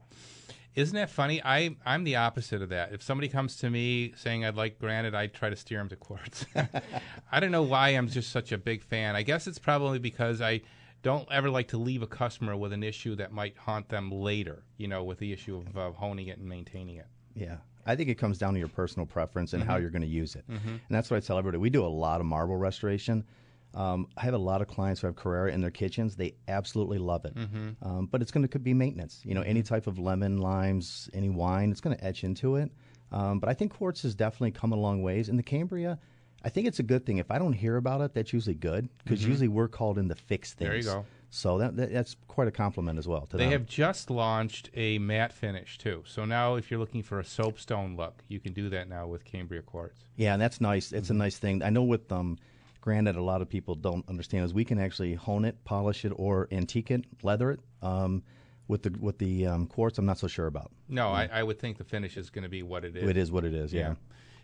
Isn't 0.75 0.95
that 0.95 1.11
funny? 1.11 1.43
I 1.45 1.77
I'm 1.85 2.05
the 2.05 2.17
opposite 2.17 2.63
of 2.63 2.69
that. 2.69 2.93
If 2.93 3.03
somebody 3.03 3.29
comes 3.29 3.57
to 3.57 3.69
me 3.69 4.15
saying 4.17 4.45
I'd 4.45 4.55
like 4.55 4.79
granite, 4.79 5.15
I 5.15 5.27
try 5.27 5.51
to 5.51 5.57
steer 5.57 5.79
them 5.79 5.89
to 5.89 5.97
quartz. 5.97 6.47
I 7.33 7.41
don't 7.41 7.51
know 7.51 7.65
why 7.65 7.91
I'm 7.91 8.09
just 8.09 8.31
such 8.31 8.53
a 8.53 8.59
big 8.59 8.83
fan. 8.83 9.17
I 9.17 9.23
guess 9.23 9.49
it's 9.49 9.59
probably 9.59 9.99
because 9.99 10.41
I 10.41 10.61
don't 11.03 11.27
ever 11.31 11.49
like 11.51 11.69
to 11.69 11.79
leave 11.79 12.03
a 12.03 12.07
customer 12.07 12.57
with 12.57 12.73
an 12.73 12.83
issue 12.83 13.17
that 13.17 13.33
might 13.33 13.57
haunt 13.57 13.89
them 13.89 14.11
later. 14.11 14.65
You 14.77 14.89
know, 14.89 15.05
with 15.05 15.19
the 15.19 15.33
issue 15.33 15.57
of 15.57 15.77
uh, 15.77 15.93
honing 15.93 16.29
it 16.29 16.39
and 16.39 16.49
maintaining 16.49 16.97
it. 16.97 17.07
Yeah. 17.35 17.59
I 17.87 17.97
think 17.97 18.11
it 18.11 18.17
comes 18.17 18.37
down 18.39 18.53
to 18.55 18.59
your 18.59 18.69
personal 18.69 19.07
preference 19.07 19.55
and 19.55 19.63
how 19.65 19.77
Mhm. 19.77 19.81
you're 19.81 19.91
going 19.91 20.03
to 20.03 20.09
use 20.09 20.37
it. 20.37 20.45
Mhm. 20.49 20.65
And 20.67 20.81
that's 20.91 21.11
what 21.11 21.17
I 21.17 21.21
tell 21.21 21.39
everybody. 21.39 21.59
We 21.61 21.71
do 21.71 21.85
a 21.85 21.89
lot 21.89 22.21
of 22.21 22.27
marble 22.27 22.57
restoration. 22.57 23.25
Um, 23.73 24.09
I 24.17 24.23
have 24.23 24.35
a 24.35 24.39
lot 24.39 24.61
of 24.61 24.69
clients 24.69 25.01
who 25.01 25.07
have 25.07 25.17
Carrara 25.17 25.51
in 25.53 25.61
their 25.61 25.71
kitchens. 25.71 26.17
They 26.17 26.35
absolutely 26.49 26.99
love 26.99 27.25
it. 27.25 27.35
Mhm. 27.35 27.77
Um, 27.83 28.07
but 28.07 28.21
it's 28.21 28.31
going 28.33 28.43
to 28.43 28.49
could 28.49 28.65
be 28.65 28.75
maintenance. 28.75 29.23
You 29.25 29.35
know, 29.35 29.43
any 29.43 29.63
type 29.63 29.87
of 29.87 29.99
lemon, 29.99 30.39
limes, 30.39 31.09
any 31.15 31.31
wine, 31.31 31.71
it's 31.71 31.81
going 31.81 31.97
to 31.97 32.05
etch 32.05 32.23
into 32.25 32.57
it. 32.57 32.71
Um, 33.13 33.41
but 33.41 33.49
I 33.49 33.55
think 33.55 33.73
quartz 33.73 34.03
has 34.03 34.15
definitely 34.15 34.51
come 34.53 34.73
a 34.73 34.77
long 34.77 35.03
ways. 35.03 35.29
In 35.29 35.37
the 35.37 35.43
Cambria, 35.43 35.99
I 36.43 36.49
think 36.49 36.67
it's 36.67 36.79
a 36.79 36.83
good 36.83 37.05
thing. 37.05 37.19
If 37.19 37.31
I 37.31 37.39
don't 37.39 37.53
hear 37.53 37.77
about 37.77 38.01
it, 38.01 38.15
that's 38.15 38.33
usually 38.33 38.55
good 38.55 38.89
because 39.05 39.21
Mhm. 39.23 39.29
usually 39.29 39.49
we're 39.49 39.69
called 39.69 39.99
in 39.99 40.09
to 40.09 40.15
fix 40.15 40.55
things. 40.55 40.69
There 40.69 40.77
you 40.77 40.83
go. 40.83 41.07
So 41.33 41.59
that, 41.59 41.77
that 41.77 41.93
that's 41.93 42.17
quite 42.27 42.49
a 42.49 42.51
compliment 42.51 42.99
as 42.99 43.07
well 43.07 43.27
to 43.27 43.37
They 43.37 43.45
them. 43.45 43.53
have 43.53 43.67
just 43.67 44.11
launched 44.11 44.69
a 44.75 44.99
matte 44.99 45.33
finish 45.33 45.79
too. 45.79 46.03
So 46.07 46.25
now, 46.25 46.57
if 46.57 46.71
you're 46.71 46.81
looking 46.81 47.03
for 47.05 47.21
a 47.21 47.25
soapstone 47.25 47.95
look, 47.97 48.25
you 48.29 48.41
can 48.41 48.53
do 48.53 48.69
that 48.71 48.89
now 48.89 49.07
with 49.07 49.25
Cambria 49.25 49.63
quartz. 49.63 50.01
Yeah, 50.17 50.33
and 50.33 50.43
that's 50.43 50.61
nice. 50.61 50.93
It's 50.93 51.07
Mm-hmm. 51.09 51.15
a 51.17 51.19
nice 51.25 51.39
thing. 51.39 51.63
I 51.63 51.71
know 51.71 51.85
with 51.85 52.11
um, 52.11 52.37
granite, 52.81 53.15
a 53.15 53.23
lot 53.23 53.43
of 53.43 53.49
people 53.49 53.75
don't 53.77 54.09
understand 54.09 54.45
is 54.45 54.53
we 54.55 54.65
can 54.65 54.81
actually 54.81 55.15
hone 55.15 55.45
it, 55.45 55.63
polish 55.65 56.05
it, 56.05 56.13
or 56.17 56.49
antique 56.51 56.91
it, 56.91 57.05
leather 57.23 57.53
it. 57.53 57.61
Um, 57.83 58.23
with 58.67 58.83
the 58.85 58.91
with 59.01 59.19
the 59.19 59.47
um, 59.47 59.67
quartz, 59.67 59.99
I'm 59.99 60.07
not 60.07 60.19
so 60.19 60.27
sure 60.29 60.47
about. 60.47 60.71
No, 60.89 61.09
I, 61.11 61.29
I 61.33 61.43
would 61.43 61.59
think 61.59 61.77
the 61.79 61.85
finish 61.85 62.17
is 62.17 62.31
going 62.31 62.45
to 62.45 62.49
be 62.49 62.63
what 62.63 62.85
it 62.85 62.97
is. 62.97 63.09
It 63.09 63.17
is 63.17 63.31
what 63.33 63.45
it 63.45 63.53
is. 63.55 63.73
Yeah. 63.73 63.95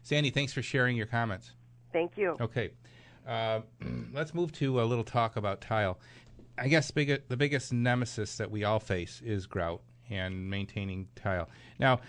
Sandy, 0.03 0.31
thanks 0.31 0.53
for 0.53 0.63
sharing 0.63 0.97
your 0.97 1.07
comments. 1.07 1.53
Thank 1.97 2.19
you. 2.19 2.37
Okay. 2.39 2.73
Uh, 3.27 3.61
let's 4.13 4.35
move 4.35 4.53
to 4.53 4.83
a 4.83 4.85
little 4.85 5.03
talk 5.03 5.37
about 5.37 5.63
tile. 5.63 5.99
I 6.59 6.69
guess 6.69 6.91
big, 6.91 7.23
the 7.29 7.39
biggest 7.39 7.73
nemesis 7.73 8.37
that 8.37 8.51
we 8.51 8.65
all 8.65 8.81
face 8.81 9.23
is 9.25 9.47
grout 9.47 9.81
and 10.11 10.51
maintaining 10.51 11.09
tile. 11.17 11.49
Now, 11.79 12.01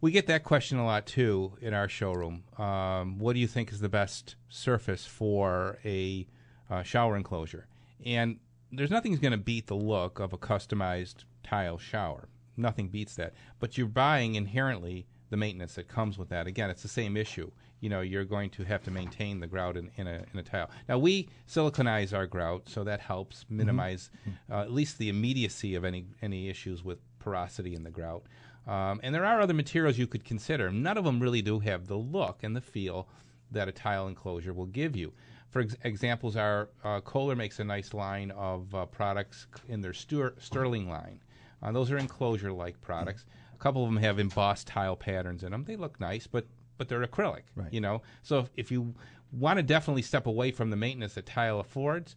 we 0.00 0.10
get 0.10 0.26
that 0.26 0.42
question 0.42 0.78
a 0.78 0.84
lot 0.84 1.06
too 1.06 1.52
in 1.60 1.72
our 1.72 1.88
showroom. 1.88 2.42
Um, 2.58 3.20
what 3.20 3.34
do 3.34 3.38
you 3.38 3.46
think 3.46 3.70
is 3.70 3.78
the 3.78 3.88
best 3.88 4.34
surface 4.48 5.06
for 5.06 5.78
a 5.84 6.26
uh, 6.68 6.82
shower 6.82 7.16
enclosure? 7.16 7.68
And 8.04 8.40
there's 8.72 8.90
nothing 8.90 9.14
going 9.14 9.30
to 9.30 9.38
beat 9.38 9.68
the 9.68 9.76
look 9.76 10.18
of 10.18 10.32
a 10.32 10.38
customized 10.38 11.24
tile 11.44 11.78
shower. 11.78 12.28
Nothing 12.56 12.88
beats 12.88 13.14
that. 13.14 13.34
But 13.60 13.78
you're 13.78 13.86
buying 13.86 14.34
inherently 14.34 15.06
the 15.30 15.36
maintenance 15.36 15.76
that 15.76 15.86
comes 15.86 16.18
with 16.18 16.28
that. 16.30 16.48
Again, 16.48 16.70
it's 16.70 16.82
the 16.82 16.88
same 16.88 17.16
issue. 17.16 17.52
You 17.80 17.88
know, 17.88 18.00
you're 18.00 18.24
going 18.24 18.50
to 18.50 18.64
have 18.64 18.82
to 18.84 18.90
maintain 18.90 19.40
the 19.40 19.46
grout 19.46 19.76
in, 19.76 19.90
in, 19.96 20.06
a, 20.06 20.24
in 20.32 20.38
a 20.38 20.42
tile. 20.42 20.70
Now, 20.88 20.98
we 20.98 21.28
siliconize 21.46 22.12
our 22.12 22.26
grout, 22.26 22.68
so 22.68 22.84
that 22.84 23.00
helps 23.00 23.46
minimize 23.48 24.10
mm-hmm. 24.28 24.52
uh, 24.52 24.62
at 24.62 24.72
least 24.72 24.98
the 24.98 25.08
immediacy 25.08 25.74
of 25.74 25.84
any, 25.84 26.06
any 26.20 26.48
issues 26.48 26.82
with 26.82 26.98
porosity 27.18 27.74
in 27.74 27.84
the 27.84 27.90
grout. 27.90 28.24
Um, 28.66 29.00
and 29.02 29.14
there 29.14 29.24
are 29.24 29.40
other 29.40 29.54
materials 29.54 29.96
you 29.96 30.06
could 30.06 30.24
consider. 30.24 30.70
None 30.70 30.98
of 30.98 31.04
them 31.04 31.20
really 31.20 31.40
do 31.40 31.58
have 31.60 31.86
the 31.86 31.96
look 31.96 32.42
and 32.42 32.54
the 32.54 32.60
feel 32.60 33.08
that 33.50 33.68
a 33.68 33.72
tile 33.72 34.08
enclosure 34.08 34.52
will 34.52 34.66
give 34.66 34.94
you. 34.94 35.12
For 35.48 35.62
ex- 35.62 35.76
examples, 35.84 36.36
are 36.36 36.68
uh, 36.84 37.00
Kohler 37.00 37.34
makes 37.34 37.60
a 37.60 37.64
nice 37.64 37.94
line 37.94 38.30
of 38.32 38.74
uh, 38.74 38.84
products 38.86 39.46
in 39.68 39.80
their 39.80 39.92
Stur- 39.92 40.40
Sterling 40.42 40.88
line. 40.88 41.20
Uh, 41.62 41.72
those 41.72 41.90
are 41.90 41.96
enclosure-like 41.96 42.80
products. 42.82 43.24
A 43.54 43.56
couple 43.56 43.84
of 43.84 43.88
them 43.88 44.02
have 44.02 44.18
embossed 44.18 44.66
tile 44.66 44.96
patterns 44.96 45.42
in 45.42 45.52
them. 45.52 45.64
They 45.64 45.76
look 45.76 45.98
nice, 45.98 46.26
but 46.26 46.46
but 46.78 46.88
they're 46.88 47.04
acrylic. 47.06 47.42
Right. 47.54 47.72
You 47.72 47.80
know, 47.80 48.02
so 48.22 48.38
if, 48.38 48.50
if 48.56 48.70
you 48.70 48.94
want 49.32 49.58
to 49.58 49.62
definitely 49.62 50.02
step 50.02 50.26
away 50.26 50.50
from 50.52 50.70
the 50.70 50.76
maintenance 50.76 51.14
that 51.14 51.26
tile 51.26 51.60
affords, 51.60 52.16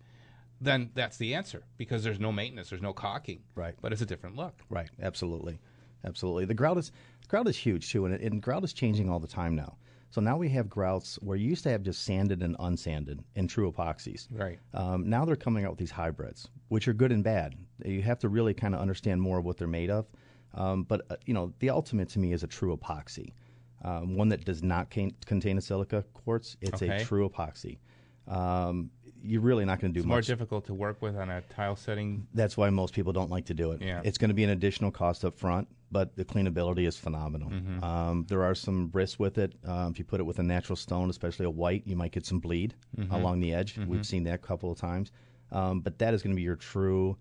then 0.62 0.92
that's 0.94 1.18
the 1.18 1.34
answer 1.34 1.64
because 1.78 2.04
there's 2.04 2.20
no 2.20 2.32
maintenance, 2.32 2.70
there's 2.70 2.82
no 2.82 2.94
caulking. 2.94 3.42
Right. 3.56 3.76
But 3.82 3.92
it's 3.92 4.02
a 4.02 4.06
different 4.06 4.38
look. 4.38 4.62
Right. 4.70 4.90
Absolutely. 5.02 5.60
Absolutely. 6.06 6.46
The 6.46 6.54
grout 6.54 6.78
is 6.78 6.92
grout 7.28 7.48
is 7.48 7.58
huge 7.58 7.92
too, 7.92 8.06
and, 8.06 8.14
it, 8.14 8.22
and 8.22 8.42
grout 8.42 8.64
is 8.64 8.74
changing 8.74 9.10
all 9.10 9.20
the 9.20 9.28
time 9.28 9.56
now. 9.56 9.76
So 10.10 10.20
now 10.20 10.36
we 10.36 10.50
have 10.50 10.70
grouts 10.70 11.18
where 11.22 11.38
you 11.38 11.48
used 11.48 11.64
to 11.64 11.70
have 11.70 11.84
just 11.84 12.04
sanded 12.04 12.44
and 12.44 12.58
unsanded 12.58 13.20
and 13.38 13.50
true 13.50 13.72
epoxies. 13.72 14.28
Right. 14.30 14.60
Um, 14.74 15.10
now 15.10 15.24
they're 15.24 15.38
coming 15.38 15.64
out 15.64 15.72
with 15.72 15.80
these 15.80 15.92
hybrids, 15.92 16.50
which 16.68 16.88
are 16.90 16.94
good 16.94 17.14
and 17.14 17.24
bad. 17.24 17.56
You 17.86 18.02
have 18.02 18.20
to 18.20 18.30
really 18.30 18.54
kind 18.54 18.76
of 18.76 18.82
understand 18.82 19.22
more 19.22 19.40
of 19.40 19.46
what 19.46 19.58
they're 19.58 19.68
made 19.68 19.90
of. 19.90 20.06
Um, 20.54 20.84
but 20.84 21.06
uh, 21.10 21.16
you 21.26 21.34
know, 21.34 21.54
the 21.60 21.70
ultimate 21.70 22.10
to 22.10 22.20
me 22.20 22.34
is 22.34 22.44
a 22.44 22.48
true 22.48 22.76
epoxy, 22.76 23.32
um, 23.84 24.16
one 24.16 24.30
that 24.30 24.46
does 24.46 24.62
not 24.64 24.90
can- 24.90 25.14
contain 25.26 25.58
a 25.58 25.62
silica 25.62 26.04
quartz. 26.14 26.58
It's 26.62 26.82
Okay. 26.82 27.02
a 27.02 27.06
true 27.06 27.28
epoxy. 27.30 27.78
Um, 28.28 28.92
you're 29.24 29.42
really 29.42 29.66
not 29.66 29.80
going 29.80 29.92
to 29.92 29.94
do 29.94 30.00
It's 30.00 30.08
much. 30.08 30.14
more 30.14 30.22
difficult 30.22 30.66
to 30.66 30.74
work 30.74 31.02
with 31.02 31.16
on 31.16 31.30
a 31.30 31.42
tile 31.42 31.76
setting. 31.76 32.28
That's 32.34 32.58
why 32.58 32.70
most 32.70 32.94
people 32.94 33.14
don't 33.14 33.30
like 33.30 33.46
to 33.46 33.54
do 33.54 33.72
it. 33.72 33.82
Yeah. 33.82 34.02
It's 34.04 34.18
going 34.18 34.30
to 34.30 34.34
be 34.36 34.44
an 34.44 34.50
additional 34.52 34.90
cost 34.92 35.24
up 35.26 35.38
front, 35.38 35.68
but 35.92 36.16
the 36.16 36.26
cleanability 36.26 36.88
is 36.88 36.98
phenomenal. 36.98 37.50
Mhm. 37.50 37.84
Um, 37.84 38.26
there 38.30 38.44
are 38.44 38.56
some 38.56 38.90
risks 38.94 39.20
with 39.20 39.38
it. 39.38 39.54
Um, 39.66 39.92
if 39.92 40.00
you 40.00 40.06
put 40.06 40.20
it 40.20 40.24
with 40.24 40.40
a 40.40 40.44
natural 40.44 40.76
stone, 40.76 41.10
especially 41.10 41.46
a 41.46 41.50
white, 41.52 41.86
you 41.86 41.96
might 41.96 42.12
get 42.12 42.26
some 42.26 42.40
bleed 42.40 42.74
Mhm. 42.98 43.12
along 43.12 43.40
the 43.42 43.54
edge. 43.54 43.76
Mhm. 43.76 43.88
We've 43.88 44.06
seen 44.06 44.24
that 44.24 44.36
a 44.36 44.38
couple 44.40 44.72
of 44.72 44.78
times. 44.78 45.12
Um, 45.52 45.82
but 45.82 46.00
that 46.00 46.14
is 46.14 46.22
going 46.24 46.34
to 46.34 46.40
be 46.40 46.44
your 46.44 46.56
true, 46.56 47.18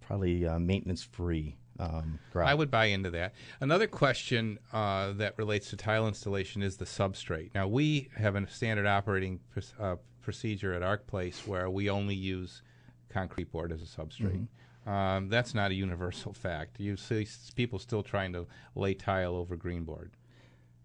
probably 0.00 0.46
uh, 0.46 0.58
maintenance 0.58 1.02
free 1.02 1.56
um. 1.78 2.18
I 2.34 2.54
would 2.54 2.70
buy 2.70 2.86
into 2.86 3.10
that. 3.10 3.34
Another 3.60 3.86
question 3.86 4.58
uh, 4.72 5.12
that 5.14 5.36
relates 5.38 5.70
to 5.70 5.76
tile 5.76 6.06
installation 6.08 6.62
is 6.62 6.76
the 6.76 6.84
substrate. 6.84 7.54
Now, 7.54 7.68
we 7.68 8.08
have 8.16 8.34
a 8.36 8.48
standard 8.48 8.86
operating 8.86 9.40
pr- 9.50 9.60
uh, 9.80 9.96
procedure 10.22 10.72
at 10.74 10.82
Arc 10.82 11.06
Place 11.06 11.46
where 11.46 11.70
we 11.70 11.88
only 11.90 12.14
use 12.14 12.62
concrete 13.08 13.50
board 13.50 13.72
as 13.72 13.82
a 13.82 13.86
substrate. 13.86 14.46
Um, 14.86 15.28
that's 15.28 15.54
not 15.54 15.70
a 15.70 15.74
universal 15.74 16.32
fact. 16.32 16.80
You 16.80 16.96
see 16.96 17.22
s- 17.22 17.50
people 17.54 17.78
still 17.78 18.02
trying 18.02 18.32
to 18.32 18.46
lay 18.74 18.94
tile 18.94 19.34
over 19.36 19.56
green 19.56 19.84
board. 19.84 20.12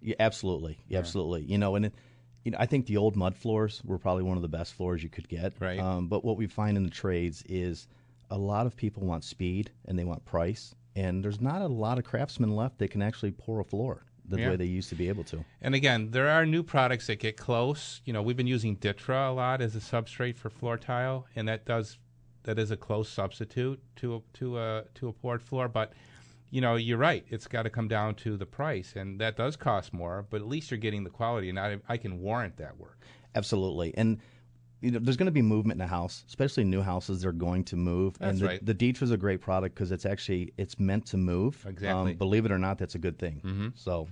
Yeah, 0.01 0.15
absolutely, 0.19 0.77
absolutely. 0.91 1.43
You 1.43 1.57
know, 1.57 1.75
and 1.75 1.85
it, 1.85 1.93
you 2.43 2.51
know, 2.51 2.57
I 2.59 2.65
think 2.65 2.85
the 2.87 2.97
old 2.97 3.15
mud 3.15 3.35
floors 3.37 3.81
were 3.85 3.97
probably 3.97 4.23
one 4.23 4.35
of 4.35 4.41
the 4.41 4.49
best 4.49 4.73
floors 4.73 5.01
you 5.01 5.09
could 5.09 5.29
get. 5.29 5.53
Right. 5.59 5.79
Um, 5.79 6.07
but 6.07 6.25
what 6.25 6.35
we 6.35 6.47
find 6.47 6.75
in 6.75 6.83
the 6.83 6.89
trades 6.89 7.43
is 7.47 7.87
a 8.29 8.37
lot 8.37 8.65
of 8.65 8.75
people 8.75 9.03
want 9.05 9.23
speed 9.23 9.71
and 9.85 9.97
they 9.97 10.03
want 10.03 10.25
price, 10.25 10.75
and 10.95 11.23
there's 11.23 11.41
not 11.41 11.61
a 11.61 11.67
lot 11.67 11.97
of 11.97 12.03
craftsmen 12.03 12.55
left 12.55 12.77
that 12.79 12.89
can 12.91 13.01
actually 13.01 13.31
pour 13.31 13.59
a 13.59 13.63
floor 13.63 14.05
the 14.25 14.39
Yeah. 14.39 14.49
way 14.51 14.55
they 14.55 14.65
used 14.65 14.89
to 14.89 14.95
be 14.95 15.09
able 15.09 15.23
to. 15.25 15.43
And 15.61 15.75
again, 15.75 16.11
there 16.11 16.29
are 16.29 16.45
new 16.45 16.63
products 16.63 17.07
that 17.07 17.19
get 17.19 17.35
close. 17.35 18.01
You 18.05 18.13
know, 18.13 18.21
we've 18.21 18.37
been 18.37 18.47
using 18.47 18.77
Ditra 18.77 19.29
a 19.29 19.33
lot 19.33 19.61
as 19.61 19.75
a 19.75 19.79
substrate 19.79 20.37
for 20.37 20.49
floor 20.49 20.77
tile, 20.77 21.27
and 21.35 21.47
that 21.47 21.65
does 21.65 21.97
that 22.43 22.59
is 22.59 22.71
a 22.71 22.77
close 22.77 23.07
substitute 23.09 23.81
to 23.97 24.15
a, 24.15 24.21
to 24.37 24.57
a 24.59 24.83
to 24.95 25.07
a 25.07 25.13
poured 25.13 25.41
floor. 25.41 25.67
But 25.67 25.93
you 26.49 26.61
know, 26.61 26.75
you're 26.75 26.97
right. 26.99 27.25
It's 27.29 27.47
got 27.47 27.63
to 27.63 27.69
come 27.71 27.87
down 27.87 28.13
to 28.15 28.37
the 28.37 28.45
price, 28.45 28.93
and 28.95 29.19
that 29.19 29.35
does 29.35 29.55
cost 29.55 29.91
more. 29.91 30.25
But 30.29 30.41
at 30.41 30.47
least 30.47 30.69
you're 30.69 30.77
getting 30.77 31.03
the 31.03 31.09
quality, 31.09 31.49
and 31.49 31.59
I, 31.59 31.77
I 31.89 31.97
can 31.97 32.19
warrant 32.19 32.57
that 32.57 32.77
work. 32.77 32.99
Absolutely, 33.33 33.93
and 33.97 34.19
you 34.83 34.91
know, 34.91 34.99
there's 34.99 35.15
going 35.15 35.27
to 35.27 35.31
be 35.31 35.41
movement 35.41 35.79
in 35.79 35.85
a 35.85 35.87
house, 35.87 36.25
especially 36.27 36.65
new 36.65 36.81
houses. 36.81 37.21
They're 37.21 37.31
going 37.31 37.63
to 37.65 37.77
move, 37.77 38.17
That's 38.19 38.31
and 38.31 38.39
the, 38.39 38.45
right. 38.45 38.65
the 38.65 38.75
Ditra 38.75 39.03
is 39.03 39.11
a 39.11 39.17
great 39.17 39.39
product 39.39 39.75
because 39.75 39.93
it's 39.93 40.05
actually 40.05 40.53
it's 40.57 40.77
meant 40.77 41.05
to 41.07 41.17
move. 41.17 41.65
Exactly. 41.67 42.11
Um, 42.11 42.17
believe 42.17 42.45
it 42.45 42.51
or 42.51 42.59
not, 42.59 42.77
that's 42.77 42.95
a 42.95 42.99
good 42.99 43.17
thing. 43.17 43.41
Mm-hmm. 43.43 43.67
So. 43.75 44.09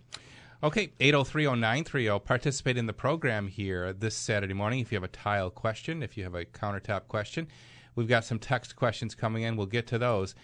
Okay, 0.63 0.93
8030930. 0.99 2.23
Participate 2.23 2.77
in 2.77 2.85
the 2.85 2.93
program 2.93 3.47
here 3.47 3.91
this 3.91 4.15
Saturday 4.15 4.53
morning 4.53 4.79
if 4.79 4.91
you 4.91 4.95
have 4.95 5.03
a 5.03 5.09
tile 5.09 5.49
question, 5.49 6.01
if 6.03 6.15
you 6.15 6.23
have 6.23 6.35
a 6.35 6.45
countertop 6.45 7.07
question. 7.07 7.47
We've 7.95 8.07
got 8.07 8.23
some 8.23 8.39
text 8.39 8.75
questions 8.77 9.13
coming 9.13 9.43
in. 9.43 9.57
We'll 9.57 9.65
get 9.65 9.87
to 9.87 9.97
those 9.97 10.35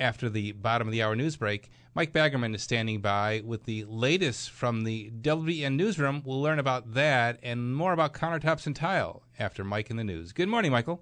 after 0.00 0.28
the 0.28 0.52
bottom 0.52 0.88
of 0.88 0.92
the 0.92 1.02
hour 1.02 1.14
news 1.14 1.36
break. 1.36 1.70
Mike 1.96 2.12
Baggerman 2.12 2.54
is 2.54 2.62
standing 2.62 3.00
by 3.00 3.40
with 3.42 3.64
the 3.64 3.86
latest 3.86 4.50
from 4.50 4.84
the 4.84 5.10
WBEN 5.22 5.76
newsroom. 5.76 6.20
We'll 6.26 6.42
learn 6.42 6.58
about 6.58 6.92
that 6.92 7.38
and 7.42 7.74
more 7.74 7.94
about 7.94 8.12
countertops 8.12 8.66
and 8.66 8.76
tile 8.76 9.22
after 9.38 9.64
Mike 9.64 9.88
in 9.88 9.96
the 9.96 10.04
news. 10.04 10.32
Good 10.32 10.50
morning, 10.50 10.72
Michael. 10.72 11.00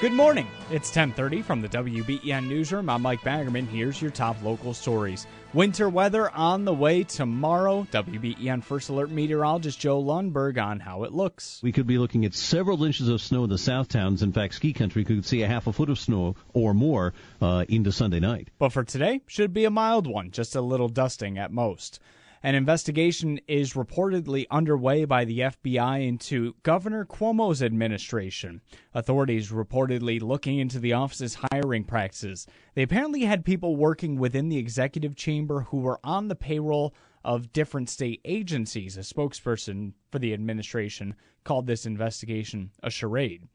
Good 0.00 0.12
morning. 0.12 0.48
It's 0.72 0.90
10:30 0.90 1.40
from 1.40 1.62
the 1.62 1.68
WBEN 1.68 2.48
newsroom. 2.48 2.90
I'm 2.90 3.02
Mike 3.02 3.20
Baggerman. 3.20 3.68
Here's 3.68 4.02
your 4.02 4.10
top 4.10 4.42
local 4.42 4.74
stories. 4.74 5.28
Winter 5.54 5.88
weather 5.88 6.28
on 6.32 6.64
the 6.64 6.74
way 6.74 7.04
tomorrow. 7.04 7.86
WBEN 7.92 8.64
First 8.64 8.88
Alert 8.88 9.12
meteorologist 9.12 9.78
Joe 9.78 10.02
Lundberg 10.02 10.60
on 10.60 10.80
how 10.80 11.04
it 11.04 11.12
looks. 11.12 11.60
We 11.62 11.70
could 11.70 11.86
be 11.86 11.96
looking 11.96 12.24
at 12.24 12.34
several 12.34 12.82
inches 12.82 13.06
of 13.06 13.22
snow 13.22 13.44
in 13.44 13.50
the 13.50 13.56
South 13.56 13.86
Towns. 13.86 14.20
In 14.20 14.32
fact, 14.32 14.54
ski 14.54 14.72
country 14.72 15.04
could 15.04 15.24
see 15.24 15.42
a 15.42 15.46
half 15.46 15.68
a 15.68 15.72
foot 15.72 15.90
of 15.90 16.00
snow 16.00 16.34
or 16.54 16.74
more 16.74 17.14
uh, 17.40 17.66
into 17.68 17.92
Sunday 17.92 18.18
night. 18.18 18.48
But 18.58 18.70
for 18.70 18.82
today, 18.82 19.20
should 19.28 19.54
be 19.54 19.64
a 19.64 19.70
mild 19.70 20.08
one, 20.08 20.32
just 20.32 20.56
a 20.56 20.60
little 20.60 20.88
dusting 20.88 21.38
at 21.38 21.52
most. 21.52 22.00
An 22.44 22.54
investigation 22.54 23.40
is 23.48 23.72
reportedly 23.72 24.44
underway 24.50 25.06
by 25.06 25.24
the 25.24 25.38
FBI 25.38 26.06
into 26.06 26.54
Governor 26.62 27.06
Cuomo's 27.06 27.62
administration. 27.62 28.60
Authorities 28.92 29.50
reportedly 29.50 30.20
looking 30.20 30.58
into 30.58 30.78
the 30.78 30.92
office's 30.92 31.38
hiring 31.50 31.84
practices. 31.84 32.46
They 32.74 32.82
apparently 32.82 33.22
had 33.22 33.46
people 33.46 33.76
working 33.76 34.18
within 34.18 34.50
the 34.50 34.58
executive 34.58 35.16
chamber 35.16 35.62
who 35.62 35.78
were 35.78 35.98
on 36.04 36.28
the 36.28 36.34
payroll 36.34 36.94
of 37.24 37.50
different 37.54 37.88
state 37.88 38.20
agencies. 38.26 38.98
A 38.98 39.00
spokesperson 39.00 39.94
for 40.12 40.18
the 40.18 40.34
administration 40.34 41.14
called 41.44 41.66
this 41.66 41.86
investigation 41.86 42.72
a 42.82 42.90
charade. 42.90 43.48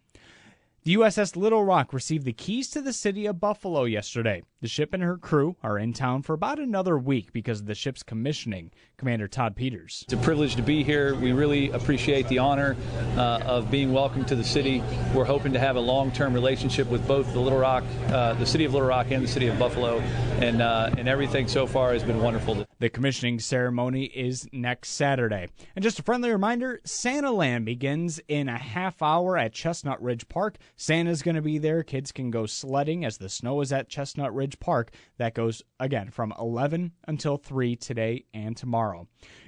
The 0.85 0.95
USS 0.95 1.35
Little 1.35 1.65
Rock 1.65 1.91
received 1.91 2.23
the 2.23 2.31
keys 2.31 2.69
to 2.69 2.81
the 2.81 2.93
city 2.93 3.25
of 3.25 3.41
Buffalo 3.41 3.83
yesterday. 3.83 4.43
The 4.61 4.69
ship 4.69 4.93
and 4.93 5.03
her 5.03 5.17
crew 5.17 5.57
are 5.61 5.77
in 5.77 5.91
town 5.91 6.21
for 6.21 6.33
about 6.33 6.57
another 6.57 6.97
week 6.97 7.33
because 7.33 7.59
of 7.59 7.65
the 7.65 7.75
ship's 7.75 8.01
commissioning. 8.01 8.71
Commander 8.97 9.27
Todd 9.27 9.55
Peters. 9.55 10.03
It's 10.03 10.13
a 10.13 10.17
privilege 10.17 10.55
to 10.55 10.61
be 10.61 10.83
here. 10.83 11.15
We 11.15 11.31
really 11.31 11.69
appreciate 11.71 12.27
the 12.27 12.39
honor 12.39 12.75
uh, 13.15 13.39
of 13.45 13.71
being 13.71 13.93
welcomed 13.93 14.27
to 14.29 14.35
the 14.35 14.43
city. 14.43 14.83
We're 15.13 15.25
hoping 15.25 15.53
to 15.53 15.59
have 15.59 15.77
a 15.77 15.79
long-term 15.79 16.33
relationship 16.33 16.87
with 16.89 17.07
both 17.07 17.31
the 17.31 17.39
Little 17.39 17.59
Rock, 17.59 17.85
uh, 18.07 18.33
the 18.33 18.45
city 18.45 18.65
of 18.65 18.73
Little 18.73 18.87
Rock, 18.87 19.07
and 19.11 19.23
the 19.23 19.27
city 19.27 19.47
of 19.47 19.57
Buffalo, 19.57 19.99
and 20.39 20.61
uh, 20.61 20.89
and 20.97 21.07
everything 21.07 21.47
so 21.47 21.65
far 21.65 21.93
has 21.93 22.03
been 22.03 22.21
wonderful. 22.21 22.65
The 22.79 22.89
commissioning 22.89 23.39
ceremony 23.39 24.05
is 24.05 24.47
next 24.51 24.91
Saturday. 24.91 25.47
And 25.75 25.83
just 25.83 25.99
a 25.99 26.03
friendly 26.03 26.29
reminder 26.31 26.81
Santa 26.83 27.31
Land 27.31 27.65
begins 27.65 28.19
in 28.27 28.49
a 28.49 28.57
half 28.57 29.01
hour 29.01 29.37
at 29.37 29.53
Chestnut 29.53 30.01
Ridge 30.01 30.27
Park. 30.27 30.57
Santa's 30.81 31.21
going 31.21 31.35
to 31.35 31.41
be 31.41 31.57
there. 31.57 31.83
Kids 31.83 32.13
can 32.13 32.31
go 32.31 32.45
sledding 32.45 33.03
as 33.03 33.17
the 33.17 33.27
snow 33.27 33.59
is 33.59 33.73
at 33.73 33.89
Chestnut 33.89 34.33
Ridge 34.33 34.61
Park. 34.61 34.91
That 35.17 35.33
goes, 35.33 35.61
again, 35.77 36.09
from 36.09 36.33
11 36.39 36.93
until 37.05 37.35
3 37.35 37.75
today 37.75 38.23
and 38.33 38.55
tomorrow. 38.55 39.05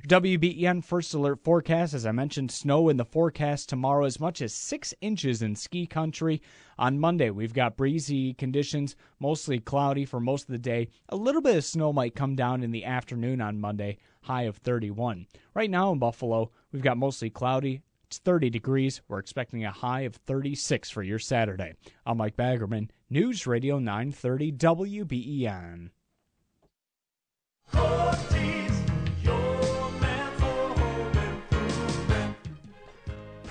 WBEN 0.09 0.83
First 0.83 1.13
Alert 1.13 1.41
forecast, 1.41 1.93
as 1.93 2.05
I 2.05 2.11
mentioned, 2.11 2.51
snow 2.51 2.89
in 2.89 2.97
the 2.97 3.05
forecast 3.05 3.69
tomorrow 3.69 4.03
as 4.03 4.19
much 4.19 4.41
as 4.41 4.53
6 4.53 4.93
inches 4.99 5.41
in 5.41 5.55
ski 5.55 5.87
country. 5.87 6.41
On 6.77 6.99
Monday, 6.99 7.29
we've 7.29 7.53
got 7.53 7.77
breezy 7.77 8.33
conditions, 8.33 8.97
mostly 9.17 9.57
cloudy 9.57 10.03
for 10.03 10.19
most 10.19 10.49
of 10.49 10.51
the 10.51 10.57
day. 10.57 10.89
A 11.07 11.15
little 11.15 11.41
bit 11.41 11.55
of 11.55 11.63
snow 11.63 11.93
might 11.93 12.13
come 12.13 12.35
down 12.35 12.61
in 12.61 12.71
the 12.71 12.83
afternoon 12.83 13.39
on 13.39 13.61
Monday, 13.61 13.99
high 14.23 14.43
of 14.43 14.57
31. 14.57 15.27
Right 15.53 15.71
now 15.71 15.93
in 15.93 15.99
Buffalo, 15.99 16.51
we've 16.73 16.83
got 16.83 16.97
mostly 16.97 17.29
cloudy, 17.29 17.83
30 18.19 18.49
degrees. 18.49 19.01
We're 19.07 19.19
expecting 19.19 19.65
a 19.65 19.71
high 19.71 20.01
of 20.01 20.15
36 20.15 20.89
for 20.89 21.03
your 21.03 21.19
Saturday. 21.19 21.73
I'm 22.05 22.17
Mike 22.17 22.35
Baggerman, 22.35 22.89
News 23.09 23.47
Radio 23.47 23.79
930 23.79 24.51
WBEN. 24.53 25.89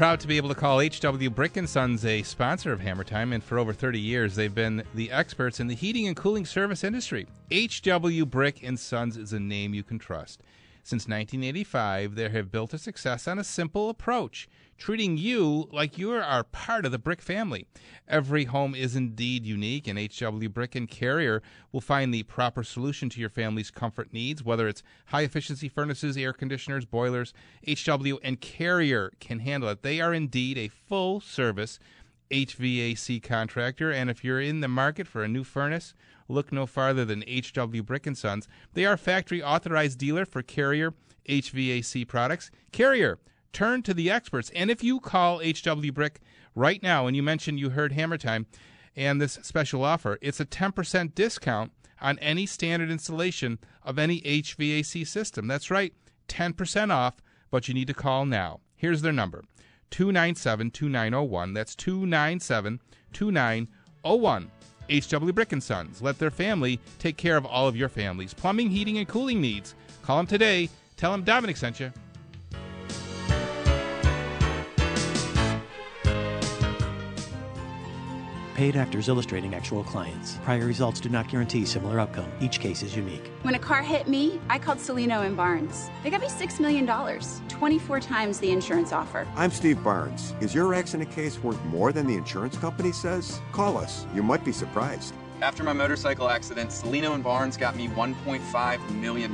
Proud 0.00 0.18
to 0.20 0.26
be 0.26 0.38
able 0.38 0.48
to 0.48 0.54
call 0.54 0.80
HW 0.80 1.28
Brick 1.28 1.58
and 1.58 1.68
Sons 1.68 2.06
a 2.06 2.22
sponsor 2.22 2.72
of 2.72 2.80
Hammer 2.80 3.04
Time, 3.04 3.34
and 3.34 3.44
for 3.44 3.58
over 3.58 3.74
30 3.74 4.00
years 4.00 4.34
they've 4.34 4.54
been 4.54 4.82
the 4.94 5.10
experts 5.12 5.60
in 5.60 5.66
the 5.66 5.74
heating 5.74 6.06
and 6.06 6.16
cooling 6.16 6.46
service 6.46 6.84
industry. 6.84 7.26
HW 7.52 8.24
Brick 8.24 8.62
and 8.62 8.80
Sons 8.80 9.18
is 9.18 9.34
a 9.34 9.38
name 9.38 9.74
you 9.74 9.82
can 9.82 9.98
trust. 9.98 10.42
Since 10.82 11.06
1985, 11.08 12.14
they 12.14 12.28
have 12.28 12.50
built 12.50 12.72
a 12.72 12.78
success 12.78 13.28
on 13.28 13.38
a 13.38 13.44
simple 13.44 13.90
approach, 13.90 14.48
treating 14.78 15.18
you 15.18 15.68
like 15.70 15.98
you 15.98 16.10
are 16.12 16.44
part 16.44 16.86
of 16.86 16.92
the 16.92 16.98
Brick 16.98 17.20
family. 17.20 17.66
Every 18.08 18.44
home 18.44 18.74
is 18.74 18.96
indeed 18.96 19.44
unique, 19.44 19.86
and 19.86 19.98
HW 19.98 20.48
Brick 20.48 20.74
and 20.74 20.88
Carrier 20.88 21.42
will 21.70 21.82
find 21.82 22.12
the 22.12 22.22
proper 22.22 22.64
solution 22.64 23.08
to 23.10 23.20
your 23.20 23.28
family's 23.28 23.70
comfort 23.70 24.12
needs, 24.12 24.42
whether 24.42 24.66
it's 24.66 24.82
high 25.06 25.22
efficiency 25.22 25.68
furnaces, 25.68 26.16
air 26.16 26.32
conditioners, 26.32 26.86
boilers. 26.86 27.34
HW 27.68 28.18
and 28.22 28.40
Carrier 28.40 29.12
can 29.20 29.40
handle 29.40 29.68
it. 29.68 29.82
They 29.82 30.00
are 30.00 30.14
indeed 30.14 30.56
a 30.56 30.68
full 30.68 31.20
service 31.20 31.78
HVAC 32.30 33.22
contractor, 33.22 33.90
and 33.90 34.08
if 34.08 34.24
you're 34.24 34.40
in 34.40 34.60
the 34.60 34.68
market 34.68 35.06
for 35.06 35.22
a 35.22 35.28
new 35.28 35.44
furnace, 35.44 35.94
look 36.30 36.52
no 36.52 36.66
farther 36.66 37.04
than 37.04 37.24
HW 37.28 37.82
Brick 37.82 38.08
Sons. 38.14 38.48
They 38.74 38.84
are 38.84 38.96
factory 38.96 39.42
authorized 39.42 39.98
dealer 39.98 40.24
for 40.24 40.42
Carrier 40.42 40.94
HVAC 41.28 42.06
products. 42.08 42.50
Carrier, 42.72 43.18
turn 43.52 43.82
to 43.82 43.94
the 43.94 44.10
experts. 44.10 44.50
And 44.54 44.70
if 44.70 44.82
you 44.82 45.00
call 45.00 45.40
HW 45.40 45.92
Brick 45.92 46.20
right 46.54 46.82
now 46.82 47.06
and 47.06 47.16
you 47.16 47.22
mention 47.22 47.58
you 47.58 47.70
heard 47.70 47.92
Hammer 47.92 48.18
Time 48.18 48.46
and 48.96 49.20
this 49.20 49.38
special 49.42 49.84
offer, 49.84 50.18
it's 50.20 50.40
a 50.40 50.46
10% 50.46 51.14
discount 51.14 51.72
on 52.00 52.18
any 52.18 52.46
standard 52.46 52.90
installation 52.90 53.58
of 53.82 53.98
any 53.98 54.20
HVAC 54.22 55.06
system. 55.06 55.46
That's 55.46 55.70
right, 55.70 55.92
10% 56.28 56.90
off, 56.90 57.16
but 57.50 57.68
you 57.68 57.74
need 57.74 57.88
to 57.88 57.94
call 57.94 58.24
now. 58.24 58.60
Here's 58.76 59.02
their 59.02 59.12
number 59.12 59.44
297 59.90 60.70
2901. 60.70 61.52
That's 61.52 61.74
297 61.74 62.80
2901. 63.12 64.50
HW 64.90 65.32
Brick 65.32 65.52
and 65.52 65.62
Sons. 65.62 66.02
Let 66.02 66.18
their 66.18 66.30
family 66.30 66.80
take 66.98 67.16
care 67.16 67.36
of 67.36 67.46
all 67.46 67.68
of 67.68 67.76
your 67.76 67.88
family's 67.88 68.34
plumbing, 68.34 68.70
heating, 68.70 68.98
and 68.98 69.06
cooling 69.06 69.40
needs. 69.40 69.74
Call 70.02 70.16
them 70.16 70.26
today. 70.26 70.68
Tell 70.96 71.12
them 71.12 71.24
Domenic 71.24 71.56
sent 71.56 71.80
you. 71.80 71.92
Paid 78.60 78.76
actors 78.76 79.08
illustrating 79.08 79.54
actual 79.54 79.82
clients. 79.82 80.36
Prior 80.44 80.66
results 80.66 81.00
do 81.00 81.08
not 81.08 81.28
guarantee 81.28 81.64
similar 81.64 81.98
outcome. 81.98 82.30
Each 82.42 82.60
case 82.60 82.82
is 82.82 82.94
unique. 82.94 83.32
When 83.40 83.54
a 83.54 83.58
car 83.58 83.80
hit 83.80 84.06
me, 84.06 84.38
I 84.50 84.58
called 84.58 84.76
Cellino 84.76 85.24
and 85.24 85.34
Barnes. 85.34 85.88
They 86.02 86.10
got 86.10 86.20
me 86.20 86.26
$6 86.26 86.60
million, 86.60 86.86
24 87.48 88.00
times 88.00 88.38
the 88.38 88.50
insurance 88.50 88.92
offer. 88.92 89.26
I'm 89.34 89.50
Steve 89.50 89.82
Barnes. 89.82 90.34
Is 90.42 90.54
your 90.54 90.74
accident 90.74 91.10
case 91.10 91.42
worth 91.42 91.58
more 91.64 91.90
than 91.90 92.06
the 92.06 92.16
insurance 92.16 92.58
company 92.58 92.92
says? 92.92 93.40
Call 93.50 93.78
us. 93.78 94.04
You 94.14 94.22
might 94.22 94.44
be 94.44 94.52
surprised. 94.52 95.14
After 95.40 95.64
my 95.64 95.72
motorcycle 95.72 96.28
accident, 96.28 96.68
Cellino 96.68 97.14
and 97.14 97.24
Barnes 97.24 97.56
got 97.56 97.76
me 97.76 97.88
$1.5 97.88 98.90
million, 98.90 99.32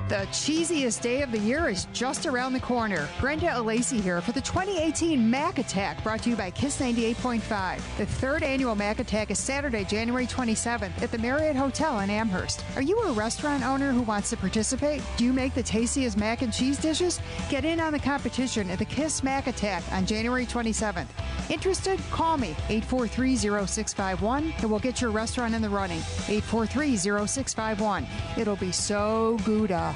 The 0.09 0.25
cheesiest 0.31 1.03
day 1.03 1.21
of 1.21 1.31
the 1.31 1.37
year 1.37 1.69
is 1.69 1.85
just 1.93 2.25
around 2.25 2.53
the 2.53 2.59
corner. 2.59 3.07
Brenda 3.19 3.49
Alacey 3.49 4.01
here 4.01 4.21
for 4.21 4.31
the 4.31 4.41
2018 4.41 5.29
Mac 5.29 5.59
Attack 5.59 6.01
brought 6.03 6.23
to 6.23 6.31
you 6.31 6.35
by 6.35 6.49
Kiss 6.49 6.81
98.5. 6.81 7.79
The 7.97 8.07
third 8.07 8.41
annual 8.41 8.73
Mac 8.73 8.97
Attack 8.97 9.29
is 9.29 9.37
Saturday, 9.37 9.83
January 9.83 10.25
27th 10.25 10.99
at 11.03 11.11
the 11.11 11.19
Marriott 11.19 11.55
Hotel 11.55 11.99
in 11.99 12.09
Amherst. 12.09 12.65
Are 12.75 12.81
you 12.81 12.99
a 13.01 13.11
restaurant 13.11 13.63
owner 13.63 13.91
who 13.91 14.01
wants 14.01 14.31
to 14.31 14.37
participate? 14.37 15.03
Do 15.15 15.25
you 15.25 15.31
make 15.31 15.53
the 15.53 15.61
tastiest 15.61 16.17
mac 16.17 16.41
and 16.41 16.51
cheese 16.51 16.79
dishes? 16.79 17.21
Get 17.47 17.63
in 17.63 17.79
on 17.79 17.93
the 17.93 17.99
competition 17.99 18.71
at 18.71 18.79
the 18.79 18.85
Kiss 18.85 19.21
Mac 19.21 19.45
Attack 19.45 19.83
on 19.91 20.07
January 20.07 20.47
27th. 20.47 21.05
Interested? 21.51 21.99
Call 22.09 22.39
me 22.39 22.55
843 22.69 23.35
0651 23.35 24.53
and 24.57 24.69
we'll 24.71 24.79
get 24.79 25.01
your 25.01 25.11
restaurant 25.11 25.53
in 25.53 25.61
the 25.61 25.69
running. 25.69 25.99
843 26.27 26.97
0651. 26.97 28.07
It'll 28.39 28.55
be 28.55 28.71
so 28.71 29.37
good. 29.45 29.71
Uh. 29.71 29.93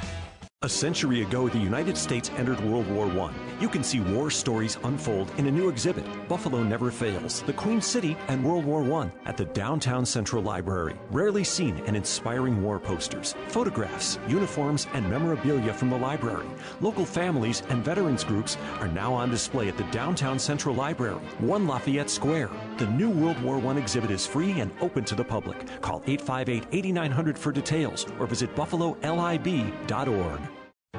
A 0.63 0.69
century 0.69 1.23
ago, 1.23 1.49
the 1.49 1.59
United 1.59 1.97
States 1.97 2.31
entered 2.37 2.61
World 2.61 2.89
War 2.89 3.07
I. 3.07 3.33
You 3.59 3.67
can 3.67 3.83
see 3.83 3.99
war 3.99 4.31
stories 4.31 4.77
unfold 4.85 5.29
in 5.37 5.47
a 5.47 5.51
new 5.51 5.67
exhibit, 5.67 6.05
Buffalo 6.29 6.63
Never 6.63 6.89
Fails, 6.89 7.41
the 7.41 7.51
Queen 7.51 7.81
City 7.81 8.15
and 8.29 8.41
World 8.41 8.63
War 8.63 8.81
I, 9.01 9.11
at 9.25 9.35
the 9.35 9.43
Downtown 9.43 10.05
Central 10.05 10.41
Library. 10.41 10.95
Rarely 11.11 11.43
seen 11.43 11.83
and 11.85 11.97
inspiring 11.97 12.63
war 12.63 12.79
posters, 12.79 13.35
photographs, 13.49 14.19
uniforms, 14.25 14.87
and 14.93 15.09
memorabilia 15.09 15.73
from 15.73 15.89
the 15.89 15.97
library. 15.97 16.47
Local 16.79 17.05
families 17.05 17.61
and 17.67 17.83
veterans 17.83 18.23
groups 18.23 18.55
are 18.79 18.87
now 18.87 19.13
on 19.13 19.29
display 19.29 19.67
at 19.67 19.75
the 19.75 19.83
Downtown 19.91 20.39
Central 20.39 20.73
Library, 20.73 21.19
1 21.39 21.67
Lafayette 21.67 22.09
Square. 22.09 22.51
The 22.77 22.87
new 22.87 23.09
World 23.09 23.41
War 23.41 23.57
I 23.57 23.77
exhibit 23.77 24.11
is 24.11 24.25
free 24.25 24.61
and 24.61 24.71
open 24.79 25.03
to 25.03 25.15
the 25.15 25.25
public. 25.25 25.57
Call 25.81 26.01
858 26.07 26.67
8900 26.71 27.37
for 27.37 27.51
details 27.51 28.05
or 28.17 28.27
visit 28.27 28.55
buffalolib.org. 28.55 30.52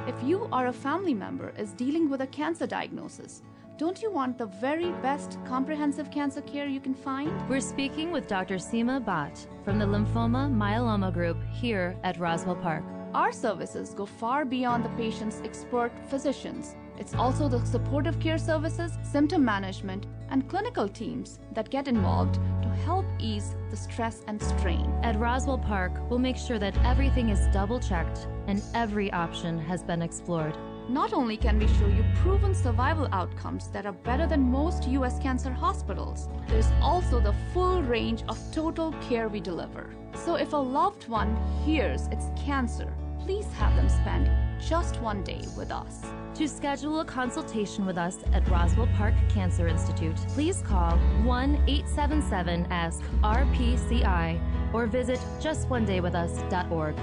If 0.07 0.23
you 0.23 0.49
or 0.53 0.67
a 0.67 0.73
family 0.73 1.15
member 1.15 1.55
is 1.57 1.73
dealing 1.73 2.11
with 2.11 2.21
a 2.21 2.27
cancer 2.27 2.67
diagnosis, 2.67 3.43
don't 3.79 4.03
you 4.03 4.11
want 4.11 4.37
the 4.37 4.45
very 4.45 4.91
best 5.01 5.39
comprehensive 5.47 6.11
cancer 6.11 6.43
care 6.43 6.67
you 6.67 6.79
can 6.79 6.95
find? 6.95 7.33
We're 7.49 7.61
speaking 7.61 8.13
with 8.13 8.29
Dr. 8.29 8.57
Seema 8.57 9.03
Bhatt 9.03 9.47
from 9.65 9.79
the 9.79 9.87
Lymphoma 9.87 10.53
Myeloma 10.53 11.11
Group 11.11 11.39
here 11.55 11.97
at 12.03 12.19
Roswell 12.19 12.57
Park. 12.57 12.85
Our 13.15 13.33
services 13.33 13.95
go 13.95 14.05
far 14.05 14.45
beyond 14.45 14.85
the 14.85 14.91
patient's 14.91 15.41
expert 15.43 15.91
physicians. 16.11 16.77
It's 16.99 17.15
also 17.15 17.49
the 17.49 17.65
supportive 17.65 18.21
care 18.21 18.39
services, 18.39 18.99
symptom 19.11 19.43
management, 19.43 20.07
and 20.29 20.49
clinical 20.51 20.87
teams 20.87 21.39
that 21.55 21.71
get 21.71 21.89
involved 21.89 22.39
help 22.75 23.07
ease 23.19 23.55
the 23.71 23.77
stress 23.77 24.23
and 24.27 24.43
strain. 24.43 24.93
At 25.03 25.19
Roswell 25.19 25.59
Park, 25.59 25.93
we'll 26.09 26.19
make 26.19 26.37
sure 26.37 26.59
that 26.59 26.77
everything 26.85 27.31
is 27.31 27.47
double 27.53 27.81
checked 27.81 28.27
and 28.47 28.63
every 28.75 29.13
option 29.13 29.59
has 29.59 29.83
been 29.83 30.03
explored. 30.03 30.57
Not 30.89 31.15
only 31.15 31.39
can 31.39 31.59
we 31.59 31.67
show 31.67 31.87
you 31.87 32.05
proven 32.17 32.55
survival 32.55 33.09
outcomes 33.11 33.69
that 33.69 33.87
are 33.87 33.93
better 33.93 34.27
than 34.27 34.43
most 34.43 34.87
US 34.89 35.19
cancer 35.19 35.51
hospitals, 35.51 36.29
there's 36.49 36.71
also 36.83 37.21
the 37.21 37.35
full 37.53 37.83
range 37.83 38.23
of 38.29 38.39
total 38.53 38.93
care 39.09 39.29
we 39.29 39.41
deliver. 39.41 39.91
So 40.15 40.35
if 40.35 40.53
a 40.53 40.57
loved 40.57 41.09
one 41.09 41.37
hears 41.65 42.09
it's 42.13 42.27
cancer, 42.37 42.93
please 43.21 43.47
have 43.55 43.75
them 43.77 43.89
spend 43.89 44.31
just 44.61 45.01
one 45.01 45.23
day 45.23 45.43
with 45.57 45.71
us. 45.71 46.05
To 46.35 46.49
schedule 46.49 46.99
a 46.99 47.05
consultation 47.05 47.87
with 47.87 47.97
us 47.97 48.19
at 48.33 48.49
Roswell 48.51 48.89
Park 48.97 49.15
Cancer 49.29 49.69
Institute, 49.69 50.17
please 50.31 50.63
call 50.63 50.97
1 51.23 51.55
877 51.69 52.67
ASK 52.73 53.03
RPCI 53.23 54.75
or 54.75 54.87
visit 54.87 55.21
justonedaywithus.org. 55.39 56.97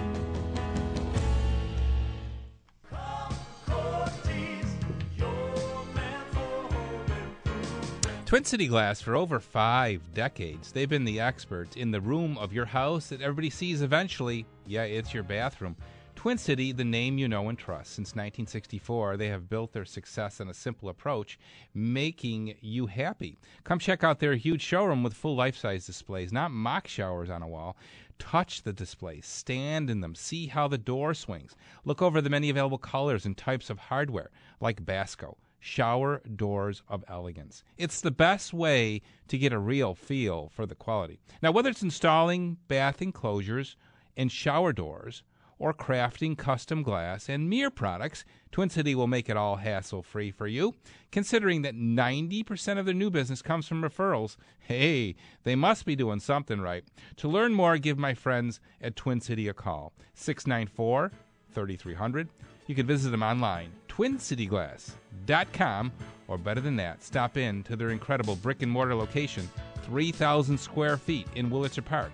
Twin 8.26 8.44
City 8.44 8.68
Glass, 8.68 9.00
for 9.00 9.16
over 9.16 9.40
five 9.40 10.14
decades, 10.14 10.74
they've 10.74 10.90
been 10.90 11.06
the 11.06 11.22
experts 11.22 11.78
in 11.78 11.92
the 11.92 12.02
room 12.02 12.38
of 12.38 12.52
your 12.52 12.66
house 12.66 13.08
that 13.08 13.22
everybody 13.22 13.50
sees 13.50 13.82
eventually. 13.82 14.46
Yeah, 14.68 14.84
it's 14.84 15.14
your 15.14 15.24
bathroom. 15.24 15.78
Twin 16.22 16.38
City, 16.38 16.72
the 16.72 16.86
name 16.86 17.18
you 17.18 17.28
know 17.28 17.50
and 17.50 17.58
trust. 17.58 17.94
Since 17.94 18.10
1964, 18.10 19.18
they 19.18 19.30
have 19.30 19.50
built 19.50 19.74
their 19.74 19.86
success 19.86 20.40
on 20.40 20.50
a 20.50 20.54
simple 20.54 20.88
approach, 20.88 21.40
making 21.74 22.54
you 22.62 22.86
happy. 22.86 23.40
Come 23.64 23.80
check 23.80 24.04
out 24.04 24.20
their 24.20 24.36
huge 24.36 24.62
showroom 24.62 25.02
with 25.02 25.16
full 25.16 25.36
life 25.36 25.58
size 25.58 25.88
displays, 25.88 26.32
not 26.32 26.52
mock 26.52 26.88
showers 26.88 27.32
on 27.32 27.42
a 27.42 27.48
wall. 27.48 27.76
Touch 28.20 28.62
the 28.62 28.72
displays, 28.72 29.26
stand 29.26 29.90
in 29.90 30.02
them, 30.02 30.14
see 30.14 30.46
how 30.46 30.68
the 30.68 30.78
door 30.78 31.16
swings. 31.16 31.56
Look 31.86 32.04
over 32.04 32.22
the 32.22 32.30
many 32.30 32.52
available 32.52 32.78
colors 32.78 33.26
and 33.26 33.36
types 33.36 33.72
of 33.72 33.80
hardware, 33.80 34.30
like 34.60 34.86
Basco. 34.86 35.40
Shower 35.60 36.22
doors 36.36 36.84
of 36.88 37.04
elegance. 37.08 37.64
It's 37.80 38.00
the 38.00 38.12
best 38.12 38.54
way 38.54 39.02
to 39.28 39.40
get 39.40 39.54
a 39.54 39.58
real 39.58 39.96
feel 39.96 40.52
for 40.54 40.68
the 40.68 40.76
quality. 40.76 41.20
Now, 41.42 41.52
whether 41.52 41.72
it's 41.72 41.82
installing 41.82 42.58
bath 42.68 43.02
enclosures 43.02 43.76
and 44.16 44.32
shower 44.32 44.72
doors, 44.72 45.24
or 45.62 45.74
crafting 45.76 46.36
custom 46.36 46.82
glass 46.82 47.30
and 47.30 47.48
mirror 47.48 47.70
products, 47.70 48.26
Twin 48.52 48.72
City 48.72 48.96
will 48.96 49.06
make 49.06 49.30
it 49.30 49.38
all 49.38 49.58
hassle 49.58 50.02
free 50.02 50.32
for 50.32 50.48
you. 50.48 50.74
Considering 51.12 51.62
that 51.62 51.76
90% 51.76 52.80
of 52.80 52.86
their 52.86 52.96
new 52.96 53.12
business 53.12 53.44
comes 53.44 53.68
from 53.68 53.84
referrals, 53.84 54.38
hey, 54.60 55.14
they 55.44 55.56
must 55.56 55.86
be 55.86 55.96
doing 55.96 56.20
something 56.20 56.60
right. 56.60 56.84
To 57.18 57.28
learn 57.28 57.54
more, 57.54 57.78
give 57.78 58.00
my 58.00 58.16
friends 58.16 58.60
at 58.82 58.96
Twin 58.96 59.22
City 59.22 59.48
a 59.48 59.54
call 59.54 59.94
694 60.16 61.12
3300. 61.54 62.28
You 62.66 62.74
can 62.74 62.88
visit 62.88 63.12
them 63.12 63.22
online, 63.22 63.72
twincityglass.com, 63.88 65.92
or 66.28 66.40
better 66.40 66.62
than 66.62 66.78
that, 66.78 67.04
stop 67.04 67.38
in 67.38 67.62
to 67.64 67.76
their 67.76 67.92
incredible 67.92 68.36
brick 68.36 68.64
and 68.64 68.72
mortar 68.72 68.96
location, 68.96 69.48
3,000 69.84 70.58
square 70.58 70.98
feet 70.98 71.28
in 71.36 71.52
Wurlitzer 71.52 71.86
Park. 71.86 72.12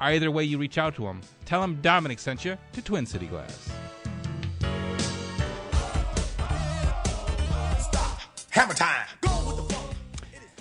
Either 0.00 0.30
way 0.30 0.44
you 0.44 0.58
reach 0.58 0.78
out 0.78 0.94
to 0.96 1.02
them, 1.02 1.20
tell 1.44 1.60
them 1.60 1.80
Domenic 1.82 2.18
sent 2.18 2.44
you 2.44 2.56
to 2.72 2.82
Twin 2.82 3.06
City 3.06 3.26
Glass. 3.26 3.70
Hammer 8.50 8.74
time. 8.74 9.06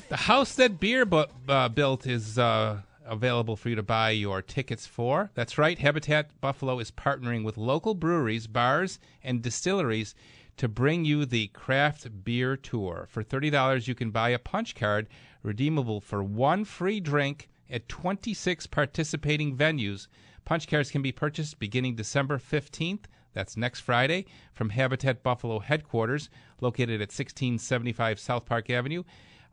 The 0.10 0.18
house 0.18 0.56
that 0.56 0.80
Beer 0.80 1.06
bu- 1.06 1.26
uh, 1.48 1.70
built 1.70 2.06
is 2.08 2.38
uh, 2.38 2.82
available 3.06 3.56
for 3.56 3.70
you 3.70 3.76
to 3.76 3.84
buy 3.84 4.12
your 4.12 4.42
tickets 4.42 4.86
for. 4.86 5.32
That's 5.34 5.58
right, 5.58 5.78
Habitat 5.78 6.40
Buffalo 6.42 6.80
is 6.80 6.92
partnering 6.92 7.44
with 7.44 7.58
local 7.58 7.94
breweries, 7.96 8.48
bars, 8.48 9.00
and 9.24 9.42
distilleries 9.42 10.16
to 10.58 10.68
bring 10.68 11.04
you 11.04 11.26
the 11.26 11.48
craft 11.48 12.24
beer 12.24 12.56
tour. 12.56 13.08
For 13.10 13.24
$30, 13.24 13.88
you 13.88 13.96
can 13.96 14.12
buy 14.12 14.30
a 14.30 14.40
punch 14.40 14.76
card 14.76 15.08
redeemable 15.42 16.00
for 16.00 16.24
one 16.24 16.64
free 16.64 17.00
drink 17.00 17.50
at 17.74 17.90
26 17.90 18.68
participating 18.68 19.58
venues. 19.58 20.08
Punch 20.46 20.68
cards 20.68 20.92
can 20.92 21.02
be 21.02 21.12
purchased 21.12 21.60
beginning 21.60 21.96
December 21.96 22.38
15th. 22.38 23.06
That's 23.34 23.58
next 23.58 23.80
Friday 23.80 24.28
from 24.54 24.70
Habitat 24.70 25.24
Buffalo 25.24 25.58
headquarters, 25.60 26.30
located 26.62 27.02
at 27.02 27.10
1675 27.10 28.20
South 28.20 28.46
Park 28.46 28.70
Avenue. 28.70 29.04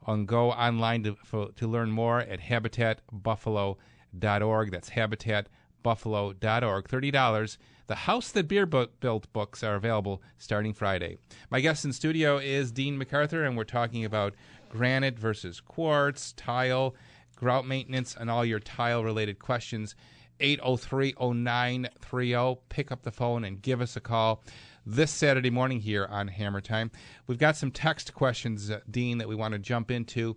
And 0.07 0.29
go 0.29 0.53
online 0.53 1.03
to, 1.05 1.17
for, 1.25 1.51
to 1.53 1.67
learn 1.67 1.91
more 1.91 2.21
at 2.21 2.41
habitatbuffalo.org. 2.41 4.71
That's 4.71 4.91
habitatbuffalo.org. 4.91 6.89
$30. 6.89 7.57
The 7.87 7.95
House 7.95 8.33
That 8.33 8.49
Beer 8.49 8.67
Built 8.67 9.33
books 9.33 9.65
are 9.65 9.75
available 9.75 10.23
starting 10.39 10.75
Friday. 10.75 11.17
My 11.51 11.61
guest 11.61 11.85
in 11.85 11.93
studio 11.93 12.39
is 12.39 12.71
Dean 12.71 12.97
MacArthur, 12.97 13.45
and 13.45 13.57
we're 13.57 13.65
talking 13.65 14.05
about 14.05 14.37
granite 14.69 15.19
versus 15.19 15.61
quartz, 15.61 16.33
tile, 16.33 16.95
grout 17.41 17.67
maintenance, 17.67 18.15
and 18.21 18.31
all 18.31 18.45
your 18.45 18.61
tile 18.61 19.03
related 19.03 19.39
questions. 19.39 19.97
803 20.41 21.15
0930. 21.19 22.61
Pick 22.69 22.93
up 22.93 23.03
the 23.03 23.11
phone 23.11 23.45
and 23.45 23.63
give 23.63 23.81
us 23.81 23.97
a 23.97 24.01
call 24.01 24.45
this 24.85 25.11
Saturday 25.11 25.49
morning 25.49 25.81
here 25.81 26.07
on 26.11 26.29
Hammer 26.29 26.61
Time. 26.61 26.91
We've 27.27 27.39
got 27.39 27.57
some 27.57 27.71
text 27.71 28.13
questions, 28.13 28.71
uh, 28.71 28.81
Dean, 28.91 29.17
that 29.19 29.29
we 29.29 29.35
want 29.35 29.53
to 29.53 29.59
jump 29.59 29.91
into. 29.91 30.37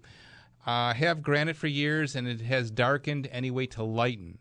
Uh, 0.65 0.93
have 0.93 1.21
granite 1.21 1.57
for 1.57 1.67
years 1.67 2.15
and 2.15 2.25
it 2.25 2.39
has 2.39 2.71
darkened 2.71 3.27
any 3.31 3.51
way 3.51 3.65
to 3.67 3.83
lighten. 3.83 4.37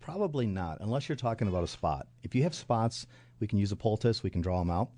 Probably 0.00 0.46
not, 0.46 0.78
unless 0.80 1.08
you're 1.08 1.16
talking 1.16 1.48
about 1.48 1.64
a 1.64 1.68
spot. 1.68 2.06
If 2.22 2.36
you 2.36 2.44
have 2.44 2.54
spots, 2.54 3.06
we 3.40 3.48
can 3.48 3.58
use 3.58 3.72
a 3.72 3.76
poultice, 3.76 4.22
we 4.22 4.30
can 4.30 4.40
draw 4.40 4.60
them 4.60 4.70
out. 4.70 4.90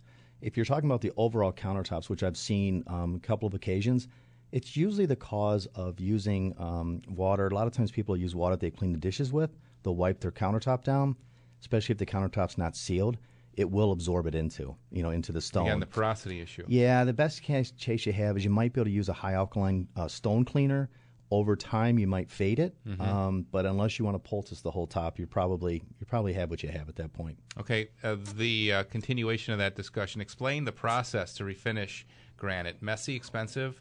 If 0.42 0.56
you're 0.56 0.66
talking 0.66 0.88
about 0.88 1.00
the 1.00 1.12
overall 1.16 1.52
countertops, 1.52 2.10
which 2.10 2.22
I've 2.22 2.36
seen 2.36 2.84
um, 2.86 3.14
a 3.14 3.18
couple 3.18 3.46
of 3.46 3.54
occasions, 3.54 4.08
it's 4.52 4.76
usually 4.76 5.06
the 5.06 5.16
cause 5.16 5.66
of 5.74 6.00
using 6.00 6.54
um, 6.58 7.02
water. 7.08 7.46
A 7.48 7.54
lot 7.54 7.66
of 7.66 7.72
times 7.72 7.90
people 7.90 8.16
use 8.16 8.34
water 8.34 8.56
they 8.56 8.70
clean 8.70 8.92
the 8.92 8.98
dishes 8.98 9.32
with. 9.32 9.50
They'll 9.82 9.96
wipe 9.96 10.20
their 10.20 10.32
countertop 10.32 10.84
down, 10.84 11.16
especially 11.60 11.92
if 11.94 11.98
the 11.98 12.06
countertop's 12.06 12.58
not 12.58 12.76
sealed. 12.76 13.18
It 13.54 13.70
will 13.70 13.92
absorb 13.92 14.26
it 14.26 14.34
into, 14.34 14.76
you 14.90 15.02
know, 15.02 15.10
into 15.10 15.32
the 15.32 15.40
stone. 15.40 15.66
Again, 15.66 15.80
the 15.80 15.86
porosity 15.86 16.40
issue. 16.40 16.64
Yeah, 16.68 17.04
the 17.04 17.12
best 17.12 17.42
case 17.42 17.72
chase 17.72 18.06
you 18.06 18.12
have 18.12 18.36
is 18.36 18.44
you 18.44 18.50
might 18.50 18.72
be 18.72 18.80
able 18.80 18.86
to 18.86 18.90
use 18.94 19.08
a 19.08 19.12
high 19.12 19.34
alkaline 19.34 19.88
uh, 19.96 20.08
stone 20.08 20.44
cleaner. 20.44 20.88
Over 21.32 21.54
time, 21.54 21.96
you 22.00 22.08
might 22.08 22.28
fade 22.28 22.58
it, 22.58 22.74
Mhm. 22.84 23.00
um, 23.00 23.46
but 23.52 23.64
unless 23.64 24.00
you 24.00 24.04
want 24.04 24.16
to 24.16 24.28
poultice 24.28 24.62
the 24.62 24.70
whole 24.72 24.88
top, 24.88 25.16
you 25.16 25.28
probably 25.28 25.74
you 26.00 26.06
probably 26.06 26.32
have 26.32 26.50
what 26.50 26.64
you 26.64 26.68
have 26.70 26.88
at 26.88 26.96
that 26.96 27.12
point. 27.12 27.38
Okay, 27.56 27.90
uh, 28.02 28.16
the 28.36 28.72
uh, 28.72 28.82
continuation 28.84 29.52
of 29.52 29.58
that 29.60 29.76
discussion. 29.76 30.20
Explain 30.20 30.64
the 30.64 30.72
process 30.72 31.32
to 31.34 31.44
refinish 31.44 32.02
granite. 32.36 32.82
Messy, 32.82 33.14
expensive, 33.14 33.80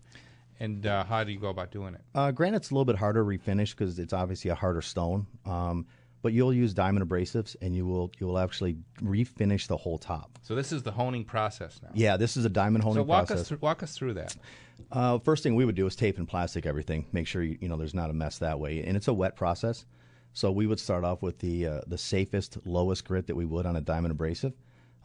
and 0.60 0.86
uh, 0.86 1.04
how 1.04 1.24
do 1.24 1.32
you 1.32 1.40
go 1.40 1.50
about 1.50 1.72
doing 1.72 1.96
it? 1.96 2.02
Uh, 2.14 2.32
granite's 2.32 2.72
a 2.72 2.74
little 2.74 2.86
bit 2.86 2.98
harder 2.98 3.22
to 3.22 3.26
refinish 3.26 3.72
because 3.72 3.98
it's 4.00 4.14
obviously 4.14 4.52
a 4.52 4.56
harder 4.56 4.82
stone. 4.82 5.28
Um, 5.46 5.86
but 6.22 6.34
you'll 6.34 6.54
use 6.54 6.74
diamond 6.74 7.08
abrasives, 7.08 7.56
and 7.62 7.76
you 7.76 7.86
will 7.86 8.12
you 8.20 8.28
will 8.28 8.40
actually 8.40 8.78
refinish 9.02 9.68
the 9.68 9.78
whole 9.78 9.98
top. 9.98 10.38
So 10.42 10.54
this 10.54 10.72
is 10.72 10.84
the 10.84 10.92
honing 10.92 11.24
process 11.24 11.80
now. 11.82 11.92
Yeah, 11.94 12.18
this 12.18 12.36
is 12.36 12.44
a 12.44 12.50
diamond 12.50 12.84
honing 12.84 13.04
so 13.04 13.04
walk 13.04 13.28
process. 13.28 13.42
us 13.42 13.48
through, 13.48 13.58
walk 13.62 13.84
us 13.84 13.96
through 13.96 14.16
that. 14.16 14.36
Uh, 14.92 15.20
first 15.20 15.44
thing 15.44 15.56
we 15.56 15.66
would 15.66 15.76
do 15.76 15.86
is 15.86 15.96
tape 15.96 16.18
and 16.18 16.28
plastic 16.28 16.66
everything. 16.66 17.06
Make 17.12 17.28
sure 17.28 17.42
you, 17.42 17.58
you 17.62 17.70
know 17.70 17.78
there's 17.78 17.94
not 17.94 18.10
a 18.10 18.14
mess 18.14 18.40
that 18.40 18.60
way, 18.60 18.84
and 18.84 18.98
it's 18.98 19.08
a 19.08 19.14
wet 19.14 19.36
process. 19.36 19.86
So 20.34 20.52
we 20.52 20.68
would 20.68 20.80
start 20.80 21.06
off 21.06 21.22
with 21.22 21.40
the 21.40 21.68
uh, 21.68 21.82
the 21.88 21.98
safest, 21.98 22.58
lowest 22.66 23.06
grit 23.06 23.28
that 23.28 23.36
we 23.36 23.46
would 23.46 23.66
on 23.66 23.78
a 23.78 23.82
diamond 23.82 24.12
abrasive 24.12 24.54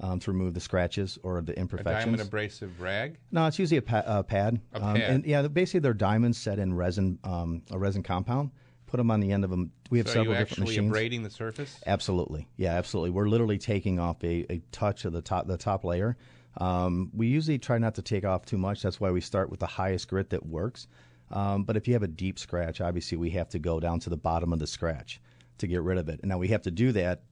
um, 0.01 0.19
to 0.21 0.31
remove 0.33 0.55
the 0.55 0.61
scratches 0.61 1.19
or 1.23 1.41
the 1.41 1.53
A 1.53 1.61
imperfections. 1.61 2.05
diamond 2.05 2.23
abrasive 2.23 2.81
rag. 2.81 3.17
No, 3.31 3.47
it's 3.47 3.59
usually 3.59 3.79
a, 3.79 3.83
pa- 3.83 3.99
uh, 4.05 4.23
pad. 4.23 4.61
A 4.73 4.77
Um, 4.83 4.95
pad. 4.97 5.11
and 5.11 5.25
yeah, 5.25 5.47
basically 5.49 5.81
they're 5.81 5.95
diamonds 5.95 6.37
set 6.39 6.59
in 6.59 6.75
resin, 6.75 7.19
um, 7.25 7.63
a 7.71 7.79
resin 7.79 8.03
compound. 8.03 8.51
Put 8.87 8.99
them 8.99 9.11
on 9.11 9.21
the 9.21 9.33
end 9.33 9.45
of 9.45 9.51
them. 9.51 9.73
We 9.91 9.99
have 9.99 10.07
so 10.07 10.11
are 10.11 10.15
several 10.15 10.35
you 10.35 10.39
different 10.41 10.51
actually 10.63 10.67
machines. 10.77 10.91
abrading 10.91 11.23
the 11.25 11.31
surface? 11.31 11.81
Absolutely, 11.87 12.49
yeah, 12.57 12.75
absolutely. 12.75 13.11
We're 13.11 13.29
literally 13.29 13.59
taking 13.59 13.99
off 13.99 14.23
a, 14.23 14.47
a 14.53 14.61
touch 14.73 15.05
of 15.05 15.13
the 15.13 15.23
top 15.23 15.47
the 15.49 15.57
top 15.57 15.85
layer. 15.85 16.17
Um, 16.59 17.11
we 17.13 17.27
usually 17.27 17.59
try 17.59 17.79
not 17.79 17.97
to 17.97 18.03
take 18.03 18.25
off 18.25 18.45
too 18.47 18.59
much. 18.59 18.83
That's 18.83 19.01
why 19.01 19.11
we 19.11 19.21
start 19.21 19.51
with 19.51 19.59
the 19.61 19.67
highest 19.67 20.09
grit 20.09 20.31
that 20.31 20.47
works. 20.47 20.87
Um, 21.33 21.65
but 21.65 21.77
if 21.77 21.89
you 21.89 21.95
have 21.95 22.05
a 22.05 22.09
deep 22.09 22.39
scratch, 22.39 22.81
obviously 22.81 23.17
we 23.19 23.31
have 23.31 23.49
to 23.51 23.59
go 23.59 23.81
down 23.81 23.99
to 24.01 24.11
the 24.11 24.17
bottom 24.17 24.53
of 24.53 24.61
the 24.61 24.67
scratch 24.67 25.21
to 25.59 25.67
get 25.67 25.83
rid 25.83 25.99
of 25.99 26.09
it. 26.09 26.21
And 26.23 26.29
now 26.29 26.39
we 26.39 26.49
have 26.49 26.63
to 26.63 26.71
do 26.71 26.93
that 26.93 27.23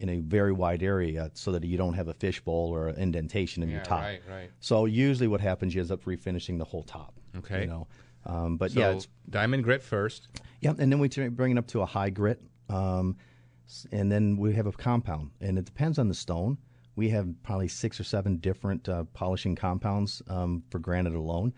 in 0.00 0.08
a 0.08 0.20
very 0.20 0.52
wide 0.52 0.82
area 0.82 1.30
so 1.34 1.52
that 1.52 1.62
you 1.64 1.76
don't 1.76 1.92
have 1.94 2.08
a 2.08 2.14
fishbowl 2.14 2.70
or 2.74 2.88
an 2.88 2.96
indentation 2.96 3.62
in 3.62 3.68
Yeah, 3.68 3.76
your 3.76 3.84
top. 3.84 4.00
right, 4.00 4.22
right. 4.28 4.50
So 4.60 4.86
usually 4.86 5.28
what 5.28 5.40
happens, 5.40 5.74
you 5.74 5.80
end 5.82 5.90
up 5.92 6.04
refinishing 6.04 6.58
the 6.58 6.64
whole 6.64 6.82
top. 6.82 7.14
Okay. 7.36 7.62
You 7.62 7.66
know, 7.68 7.86
um, 8.26 8.56
but 8.56 8.72
So 8.72 8.80
yeah, 8.80 8.90
it's 8.92 9.08
diamond 9.28 9.62
grit 9.62 9.82
first. 9.82 10.28
yeah, 10.60 10.70
and 10.78 10.90
then 10.90 10.98
we 10.98 11.08
turn- 11.08 11.34
bring 11.34 11.52
it 11.52 11.58
up 11.58 11.66
to 11.68 11.82
a 11.82 11.86
high 11.86 12.10
grit, 12.10 12.42
um, 12.68 13.16
and 13.92 14.10
then 14.10 14.36
we 14.36 14.54
have 14.54 14.66
a 14.66 14.72
compound, 14.72 15.30
and 15.40 15.58
it 15.58 15.64
depends 15.64 15.98
on 15.98 16.08
the 16.08 16.14
stone. 16.14 16.58
We 16.96 17.10
have 17.10 17.28
probably 17.42 17.68
six 17.68 18.00
or 18.00 18.04
seven 18.04 18.38
different 18.38 18.88
uh, 18.88 19.04
polishing 19.12 19.54
compounds 19.54 20.22
um, 20.28 20.64
for 20.70 20.78
granite 20.80 21.14
alone, 21.14 21.52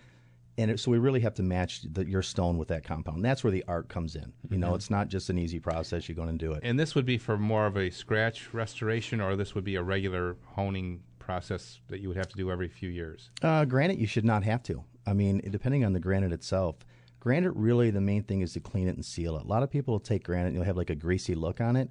and 0.58 0.70
it, 0.70 0.80
so 0.80 0.90
we 0.90 0.98
really 0.98 1.20
have 1.20 1.34
to 1.34 1.42
match 1.42 1.82
the, 1.90 2.04
your 2.06 2.22
stone 2.22 2.58
with 2.58 2.68
that 2.68 2.84
compound. 2.84 3.24
That's 3.24 3.42
where 3.42 3.50
the 3.50 3.64
art 3.68 3.88
comes 3.88 4.16
in. 4.16 4.32
You 4.50 4.58
know, 4.58 4.72
Mhm. 4.72 4.76
it's 4.76 4.90
not 4.90 5.08
just 5.08 5.30
an 5.30 5.38
easy 5.38 5.58
process. 5.58 6.08
You 6.08 6.14
go 6.14 6.22
and 6.24 6.38
do 6.38 6.52
it. 6.52 6.60
And 6.62 6.78
this 6.78 6.94
would 6.94 7.06
be 7.06 7.18
for 7.18 7.38
more 7.38 7.66
of 7.66 7.76
a 7.76 7.90
scratch 7.90 8.52
restoration, 8.52 9.20
or 9.20 9.34
this 9.36 9.54
would 9.54 9.64
be 9.64 9.76
a 9.76 9.82
regular 9.82 10.36
honing 10.44 11.00
process 11.18 11.80
that 11.88 12.00
you 12.00 12.08
would 12.08 12.16
have 12.16 12.28
to 12.28 12.36
do 12.36 12.50
every 12.50 12.68
few 12.68 12.90
years. 12.90 13.30
Uh, 13.42 13.64
granite, 13.64 13.98
you 13.98 14.06
should 14.06 14.24
not 14.24 14.42
have 14.44 14.62
to. 14.64 14.84
I 15.06 15.14
mean, 15.14 15.40
depending 15.50 15.84
on 15.84 15.92
the 15.94 16.00
granite 16.00 16.32
itself, 16.32 16.76
granite 17.20 17.52
really 17.54 17.90
the 17.90 18.00
main 18.00 18.22
thing 18.24 18.40
is 18.40 18.52
to 18.54 18.60
clean 18.60 18.88
it 18.88 18.94
and 18.96 19.04
seal 19.04 19.36
it. 19.36 19.44
A 19.44 19.46
lot 19.46 19.62
of 19.62 19.70
people 19.70 19.94
will 19.94 20.00
take 20.00 20.24
granite 20.24 20.48
and 20.48 20.56
you'll 20.56 20.64
have 20.64 20.76
like 20.76 20.90
a 20.90 20.94
greasy 20.94 21.34
look 21.34 21.60
on 21.60 21.76
it. 21.76 21.88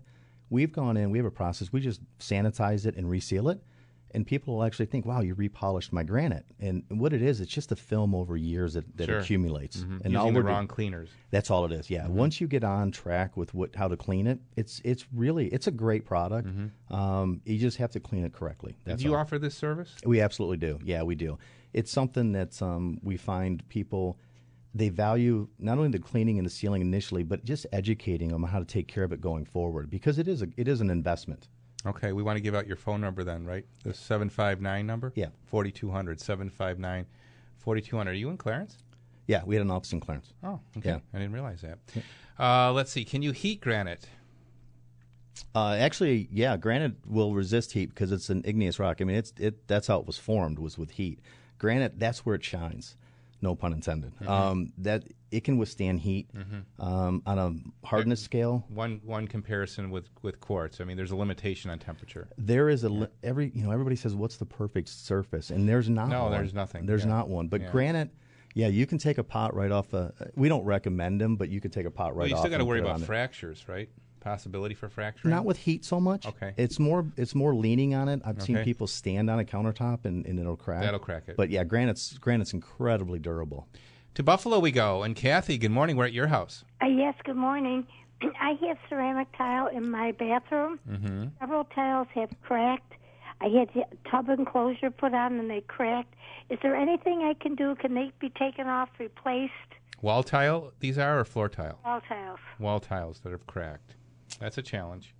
We've 0.49 0.71
gone 0.71 0.97
in, 0.97 1.09
we 1.11 1.17
have 1.17 1.25
a 1.25 1.31
process, 1.31 1.71
we 1.71 1.79
just 1.79 2.01
sanitize 2.19 2.85
it 2.85 2.95
and 2.97 3.09
reseal 3.09 3.47
it. 3.49 3.63
And 4.13 4.27
people 4.27 4.55
will 4.55 4.63
actually 4.63 4.87
think, 4.87 5.05
wow, 5.05 5.21
you 5.21 5.33
repolished 5.35 5.93
my 5.93 6.03
granite. 6.03 6.45
And 6.59 6.83
what 6.89 7.13
it 7.13 7.21
is, 7.21 7.39
it's 7.39 7.51
just 7.51 7.71
a 7.71 7.75
film 7.77 8.13
over 8.13 8.35
years 8.35 8.73
that, 8.73 8.97
that 8.97 9.05
Sure. 9.07 9.19
accumulates. 9.19 9.77
Mhm. 9.77 9.83
And 9.83 10.03
Using 10.03 10.15
all 10.17 10.27
the 10.27 10.33
we're 10.33 10.41
do- 10.41 10.47
wrong 10.49 10.67
cleaners. 10.67 11.09
That's 11.29 11.49
all 11.49 11.63
it 11.65 11.71
is. 11.71 11.89
Yeah. 11.89 12.07
Mhm. 12.07 12.09
Once 12.11 12.41
you 12.41 12.47
get 12.47 12.63
on 12.65 12.91
track 12.91 13.37
with 13.37 13.53
what 13.53 13.73
how 13.75 13.87
to 13.87 13.95
clean 13.95 14.27
it, 14.27 14.39
it's 14.57 14.81
it's 14.83 15.07
really 15.13 15.47
it's 15.47 15.67
a 15.67 15.71
great 15.71 16.03
product. 16.05 16.49
Um, 16.89 17.41
you 17.45 17.57
just 17.57 17.77
have 17.77 17.91
to 17.91 17.99
clean 17.99 18.25
it 18.25 18.33
correctly. 18.33 18.75
That's 18.83 19.01
do 19.01 19.07
you 19.07 19.15
all. 19.15 19.21
offer 19.21 19.39
this 19.39 19.55
service? 19.55 19.95
We 20.05 20.19
absolutely 20.21 20.57
do. 20.57 20.79
Yeah, 20.83 21.03
we 21.03 21.15
do. 21.15 21.37
It's 21.73 21.89
something 21.91 22.33
that 22.33 22.61
um, 22.61 22.99
we 23.01 23.15
find 23.17 23.67
people 23.69 24.19
they 24.73 24.87
value 24.89 25.47
not 25.59 25.77
only 25.77 25.89
the 25.89 25.99
cleaning 25.99 26.37
and 26.37 26.45
the 26.45 26.49
sealing 26.49 26.81
initially, 26.81 27.23
but 27.23 27.43
just 27.43 27.65
educating 27.73 28.29
them 28.29 28.43
on 28.45 28.49
how 28.49 28.59
to 28.59 28.63
take 28.65 28.87
care 28.87 29.03
of 29.03 29.11
it 29.11 29.19
going 29.19 29.43
forward 29.45 29.89
because 29.89 30.17
it 30.17 30.27
is 30.27 30.41
a 30.41 30.47
it 30.57 30.67
is 30.67 30.81
an 30.81 30.89
investment. 30.89 31.47
Okay, 31.85 32.11
we 32.11 32.21
want 32.21 32.37
to 32.37 32.41
give 32.41 32.55
out 32.55 32.67
your 32.67 32.75
phone 32.75 33.01
number 33.01 33.23
then, 33.23 33.45
right? 33.45 33.65
The 33.83 33.93
759 33.93 34.85
number? 34.85 35.11
Yeah. 35.15 35.27
4200 35.45 36.19
759 36.19 37.05
4200. 37.57 38.11
Are 38.11 38.13
you 38.13 38.29
in 38.29 38.37
Clarence? 38.37 38.77
Yeah, 39.27 39.43
we 39.45 39.55
had 39.55 39.61
an 39.61 39.71
office 39.71 39.93
in 39.93 39.99
Clarence. 39.99 40.33
Oh, 40.43 40.59
okay. 40.77 40.89
Yeah. 40.89 40.99
I 41.13 41.19
didn't 41.19 41.33
realize 41.33 41.61
that. 41.61 41.79
Uh, 42.39 42.71
let's 42.73 42.91
see. 42.91 43.05
Can 43.05 43.21
you 43.21 43.31
heat 43.31 43.61
granite? 43.61 44.07
Uh, 45.55 45.75
actually, 45.79 46.27
yeah, 46.31 46.57
granite 46.57 46.95
will 47.07 47.33
resist 47.33 47.71
heat 47.71 47.89
because 47.89 48.11
it's 48.11 48.29
an 48.29 48.41
igneous 48.45 48.79
rock. 48.79 48.97
I 48.99 49.03
mean, 49.03 49.17
it's 49.17 49.33
it. 49.37 49.67
That's 49.67 49.87
how 49.87 49.99
it 49.99 50.07
was 50.07 50.17
formed 50.17 50.59
was 50.59 50.77
with 50.77 50.91
heat. 50.91 51.19
Granite, 51.57 51.99
that's 51.99 52.25
where 52.25 52.35
it 52.35 52.43
shines. 52.43 52.95
No 53.43 53.55
pun 53.55 53.73
intended. 53.73 54.13
Mhm. 54.19 54.27
Um, 54.29 54.73
that 54.77 55.03
it 55.31 55.43
can 55.43 55.57
withstand 55.57 56.01
heat 56.01 56.29
Mhm. 56.33 56.63
um, 56.79 57.23
on 57.25 57.39
a 57.39 57.87
hardness 57.87 58.21
scale. 58.21 58.65
One 58.69 59.01
one 59.03 59.27
comparison 59.27 59.89
with, 59.89 60.09
with 60.21 60.39
quartz. 60.39 60.79
I 60.79 60.83
mean, 60.83 60.95
there's 60.97 61.11
a 61.11 61.15
limitation 61.15 61.71
on 61.71 61.79
temperature. 61.79 62.27
There 62.37 62.69
is 62.69 62.83
a 62.83 62.89
li- 62.89 63.07
every 63.23 63.51
you 63.55 63.63
know 63.63 63.71
everybody 63.71 63.95
says 63.95 64.13
what's 64.15 64.37
the 64.37 64.45
perfect 64.45 64.89
surface, 64.89 65.49
and 65.49 65.67
there's 65.67 65.89
not. 65.89 66.09
No, 66.09 66.23
one. 66.23 66.31
there's 66.33 66.53
nothing. 66.53 66.85
There's 66.85 67.03
Yeah. 67.03 67.09
not 67.09 67.29
one. 67.29 67.47
But 67.47 67.61
Yeah. 67.61 67.71
granite, 67.71 68.11
yeah, 68.53 68.67
you 68.67 68.85
can 68.85 68.99
take 68.99 69.17
a 69.17 69.23
pot 69.23 69.55
right 69.55 69.71
off 69.71 69.93
a. 69.93 70.13
We 70.35 70.47
don't 70.47 70.65
recommend 70.65 71.19
them, 71.19 71.35
but 71.35 71.49
you 71.49 71.59
could 71.61 71.73
take 71.73 71.87
a 71.87 71.91
pot 71.91 72.09
right 72.15 72.17
well, 72.17 72.27
you 72.27 72.35
off. 72.35 72.41
still 72.41 72.51
got 72.51 72.57
to 72.59 72.65
worry 72.65 72.79
about 72.81 73.01
fractures, 73.01 73.67
right? 73.67 73.89
Possibility 74.21 74.75
for 74.75 74.87
fracturing? 74.87 75.33
Not 75.33 75.45
with 75.45 75.57
heat 75.57 75.83
so 75.83 75.99
much. 75.99 76.27
Okay. 76.27 76.53
It's 76.55 76.79
more 76.79 77.05
it's 77.17 77.35
more 77.35 77.53
leaning 77.55 77.93
on 77.95 78.07
it. 78.07 78.21
I've 78.23 78.41
seen 78.41 78.63
people 78.63 78.87
stand 78.87 79.29
on 79.29 79.39
a 79.39 79.43
countertop 79.43 80.05
and, 80.05 80.25
and 80.25 80.39
it'll 80.39 80.55
crack. 80.55 80.83
That'll 80.83 80.99
crack 80.99 81.23
it. 81.27 81.35
But 81.35 81.49
yeah, 81.49 81.63
granite's 81.63 82.17
granite's 82.19 82.53
incredibly 82.53 83.19
durable. 83.19 83.67
To 84.15 84.23
Buffalo 84.23 84.59
we 84.59 84.71
go. 84.71 85.03
And 85.03 85.15
Kathy, 85.15 85.57
good 85.57 85.71
morning. 85.71 85.97
We're 85.97 86.05
at 86.05 86.13
your 86.13 86.27
house. 86.27 86.63
Uh, 86.81 86.87
yes, 86.87 87.15
good 87.23 87.35
morning. 87.35 87.87
I 88.21 88.57
have 88.67 88.77
ceramic 88.89 89.27
tile 89.35 89.67
in 89.67 89.89
my 89.89 90.11
bathroom. 90.11 90.79
Mm-hmm. 90.89 91.25
Several 91.39 91.63
tiles 91.65 92.07
have 92.13 92.29
cracked. 92.43 92.93
I 93.41 93.45
had 93.45 93.69
the 93.73 93.85
tub 94.09 94.29
enclosure 94.29 94.91
put 94.91 95.13
on 95.15 95.39
and 95.39 95.49
they 95.49 95.61
cracked. 95.61 96.13
Is 96.49 96.59
there 96.61 96.75
anything 96.75 97.23
I 97.23 97.33
can 97.33 97.55
do? 97.55 97.73
Can 97.75 97.95
they 97.95 98.11
be 98.19 98.29
taken 98.29 98.67
off, 98.67 98.89
replaced? 98.99 99.53
Wall 100.01 100.23
tile, 100.23 100.71
these 100.79 100.97
are, 100.97 101.19
or 101.19 101.25
floor 101.25 101.49
tile? 101.49 101.79
All 101.85 102.01
tiles. 102.01 102.39
Wall 102.59 102.79
tiles 102.79 103.19
that 103.19 103.31
have 103.31 103.47
cracked. 103.47 103.95
That's 104.41 104.57
a 104.57 104.61
challenge. 104.61 105.13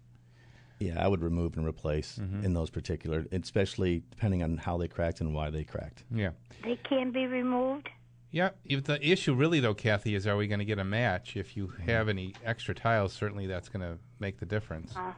Yeah, 0.80 1.02
I 1.04 1.08
would 1.08 1.22
remove 1.22 1.56
and 1.56 1.66
replace 1.66 2.18
Mm-hmm. 2.20 2.44
in 2.44 2.54
those 2.54 2.72
particular, 2.72 3.26
especially 3.32 4.02
depending 4.10 4.42
on 4.44 4.58
how 4.58 4.78
they 4.78 4.88
cracked 4.88 5.22
and 5.22 5.34
why 5.34 5.52
they 5.52 5.64
cracked. 5.64 6.04
Yeah. 6.12 6.32
They 6.64 6.76
can 6.78 7.12
be 7.12 7.28
removed. 7.28 7.88
Yeah. 8.32 8.50
If 8.66 8.86
the 8.86 9.00
issue 9.08 9.36
really, 9.36 9.60
though, 9.60 9.76
Kathy, 9.76 10.16
is 10.16 10.26
are 10.26 10.36
we 10.38 10.48
going 10.48 10.60
to 10.60 10.66
get 10.66 10.80
a 10.80 10.84
match? 10.84 11.38
If 11.38 11.56
you 11.56 11.68
Mm-hmm. 11.68 11.84
have 11.90 12.10
any 12.10 12.34
extra 12.44 12.74
tiles, 12.74 13.14
certainly 13.14 13.46
that's 13.46 13.70
going 13.70 13.82
to 13.82 14.00
make 14.20 14.40
the 14.40 14.46
difference. 14.48 14.96
Uh, 14.98 15.14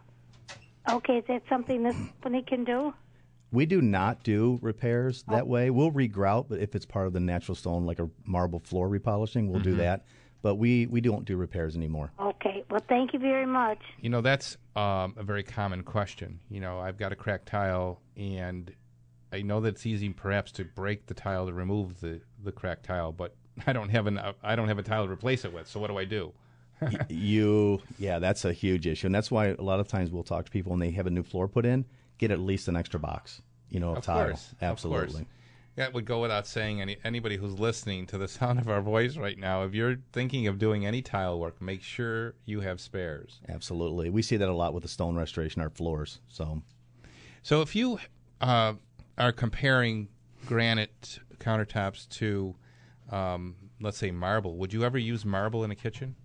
okay, 0.91 1.19
is 1.19 1.25
that 1.29 1.43
something 1.47 1.81
this 1.83 1.95
company 2.21 2.43
can 2.43 2.65
do? 2.65 2.93
We 3.53 3.65
do 3.65 3.81
not 3.81 4.23
do 4.23 4.59
repairs 4.61 5.23
Oh. 5.29 5.35
that 5.35 5.47
way. 5.47 5.69
We'll 5.69 5.91
regrout, 5.91 6.47
but 6.49 6.59
if 6.59 6.75
it's 6.75 6.85
part 6.85 7.07
of 7.07 7.13
the 7.13 7.19
natural 7.21 7.55
stone, 7.55 7.85
like 7.85 7.99
a 7.99 8.09
marble 8.25 8.59
floor 8.59 8.89
repolishing, 8.89 9.47
we'll 9.47 9.61
do 9.61 9.75
Mhm. 9.75 9.77
that. 9.77 10.05
But 10.43 10.55
we, 10.55 10.85
we 10.87 11.01
don't 11.01 11.23
do 11.25 11.37
repairs 11.37 11.75
anymore. 11.75 12.11
Okay, 12.19 12.63
well, 12.69 12.81
thank 12.89 13.13
you 13.13 13.19
very 13.19 13.45
much. 13.45 13.79
You 14.01 14.09
know, 14.09 14.19
that's 14.21 14.57
um, 14.75 15.15
a 15.17 15.23
very 15.23 15.41
common 15.41 15.83
question. 15.83 16.39
You 16.49 16.59
know, 16.59 16.79
I've 16.79 16.97
got 16.97 17.13
a 17.13 17.15
cracked 17.15 17.47
tile, 17.47 18.01
and 18.17 18.69
I 19.31 19.41
know 19.41 19.61
that 19.61 19.69
it's 19.69 19.85
easy, 19.85 20.09
perhaps, 20.09 20.51
to 20.53 20.65
break 20.65 21.07
the 21.07 21.13
tile 21.13 21.47
to 21.47 21.53
remove 21.53 22.01
the, 22.01 22.19
the 22.43 22.51
cracked 22.51 22.83
tile, 22.85 23.13
but 23.13 23.33
I 23.67 23.71
don't 23.71 23.89
have 23.89 24.05
an 24.05 24.19
I 24.43 24.55
don't 24.55 24.67
have 24.67 24.79
a 24.79 24.83
tile 24.83 25.05
to 25.05 25.11
replace 25.11 25.45
it 25.45 25.53
with. 25.53 25.67
So 25.67 25.79
what 25.79 25.87
do 25.87 25.97
I 25.97 26.05
do? 26.05 26.33
You, 27.07 27.81
yeah, 27.97 28.19
that's 28.19 28.43
a 28.43 28.51
huge 28.51 28.85
issue, 28.85 29.07
and 29.07 29.15
that's 29.15 29.31
why 29.31 29.47
a 29.47 29.61
lot 29.61 29.79
of 29.79 29.87
times 29.87 30.11
we'll 30.11 30.23
talk 30.23 30.43
to 30.45 30.51
people 30.51 30.71
when 30.71 30.81
they 30.81 30.91
have 30.91 31.07
a 31.07 31.09
new 31.09 31.23
floor 31.23 31.47
put 31.47 31.65
in, 31.65 31.85
get 32.17 32.31
at 32.31 32.39
least 32.39 32.67
an 32.67 32.75
extra 32.75 32.99
box, 32.99 33.41
you 33.69 33.79
know, 33.79 33.91
of, 33.91 33.99
Of 33.99 34.03
tile. 34.03 34.25
course, 34.27 34.51
of 34.51 34.63
Absolutely. 34.63 35.13
course. 35.13 35.25
That 35.75 35.93
would 35.93 36.05
go 36.05 36.21
without 36.21 36.45
saying. 36.45 36.81
Any 36.81 36.97
anybody 37.03 37.37
who's 37.37 37.59
listening 37.59 38.05
to 38.07 38.17
the 38.17 38.27
sound 38.39 38.59
of 38.59 38.69
our 38.69 38.81
voice 38.81 39.17
right 39.17 39.37
now, 39.37 39.63
if 39.63 39.73
you're 39.73 39.97
thinking 40.11 40.47
of 40.47 40.59
doing 40.59 40.85
any 40.85 41.01
tile 41.01 41.39
work, 41.39 41.61
make 41.61 41.81
sure 41.81 42.35
you 42.45 42.61
have 42.61 42.79
spares. 42.79 43.39
Absolutely. 43.49 44.09
We 44.09 44.21
see 44.21 44.37
that 44.37 44.49
a 44.49 44.53
lot 44.53 44.73
with 44.73 44.83
the 44.83 44.89
stone 44.89 45.15
restoration, 45.15 45.61
our 45.61 45.69
floors. 45.69 46.19
So, 46.27 46.61
So 47.41 47.61
if 47.61 47.75
you 47.75 47.99
uh, 48.41 48.73
are 49.17 49.31
comparing 49.31 50.09
granite 50.45 51.19
countertops 51.39 52.07
to, 52.09 52.55
um, 53.09 53.55
let's 53.81 53.97
say, 53.97 54.11
marble, 54.11 54.57
would 54.57 54.73
you 54.73 54.83
ever 54.83 54.97
use 54.97 55.25
marble 55.25 55.63
in 55.63 55.71
a 55.71 55.75
kitchen? 55.75 56.15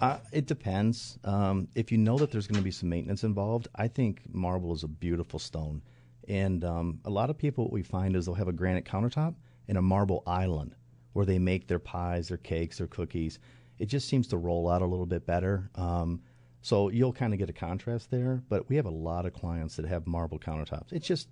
Uh, 0.00 0.18
it 0.32 0.46
depends. 0.46 1.18
Um, 1.24 1.68
if 1.74 1.92
you 1.92 1.98
know 1.98 2.18
that 2.18 2.30
there's 2.30 2.46
going 2.46 2.58
to 2.58 2.64
be 2.64 2.70
some 2.70 2.88
maintenance 2.88 3.22
involved, 3.22 3.68
I 3.76 3.88
think 3.88 4.22
marble 4.32 4.72
is 4.74 4.82
a 4.82 4.88
beautiful 4.88 5.38
stone. 5.38 5.82
And 6.28 6.64
um, 6.64 7.00
a 7.04 7.10
lot 7.10 7.30
of 7.30 7.38
people, 7.38 7.64
what 7.64 7.72
we 7.72 7.82
find 7.82 8.16
is 8.16 8.26
they'll 8.26 8.34
have 8.34 8.48
a 8.48 8.52
granite 8.52 8.84
countertop 8.84 9.34
and 9.68 9.78
a 9.78 9.82
marble 9.82 10.22
island 10.26 10.74
where 11.12 11.26
they 11.26 11.38
make 11.38 11.68
their 11.68 11.78
pies, 11.78 12.28
their 12.28 12.38
cakes, 12.38 12.78
their 12.78 12.86
cookies. 12.86 13.38
It 13.78 13.86
just 13.86 14.08
seems 14.08 14.26
to 14.28 14.36
roll 14.36 14.68
out 14.68 14.82
a 14.82 14.86
little 14.86 15.06
bit 15.06 15.26
better. 15.26 15.70
Um, 15.74 16.20
so 16.62 16.88
you'll 16.88 17.12
kind 17.12 17.32
of 17.32 17.38
get 17.38 17.50
a 17.50 17.52
contrast 17.52 18.10
there. 18.10 18.42
But 18.48 18.68
we 18.68 18.76
have 18.76 18.86
a 18.86 18.90
lot 18.90 19.26
of 19.26 19.32
clients 19.32 19.76
that 19.76 19.86
have 19.86 20.06
marble 20.06 20.38
countertops. 20.38 20.92
It's 20.92 21.06
just, 21.06 21.28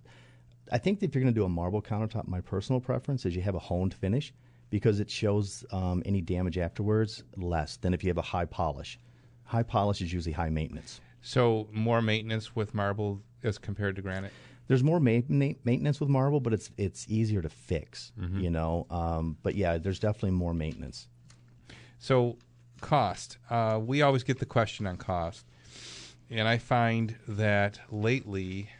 I 0.71 0.79
think 0.79 1.03
if 1.03 1.15
you're 1.15 1.23
going 1.23 1.33
to 1.33 1.39
do 1.41 1.45
a 1.45 1.49
marble 1.49 1.83
countertop, 1.83 2.29
my 2.29 2.41
personal 2.41 2.81
preference 2.81 3.25
is 3.27 3.35
you 3.35 3.43
have 3.43 3.55
a 3.55 3.61
honed 3.61 3.95
finish 3.95 4.33
because 4.71 5.01
it 5.01 5.11
shows 5.11 5.65
um, 5.71 6.03
any 6.07 6.21
damage 6.21 6.59
afterwards 6.59 7.25
less 7.37 7.77
than 7.77 7.93
if 7.93 8.03
you 8.03 8.09
have 8.09 8.19
a 8.19 8.23
high 8.23 8.47
polish. 8.47 8.99
High 9.45 9.63
polish 9.63 10.01
is 10.01 10.13
usually 10.13 10.33
high 10.33 10.49
maintenance. 10.49 11.01
So 11.21 11.69
more 11.73 12.03
maintenance 12.03 12.57
with 12.57 12.75
marble 12.75 13.21
as 13.43 13.59
compared 13.59 13.97
to 13.97 14.03
granite. 14.03 14.33
There's 14.69 14.83
more 14.83 15.01
ma- 15.01 15.21
ma- 15.29 15.55
maintenance 15.65 16.01
with 16.01 16.09
marble, 16.09 16.41
but 16.41 16.53
it's 16.53 16.71
it's 16.77 17.07
easier 17.09 17.43
to 17.43 17.49
fix. 17.49 18.13
Mhm. 18.19 18.43
You 18.43 18.51
know, 18.51 18.87
um, 18.91 19.37
but 19.43 19.55
yeah, 19.55 19.79
there's 19.79 19.99
definitely 19.99 20.31
more 20.33 20.55
maintenance. 20.55 21.09
So, 21.99 22.37
cost. 22.81 23.39
Uh, 23.51 23.81
we 23.83 24.03
always 24.03 24.25
get 24.25 24.39
the 24.39 24.47
question 24.47 24.87
on 24.87 24.97
cost. 24.97 25.47
And 26.31 26.49
I 26.49 26.59
find 26.59 27.17
that 27.29 27.79
lately, 27.91 28.71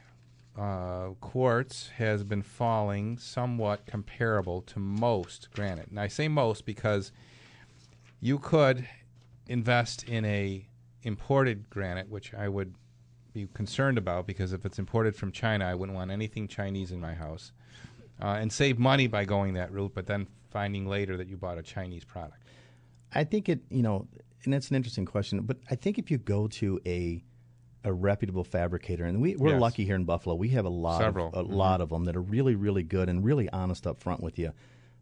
uh, 0.57 1.11
quartz 1.21 1.89
has 1.97 2.25
been 2.25 2.43
falling 2.43 3.19
somewhat 3.19 3.85
comparable 3.87 4.63
to 4.63 4.79
most 4.79 5.51
granite. 5.53 5.89
And 5.89 6.01
I 6.01 6.09
say 6.09 6.29
most 6.29 6.65
because 6.65 7.13
you 8.21 8.39
could 8.39 8.89
invest 9.47 10.03
in 10.05 10.25
a 10.25 10.67
imported 11.03 11.69
granite, 11.69 12.09
which 12.09 12.33
I 12.35 12.49
would 12.49 12.75
be 13.33 13.49
concerned 13.55 13.99
about 13.99 14.27
because 14.27 14.53
if 14.53 14.65
it's 14.65 14.79
imported 14.79 15.17
from 15.17 15.33
China, 15.33 15.65
I 15.67 15.75
wouldn't 15.75 15.97
want 15.97 16.11
anything 16.11 16.49
Chinese 16.49 16.93
in 16.93 17.01
my 17.01 17.15
house, 17.15 17.53
uh, 18.21 18.27
and 18.41 18.53
save 18.53 18.79
money 18.79 19.07
by 19.07 19.25
going 19.25 19.55
that 19.55 19.73
route, 19.73 19.93
but 19.95 20.07
then 20.07 20.27
finding 20.51 20.87
later 20.87 21.17
that 21.17 21.29
you 21.29 21.37
bought 21.37 21.59
a 21.59 21.63
Chinese 21.63 22.05
product. 22.05 22.43
I 23.15 23.25
think 23.25 23.49
it, 23.49 23.61
you 23.71 23.83
know, 23.83 24.07
and 24.45 24.53
that's 24.53 24.71
an 24.71 24.77
interesting 24.77 25.05
question. 25.07 25.41
But 25.41 25.59
I 25.71 25.75
think 25.75 25.99
if 25.99 26.11
you 26.11 26.19
go 26.19 26.47
to 26.49 26.81
a 26.87 27.23
a 27.85 27.93
reputable 27.93 28.45
fabricator, 28.45 29.05
and 29.05 29.21
we, 29.21 29.35
we're 29.35 29.51
Yes. 29.51 29.61
lucky 29.61 29.85
here 29.85 29.97
in 29.97 30.05
Buffalo, 30.05 30.37
we 30.37 30.51
have 30.51 30.65
a 30.65 30.69
lot, 30.71 31.01
Several. 31.01 31.31
Of, 31.33 31.47
a 31.47 31.49
Mhm. 31.49 31.53
lot 31.53 31.81
of 31.81 31.89
them 31.89 32.05
that 32.05 32.15
are 32.15 32.23
really, 32.23 32.55
really 32.55 32.85
good 32.85 33.09
and 33.09 33.25
really 33.25 33.51
honest 33.51 33.89
up 33.89 33.99
front 33.99 34.23
with 34.23 34.39
you. 34.39 34.53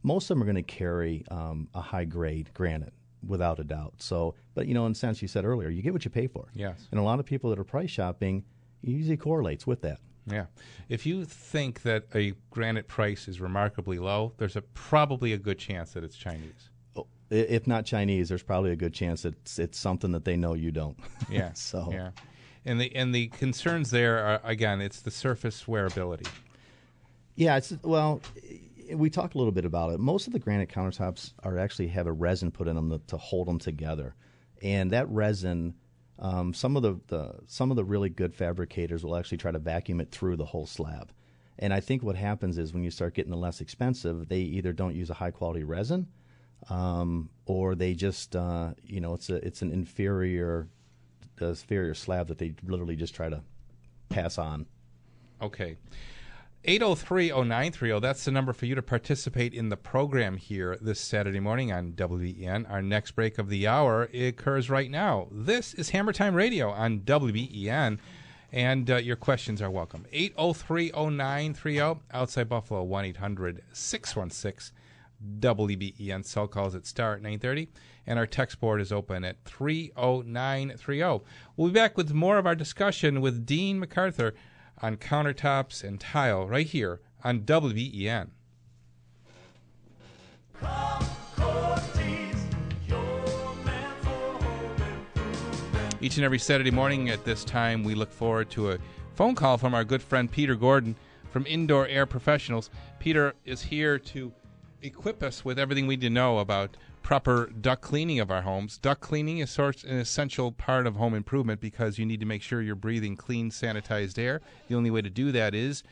Most 0.03 0.31
of 0.31 0.37
them 0.39 0.43
are 0.43 0.47
going 0.51 0.57
to 0.57 0.63
carry 0.63 1.23
um, 1.31 1.69
a 1.75 1.83
high 1.83 2.07
grade 2.07 2.49
granite, 2.55 2.95
without 3.27 3.59
a 3.59 3.65
doubt. 3.65 3.95
So, 3.99 4.35
but 4.55 4.67
you 4.67 4.75
know, 4.75 4.87
in 4.87 4.93
a 4.93 4.95
sense, 4.95 5.23
you 5.23 5.29
said 5.29 5.45
earlier, 5.45 5.69
you 5.69 5.83
get 5.83 5.93
what 5.93 6.05
you 6.05 6.11
pay 6.11 6.27
for. 6.27 6.49
Yes. 6.55 6.89
And 6.91 7.01
a 7.01 7.03
lot 7.03 7.21
of 7.21 7.27
people 7.27 7.51
that 7.51 7.59
are 7.59 7.65
price 7.65 7.91
shopping 7.91 8.45
usually 8.83 9.17
correlates 9.17 9.67
with 9.67 9.83
that. 9.83 10.01
Yeah. 10.27 10.47
If 10.89 11.07
you 11.07 11.25
think 11.25 11.83
that 11.83 12.05
a 12.15 12.35
granite 12.51 12.89
price 12.89 13.29
is 13.29 13.41
remarkably 13.41 13.99
low, 13.99 14.33
there's 14.39 14.57
a 14.57 14.63
probably 14.63 15.33
a 15.33 15.39
good 15.39 15.59
chance 15.59 15.93
that 15.93 16.05
it's 16.05 16.17
Chinese. 16.17 16.71
Oh, 16.97 17.07
if 17.31 17.67
not 17.67 17.85
Chinese, 17.85 18.29
there's 18.29 18.43
probably 18.43 18.71
a 18.71 18.77
good 18.77 18.95
chance 18.95 19.23
that 19.23 19.35
it's 19.35 19.59
it's 19.59 19.79
something 19.79 20.13
that 20.13 20.25
they 20.25 20.37
know 20.37 20.55
you 20.55 20.71
don't. 20.71 20.99
Yeah. 21.31 21.53
so 21.55 21.89
yeah. 21.91 22.11
And 22.65 22.81
the 22.81 22.95
and 22.95 23.15
the 23.15 23.29
concerns 23.29 23.91
there 23.91 24.19
are 24.19 24.41
again, 24.45 24.81
it's 24.81 25.01
the 25.01 25.11
surface 25.11 25.65
wearability. 25.65 26.29
Yeah, 27.37 27.57
it's 27.57 27.73
well, 27.83 28.21
we 28.95 29.11
talked 29.11 29.35
a 29.35 29.39
little 29.39 29.53
bit 29.53 29.65
about 29.65 29.93
it. 29.93 30.01
Most 30.01 30.27
of 30.27 30.33
the 30.33 30.39
granite 30.39 30.69
countertops 30.69 31.33
are 31.43 31.59
actually 31.59 31.89
have 31.89 32.07
a 32.07 32.13
resin 32.13 32.51
put 32.51 32.69
in 32.69 32.77
them 32.77 32.91
to, 32.91 32.99
to 33.09 33.17
hold 33.17 33.49
them 33.49 33.59
together, 33.59 34.15
and 34.63 34.91
that 34.91 35.09
resin, 35.09 35.75
um, 36.19 36.53
some 36.55 36.77
of 36.77 36.83
the, 36.83 37.01
the 37.09 37.35
some 37.47 37.71
of 37.71 37.77
the 37.77 37.85
really 37.85 38.09
good 38.09 38.35
fabricators 38.35 39.05
will 39.05 39.17
actually 39.17 39.39
try 39.39 39.51
to 39.51 39.59
vacuum 39.59 40.01
it 40.01 40.11
through 40.11 40.37
the 40.37 40.45
whole 40.45 40.67
slab. 40.67 41.13
And 41.59 41.75
I 41.75 41.81
think 41.81 42.03
what 42.03 42.17
happens 42.17 42.57
is 42.57 42.73
when 42.73 42.83
you 42.83 42.91
start 42.91 43.15
getting 43.15 43.31
the 43.31 43.37
less 43.37 43.61
expensive, 43.61 44.29
they 44.29 44.41
either 44.41 44.73
don't 44.73 44.95
use 44.95 45.11
a 45.11 45.15
high 45.15 45.31
quality 45.31 45.63
resin, 45.63 46.09
um, 46.71 47.29
or 47.47 47.75
they 47.75 47.95
just 47.95 48.35
uh, 48.37 48.73
you 48.83 49.01
know 49.01 49.15
it's 49.15 49.31
a 49.31 49.37
it's 49.47 49.63
an 49.63 49.71
inferior, 49.73 50.69
inferior 51.41 51.95
slab 51.95 52.29
that 52.29 52.39
they 52.39 52.55
literally 52.65 52.97
just 52.97 53.15
try 53.15 53.29
to 53.29 53.43
pass 54.09 54.39
on. 54.39 54.67
Okay. 55.43 55.77
8030930, 56.65 58.03
that's 58.03 58.27
the 58.27 58.31
number 58.31 58.53
for 58.53 58.67
you 58.67 58.75
to 58.75 58.83
participate 58.83 59.55
in 59.55 59.71
the 59.71 59.79
program 59.79 60.37
here 60.37 60.77
this 60.79 61.01
Saturday 61.01 61.41
morning 61.41 61.73
on 61.73 61.93
WBEN. 61.93 62.71
Our 62.71 62.83
next 62.83 63.13
break 63.13 63.39
of 63.39 63.49
the 63.49 63.67
hour 63.67 64.11
occurs 64.13 64.69
right 64.69 64.91
now. 64.91 65.29
This 65.31 65.73
is 65.73 65.89
Hammer 65.91 66.13
Time 66.13 66.35
Radio 66.35 66.69
on 66.69 67.01
WBEN. 67.01 67.99
And 68.53 68.91
uh, 68.91 68.97
your 68.97 69.17
questions 69.17 69.63
are 69.63 69.71
welcome. 69.71 70.05
8030930 70.13 72.01
outside 72.13 72.51
Buffalo 72.51 72.83
1 72.83 73.05
800 73.07 73.63
616 73.73 74.77
WBEN 75.39 76.25
cell 76.27 76.47
calls 76.47 76.75
at 76.75 76.87
star 76.87 77.15
at 77.15 77.23
930 77.23 77.69
and 78.07 78.19
our 78.19 78.27
text 78.27 78.61
board 78.61 78.81
is 78.81 78.93
open 78.93 79.25
at 79.25 79.43
30930. 79.45 81.25
We'll 81.57 81.69
be 81.69 81.75
back 81.75 81.97
with 81.97 82.13
more 82.13 82.39
of 82.39 82.47
our 82.47 82.55
discussion 82.55 83.21
with 83.21 83.47
Dean 83.47 83.79
MacArthur 83.79 84.35
on 84.83 84.97
countertops 84.97 85.85
and 85.85 86.01
tile 86.01 86.47
right 86.47 86.67
here 86.67 87.01
on 87.23 87.41
WBEN. 87.41 88.29
Each 96.03 96.17
and 96.17 96.25
every 96.25 96.39
Saturday 96.39 96.71
morning 96.71 97.11
at 97.11 97.25
this 97.27 97.45
time, 97.45 97.85
we 97.85 97.95
look 97.95 98.11
forward 98.11 98.49
to 98.51 98.71
a 98.71 98.79
phone 99.15 99.35
call 99.35 99.59
from 99.59 99.75
our 99.75 99.85
good 99.85 100.03
friend 100.03 100.31
Peter 100.31 100.55
Gordon 100.55 100.97
from 101.31 101.47
Indoor 101.47 101.87
Air 101.87 102.07
Professionals. 102.07 102.71
Peter 102.99 103.35
is 103.45 103.61
here 103.61 103.99
to 103.99 104.33
equip 104.83 105.23
us 105.23 105.45
with 105.45 105.59
everything 105.59 105.87
we 105.87 105.97
need 105.97 106.03
to 106.03 106.11
know 106.11 106.39
about 106.39 106.77
proper 107.03 107.51
duct 107.61 107.83
cleaning 107.83 108.21
of 108.21 108.31
our 108.31 108.43
homes. 108.43 108.79
Duct 108.79 109.01
cleaning 109.01 109.39
is 109.39 109.51
sort 109.51 109.85
an 109.85 109.99
essential 109.99 110.53
part 110.53 110.87
of 110.87 110.97
home 110.97 111.15
improvement 111.15 111.61
because 111.61 111.99
you 111.99 112.07
need 112.07 112.21
to 112.21 112.27
make 112.27 112.43
sure 112.43 112.63
you're 112.63 112.75
breathing 112.75 113.17
clean, 113.17 113.51
sanitized 113.51 114.19
air. 114.19 114.41
The 114.69 114.75
only 114.75 114.91
way 114.91 115.03
to 115.03 115.11
do 115.11 115.33
that 115.33 115.55
is 115.55 115.83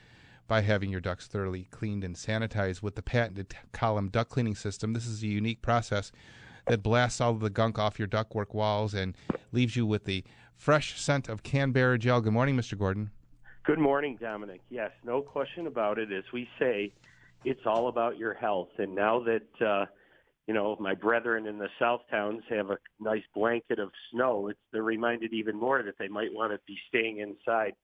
by 0.47 0.63
having 0.63 0.91
your 0.91 1.01
ducts 1.01 1.27
thoroughly 1.27 1.69
cleaned 1.71 2.05
and 2.05 2.15
sanitized 2.15 2.83
with 2.83 2.95
the 2.95 3.03
patented 3.03 3.55
column 3.73 4.09
duct 4.09 4.31
cleaning 4.31 4.55
system. 4.55 4.93
This 4.93 5.07
is 5.07 5.23
a 5.23 5.27
unique 5.27 5.63
process 5.63 6.11
that 6.67 6.83
blasts 6.83 7.21
all 7.21 7.33
of 7.33 7.41
the 7.41 7.51
gunk 7.51 7.79
off 7.79 7.99
your 7.99 8.09
ductwork 8.09 8.55
walls 8.55 8.95
and 8.95 9.15
leaves 9.53 9.77
you 9.77 9.87
with 9.87 10.05
the 10.05 10.25
fresh 10.57 11.01
scent 11.01 11.29
of 11.29 11.43
Kanberra 11.43 11.99
gel. 11.99 12.21
Good 12.21 12.33
morning, 12.33 12.57
Mr. 12.57 12.79
Gordon. 12.79 13.11
Good 13.65 13.79
morning, 13.79 14.19
Domenic. 14.21 14.61
Yes, 14.71 14.91
no 15.05 15.21
question 15.21 15.67
about 15.67 15.99
it. 15.99 16.11
As 16.11 16.25
we 16.33 16.49
say, 16.59 16.91
it's 17.45 17.67
all 17.67 17.89
about 17.89 18.19
your 18.19 18.35
health. 18.35 18.69
And 18.79 18.95
now 18.95 19.25
that 19.25 19.67
uh, 19.67 19.87
you 20.47 20.55
know 20.55 20.77
my 20.81 20.95
brethren 20.95 21.47
in 21.47 21.59
the 21.59 21.69
South 21.79 22.01
towns 22.11 22.43
have 22.51 22.71
a 22.71 22.79
nice 23.01 23.23
blanket 23.35 23.79
of 23.79 23.91
snow, 24.13 24.49
it's 24.49 24.61
they're 24.73 24.83
reminded 24.83 25.33
even 25.33 25.57
more 25.57 25.83
that 25.83 25.99
they 25.99 26.09
might 26.09 26.33
want 26.33 26.53
to 26.53 26.59
be 26.67 26.79
staying 26.89 27.19
inside 27.19 27.75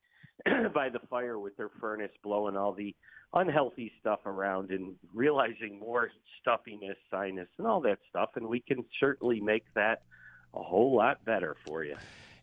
by 0.74 0.88
the 0.88 1.00
fire 1.10 1.38
with 1.38 1.56
their 1.56 1.70
furnace 1.80 2.12
blowing 2.22 2.56
all 2.56 2.72
the 2.72 2.94
unhealthy 3.34 3.92
stuff 4.00 4.20
around 4.26 4.70
and 4.70 4.94
realizing 5.12 5.78
more 5.78 6.10
stuffiness, 6.40 6.96
sinus, 7.10 7.48
and 7.58 7.66
all 7.66 7.80
that 7.80 7.98
stuff. 8.08 8.30
And 8.36 8.46
we 8.46 8.60
can 8.60 8.84
certainly 9.00 9.40
make 9.40 9.64
that 9.74 10.02
a 10.54 10.62
whole 10.62 10.96
lot 10.96 11.24
better 11.24 11.56
for 11.66 11.84
you. 11.84 11.96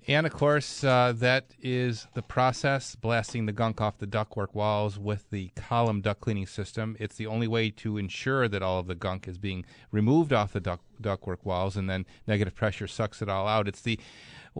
And 0.08 0.26
of 0.26 0.34
course, 0.34 0.84
uh, 0.84 1.14
that 1.18 1.54
is 1.62 2.08
the 2.16 2.24
process 2.24 2.95
blasting 2.95 3.45
the 3.45 3.52
gunk 3.52 3.80
off 3.80 3.99
the 3.99 4.08
ductwork 4.08 4.56
walls 4.56 4.97
with 4.97 5.30
the 5.30 5.49
column 5.56 6.02
duct 6.02 6.22
cleaning 6.22 6.47
system. 6.47 6.97
It's 6.99 7.16
the 7.16 7.28
only 7.28 7.47
way 7.47 7.70
to 7.70 7.97
ensure 7.97 8.47
that 8.47 8.64
all 8.64 8.80
of 8.80 8.88
the 8.88 8.95
gunk 8.95 9.28
is 9.28 9.38
being 9.38 9.64
removed 9.91 10.34
off 10.34 10.54
the 10.54 10.60
duct, 10.60 10.84
ductwork 10.99 11.45
walls 11.45 11.78
and 11.78 11.88
then 11.88 12.08
negative 12.26 12.56
pressure 12.56 12.88
sucks 12.88 13.22
it 13.22 13.30
all 13.30 13.47
out. 13.47 13.68
It's 13.68 13.82
the 13.82 13.99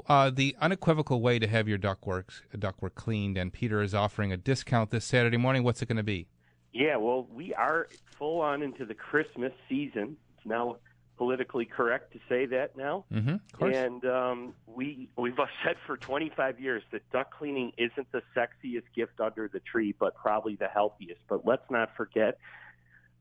uh, 0.07 0.29
the 0.29 0.55
unequivocal 0.61 1.21
way 1.21 1.37
to 1.37 1.47
have 1.47 1.67
your 1.67 1.77
ductwork 1.77 2.29
ductwork 2.55 2.95
cleaned. 2.95 3.37
And 3.37 3.51
Peter 3.51 3.81
is 3.81 3.93
offering 3.95 4.31
a 4.31 4.37
discount 4.37 4.91
this 4.91 5.05
Saturday 5.05 5.37
morning. 5.37 5.63
What's 5.63 5.81
it 5.81 5.87
going 5.87 5.97
to 5.97 6.03
be? 6.03 6.27
Yeah, 6.71 6.95
well, 6.95 7.27
we 7.33 7.53
are 7.53 7.87
full 8.17 8.39
on 8.39 8.61
into 8.61 8.85
the 8.85 8.93
Christmas 8.93 9.51
season. 9.67 10.15
It's 10.37 10.45
now 10.45 10.77
politically 11.22 11.65
correct 11.65 12.11
to 12.13 12.19
say 12.28 12.47
that 12.47 12.76
now. 12.76 13.05
Mm-hmm. 13.13 13.63
And 13.63 14.03
um, 14.05 14.55
we 14.65 15.07
we've 15.15 15.38
said 15.63 15.76
for 15.86 15.95
25 15.95 16.59
years 16.59 16.82
that 16.91 17.07
duck 17.11 17.38
cleaning 17.38 17.74
isn't 17.78 18.11
the 18.11 18.24
sexiest 18.36 18.86
gift 18.95 19.19
under 19.19 19.47
the 19.47 19.59
tree, 19.59 19.93
but 19.99 20.15
probably 20.15 20.55
the 20.55 20.67
healthiest. 20.67 21.22
But 21.30 21.45
let's 21.45 21.69
not 21.69 21.95
forget 21.95 22.39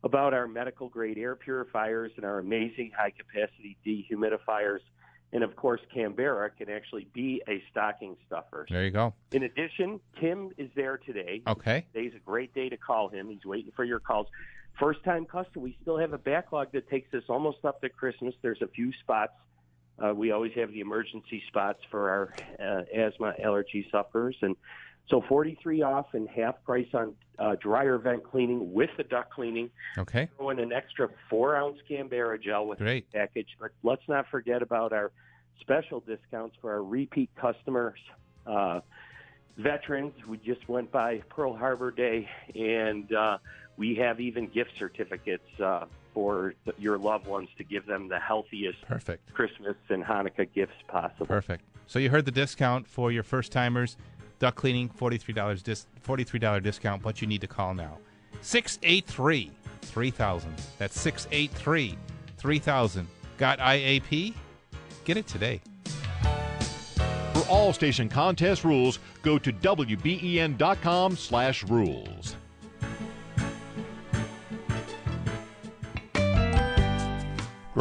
about 0.03 0.32
our 0.32 0.48
medical 0.48 0.88
grade 0.88 1.18
air 1.18 1.36
purifiers 1.36 2.11
and 2.16 2.24
our 2.24 2.38
amazing 2.38 2.92
high 2.96 3.12
capacity 3.12 3.76
dehumidifiers. 3.86 4.80
And 5.34 5.44
of 5.44 5.55
course, 5.55 5.82
Kanberra 5.94 6.57
can 6.57 6.70
actually 6.70 7.07
be 7.12 7.42
a 7.46 7.62
stocking 7.70 8.16
stuffer. 8.26 8.64
There 8.70 8.82
you 8.82 8.92
go. 8.92 9.12
In 9.32 9.42
addition, 9.42 10.01
Tim 10.18 10.53
is 10.57 10.70
there 10.74 10.96
today. 10.96 11.42
Okay. 11.46 11.84
Today's 11.92 12.14
a 12.16 12.18
great 12.18 12.55
day 12.55 12.70
to 12.70 12.78
call 12.78 13.11
him. 13.11 13.28
He's 13.28 13.44
waiting 13.44 13.72
for 13.76 13.84
your 13.84 14.01
calls. 14.01 14.26
First 14.78 15.04
time 15.04 15.26
customer, 15.26 15.64
we 15.64 15.76
still 15.82 15.98
have 15.98 16.12
a 16.12 16.18
backlog 16.18 16.72
that 16.72 16.88
takes 16.88 17.12
us 17.14 17.24
almost 17.28 17.64
up 17.64 17.80
to 17.82 17.88
Christmas. 17.88 18.34
There's 18.42 18.62
a 18.62 18.68
few 18.68 18.92
spots. 19.02 19.32
Uh, 20.02 20.14
we 20.14 20.30
always 20.30 20.52
have 20.54 20.72
the 20.72 20.80
emergency 20.80 21.42
spots 21.48 21.80
for 21.90 22.08
our 22.08 22.34
uh, 22.58 22.82
asthma 22.94 23.34
allergy 23.42 23.86
sufferers. 23.90 24.36
And 24.40 24.56
so 25.08 25.22
43 25.28 25.82
off 25.82 26.14
and 26.14 26.28
half 26.28 26.62
price 26.64 26.86
on 26.94 27.14
uh, 27.38 27.56
dryer 27.60 27.98
vent 27.98 28.22
cleaning 28.24 28.72
with 28.72 28.90
the 28.96 29.02
duct 29.02 29.32
cleaning. 29.32 29.70
Okay. 29.98 30.28
Throw 30.36 30.50
in 30.50 30.58
an 30.60 30.72
extra 30.72 31.08
four 31.28 31.56
ounce 31.56 31.78
Kanberra 31.88 32.40
gel 32.40 32.66
with 32.66 32.78
Great. 32.78 33.10
the 33.12 33.18
package. 33.18 33.48
But 33.60 33.72
let's 33.82 34.06
not 34.08 34.26
forget 34.30 34.62
about 34.62 34.92
our 34.92 35.10
special 35.60 36.00
discounts 36.00 36.56
for 36.60 36.72
our 36.72 36.82
repeat 36.82 37.30
customers. 37.36 37.98
Uh, 38.46 38.80
veterans, 39.58 40.14
we 40.26 40.38
just 40.38 40.66
went 40.68 40.90
by 40.90 41.22
Pearl 41.28 41.56
Harbor 41.56 41.90
Day, 41.90 42.28
and 42.54 43.12
uh, 43.12 43.38
we 43.80 43.94
have 43.96 44.20
even 44.20 44.46
gift 44.46 44.72
certificates 44.78 45.48
uh, 45.58 45.86
for 46.12 46.54
th- 46.66 46.76
your 46.78 46.98
loved 46.98 47.26
ones 47.26 47.48
to 47.56 47.64
give 47.64 47.86
them 47.86 48.08
the 48.08 48.18
healthiest 48.20 48.82
Perfect. 48.82 49.32
Christmas 49.32 49.74
and 49.88 50.04
Hanukkah 50.04 50.46
gifts 50.54 50.74
possible. 50.86 51.24
Perfect. 51.26 51.64
So 51.86 51.98
you 51.98 52.10
heard 52.10 52.26
the 52.26 52.30
discount 52.30 52.86
for 52.86 53.10
your 53.10 53.22
first 53.22 53.50
timers. 53.50 53.96
duck 54.38 54.54
cleaning, 54.54 54.90
forty-three 54.90 55.34
dollars 55.34 55.62
dis- 55.62 55.86
forty-three 56.02 56.38
dollar 56.38 56.60
discount. 56.60 57.02
But 57.02 57.20
you 57.22 57.26
need 57.26 57.40
to 57.40 57.46
call 57.46 57.72
now. 57.74 57.98
Six 58.42 58.78
eight 58.82 59.06
three 59.06 59.50
three 59.82 60.10
thousand. 60.10 60.54
That's 60.78 61.00
six 61.00 61.26
eight 61.32 61.50
three 61.52 61.96
three 62.36 62.58
thousand. 62.58 63.08
Got 63.38 63.58
IAP? 63.58 64.34
Get 65.06 65.16
it 65.16 65.26
today. 65.26 65.62
For 67.32 67.46
all 67.48 67.72
station 67.72 68.08
contest 68.10 68.64
rules, 68.64 68.98
go 69.22 69.38
to 69.38 69.50
wben.com 69.52 71.16
slash 71.16 71.64
rules. 71.64 72.36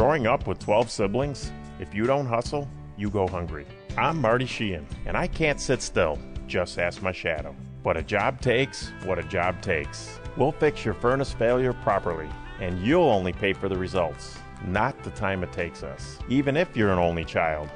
Growing 0.00 0.26
up 0.26 0.46
with 0.46 0.58
12 0.60 0.90
siblings, 0.90 1.52
if 1.78 1.94
you 1.94 2.04
don't 2.04 2.24
hustle, 2.24 2.66
you 2.96 3.10
go 3.10 3.28
hungry. 3.28 3.66
I'm 3.98 4.18
Marty 4.18 4.46
Sheehan, 4.46 4.86
and 5.04 5.14
I 5.14 5.26
can't 5.26 5.60
sit 5.60 5.82
still. 5.82 6.18
Just 6.46 6.78
ask 6.78 7.02
my 7.02 7.12
shadow. 7.12 7.54
What 7.82 7.98
a 7.98 8.02
job 8.02 8.40
takes, 8.40 8.92
what 9.04 9.18
a 9.18 9.22
job 9.22 9.60
takes. 9.60 10.18
We'll 10.38 10.52
fix 10.52 10.86
your 10.86 10.94
furnace 10.94 11.34
failure 11.34 11.74
properly, 11.74 12.30
and 12.60 12.80
you'll 12.80 13.10
only 13.10 13.34
pay 13.34 13.52
for 13.52 13.68
the 13.68 13.76
results, 13.76 14.38
not 14.64 14.98
the 15.02 15.10
time 15.10 15.42
it 15.42 15.52
takes 15.52 15.82
us, 15.82 16.16
even 16.30 16.56
if 16.56 16.74
you're 16.74 16.92
an 16.92 16.98
only 16.98 17.26
child. 17.26 17.68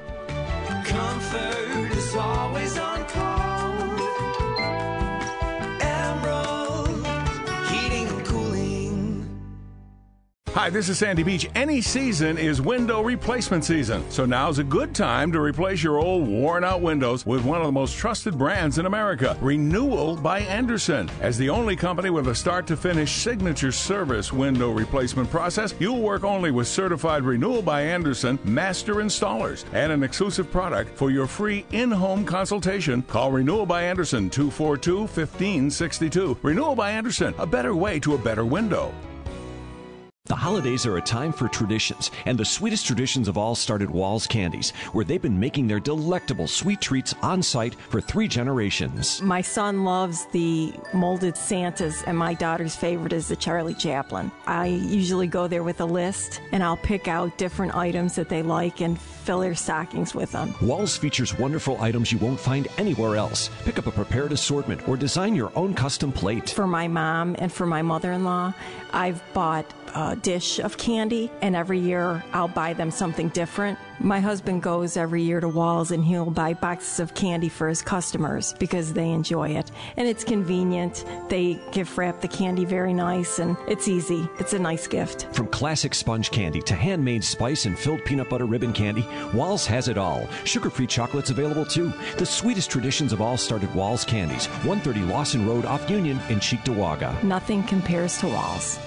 Comfort 0.87 1.93
is 1.95 2.17
always 2.17 2.79
on 2.79 2.94
Hi, 10.55 10.71
this 10.71 10.89
is 10.89 10.99
Sandy 10.99 11.25
Beach. 11.25 11.51
Any 11.57 11.81
season 11.81 12.39
is 12.39 12.63
window 12.63 13.03
replacement 13.03 13.65
season. 13.65 14.09
So 14.09 14.25
now's 14.25 14.61
a 14.61 14.65
good 14.65 14.95
time 14.95 15.33
to 15.33 15.41
replace 15.41 15.83
your 15.83 15.99
old 15.99 16.29
worn 16.29 16.63
out 16.63 16.81
windows 16.81 17.27
with 17.27 17.45
one 17.45 17.59
of 17.61 17.67
the 17.67 17.73
most 17.73 17.97
trusted 17.97 18.39
brands 18.39 18.79
in 18.79 18.87
America, 18.87 19.37
Renewal 19.41 20.15
by 20.15 20.43
Andersen. 20.43 21.11
As 21.21 21.37
the 21.37 21.51
only 21.51 21.75
company 21.75 22.09
with 22.09 22.29
a 22.29 22.37
start 22.37 22.69
to 22.69 22.77
finish 22.77 23.11
signature 23.11 23.73
service 23.73 24.33
window 24.33 24.71
replacement 24.71 25.29
process, 25.29 25.75
you'll 25.81 26.01
work 26.01 26.23
only 26.23 26.53
with 26.53 26.69
certified 26.69 27.25
Renewal 27.25 27.61
by 27.61 27.83
Andersen 27.83 28.39
master 28.45 28.95
installers 28.95 29.65
and 29.73 29.91
an 29.91 30.05
exclusive 30.05 30.53
product 30.53 30.97
for 30.97 31.11
your 31.11 31.27
free 31.27 31.67
in 31.73 31.91
home 31.91 32.25
consultation. 32.25 33.03
Call 33.03 33.33
Renewal 33.33 33.67
by 33.67 33.83
Andersen 33.83 34.31
242 34.31 34.99
1562. 34.99 36.39
Renewal 36.43 36.77
by 36.77 36.93
Andersen, 36.93 37.35
a 37.39 37.47
better 37.47 37.75
way 37.75 37.99
to 37.99 38.15
a 38.15 38.19
better 38.19 38.45
window. 38.45 38.95
The 40.27 40.35
holidays 40.35 40.87
are 40.87 40.97
a 40.97 41.03
time 41.03 41.35
for 41.35 41.49
traditions, 41.49 42.11
and 42.25 42.39
the 42.39 42.47
sweetest 42.47 42.87
traditions 42.87 43.29
of 43.29 43.37
all 43.37 43.55
start 43.55 43.83
at 43.83 43.91
Walls 43.91 44.27
Candies, 44.27 44.71
where 44.93 45.05
they've 45.05 45.21
been 45.21 45.39
making 45.39 45.67
their 45.67 45.81
delectable 45.81 46.47
sweet 46.47 46.81
treats 46.81 47.15
on 47.21 47.43
site 47.43 47.75
for 47.91 48.01
three 48.01 48.27
generations. 48.27 49.21
My 49.21 49.43
son 49.43 49.85
loves 49.85 50.25
the 50.33 50.73
molded 50.95 51.37
Santas, 51.37 52.05
and 52.05 52.17
my 52.17 52.33
daughter's 52.33 52.75
favorite 52.75 53.13
is 53.13 53.29
the 53.29 53.37
Charlie 53.37 53.75
Chaplin. 53.75 54.33
I 54.47 54.69
usually 54.69 55.27
go 55.27 55.47
there 55.47 55.63
with 55.63 55.83
a 55.83 55.85
list, 55.85 56.41
and 56.53 56.63
I'll 56.63 56.79
pick 56.79 57.07
out 57.07 57.37
different 57.37 57.77
items 57.77 58.15
that 58.15 58.31
they 58.31 58.43
like 58.43 58.81
and 58.81 58.99
fill 58.99 59.41
their 59.41 59.55
stockings 59.55 60.15
with 60.15 60.33
them. 60.33 60.55
Walls 60.63 60.97
features 60.97 61.39
wonderful 61.39 61.79
items 61.83 62.11
you 62.11 62.17
won't 62.17 62.41
find 62.41 62.67
anywhere 62.79 63.17
else. 63.17 63.51
Pick 63.67 63.79
up 63.79 63.89
a 63.89 63.93
prepared 63.93 64.33
assortment 64.33 64.89
or 64.89 64.97
design 64.97 65.35
your 65.35 65.53
own 65.55 65.75
custom 65.75 66.11
plate. 66.11 66.49
For 66.49 66.67
my 66.67 66.89
mom 66.89 67.37
and 67.39 67.53
for 67.53 67.67
my 67.67 67.83
mother 67.83 68.13
in 68.13 68.25
law, 68.25 68.55
I've 68.91 69.23
bought 69.35 69.71
uh, 69.95 70.15
dish 70.17 70.59
of 70.59 70.77
candy, 70.77 71.31
and 71.41 71.57
every 71.57 71.79
year 71.79 72.23
I'll 72.33 72.49
buy 72.49 72.75
them 72.75 72.91
something 72.91 73.29
different. 73.31 73.79
My 74.01 74.21
husband 74.21 74.63
goes 74.63 74.97
every 74.97 75.23
year 75.23 75.41
to 75.41 75.49
Walls 75.49 75.93
and 75.93 76.05
he'll 76.05 76.31
buy 76.31 76.55
boxes 76.55 76.99
of 77.01 77.15
candy 77.15 77.49
for 77.49 77.69
his 77.69 77.81
customers 77.81 78.55
because 78.59 78.93
they 78.93 79.11
enjoy 79.11 79.51
it. 79.51 79.71
And 79.97 80.09
it's 80.09 80.25
convenient. 80.25 81.05
They 81.29 81.61
gift 81.71 81.97
wrap 81.97 82.21
the 82.21 82.29
candy 82.29 82.65
very 82.65 82.93
nice 82.93 83.39
and 83.39 83.57
it's 83.69 83.87
easy. 83.87 84.29
It's 84.41 84.53
a 84.53 84.59
nice 84.59 84.87
gift. 84.89 85.29
From 85.33 85.47
classic 85.47 85.95
sponge 85.95 86.31
candy 86.31 86.61
to 86.63 86.75
handmade 86.75 87.23
spice 87.23 87.67
and 87.67 87.79
filled 87.79 88.05
peanut 88.05 88.29
butter 88.29 88.47
ribbon 88.47 88.73
candy, 88.73 89.07
Walls 89.33 89.65
has 89.67 89.89
it 89.89 89.97
all. 89.97 90.29
Sugar 90.45 90.71
free 90.71 90.89
chocolate's 90.89 91.31
available 91.31 91.65
too. 91.65 91.93
The 92.19 92.27
sweetest 92.27 92.71
traditions 92.71 93.13
of 93.13 93.21
all 93.21 93.37
start 93.37 93.63
at 93.63 93.75
Walls 93.75 94.05
Candies, 94.05 94.47
130 94.65 95.01
Losson 95.03 95.47
Road 95.47 95.65
off 95.65 95.89
Union 95.89 96.19
in 96.29 96.41
Cheektowaga. 96.41 97.23
Nothing 97.23 97.63
compares 97.63 98.19
to 98.19 98.27
Walls. 98.27 98.79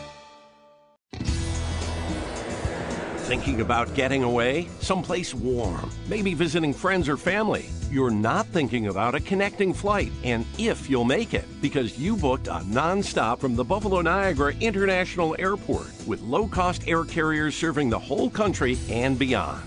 Thinking 3.28 3.60
about 3.60 3.94
getting 3.94 4.24
away? 4.24 4.70
Someplace 4.80 5.34
warm, 5.34 5.92
maybe 6.08 6.34
visiting 6.34 6.74
friends 6.74 7.10
or 7.10 7.18
family. 7.18 7.66
You're 7.92 8.10
not 8.10 8.46
thinking 8.46 8.88
about 8.88 9.16
a 9.16 9.20
connecting 9.20 9.74
flight 9.74 10.14
and 10.24 10.46
if 10.58 10.90
you'll 10.90 11.04
make 11.04 11.34
it 11.34 11.44
because 11.62 12.00
you 12.00 12.16
booked 12.16 12.48
a 12.48 12.62
nonstop 12.64 13.40
from 13.40 13.58
the 13.58 13.66
Buffalo 13.66 14.00
Niagara 14.00 14.54
International 14.62 15.36
Airport 15.40 15.88
with 16.08 16.22
low 16.22 16.48
cost 16.48 16.88
air 16.88 17.04
carriers 17.04 17.54
serving 17.54 17.90
the 17.90 18.00
whole 18.00 18.30
country 18.30 18.78
and 18.90 19.20
beyond. 19.20 19.62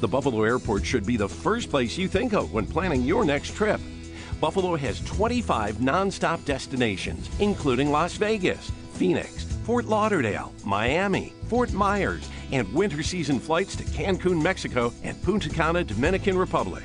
The 0.00 0.08
Buffalo 0.08 0.44
Airport 0.44 0.86
should 0.86 1.04
be 1.04 1.18
the 1.18 1.28
first 1.28 1.68
place 1.68 1.98
you 1.98 2.08
think 2.08 2.32
of 2.32 2.54
when 2.54 2.66
planning 2.66 3.02
your 3.02 3.26
next 3.26 3.54
trip. 3.54 3.78
Buffalo 4.40 4.74
has 4.74 5.00
25 5.00 5.76
nonstop 5.76 6.42
destinations, 6.46 7.28
including 7.40 7.90
Las 7.90 8.14
Vegas, 8.14 8.72
Phoenix, 8.94 9.51
Fort 9.64 9.84
Lauderdale, 9.84 10.52
Miami, 10.64 11.32
Fort 11.48 11.72
Myers, 11.72 12.28
and 12.50 12.70
winter 12.72 13.02
season 13.02 13.38
flights 13.38 13.76
to 13.76 13.84
Cancun, 13.84 14.42
Mexico, 14.42 14.92
and 15.04 15.20
Punta 15.22 15.48
Cana, 15.48 15.84
Dominican 15.84 16.36
Republic. 16.36 16.82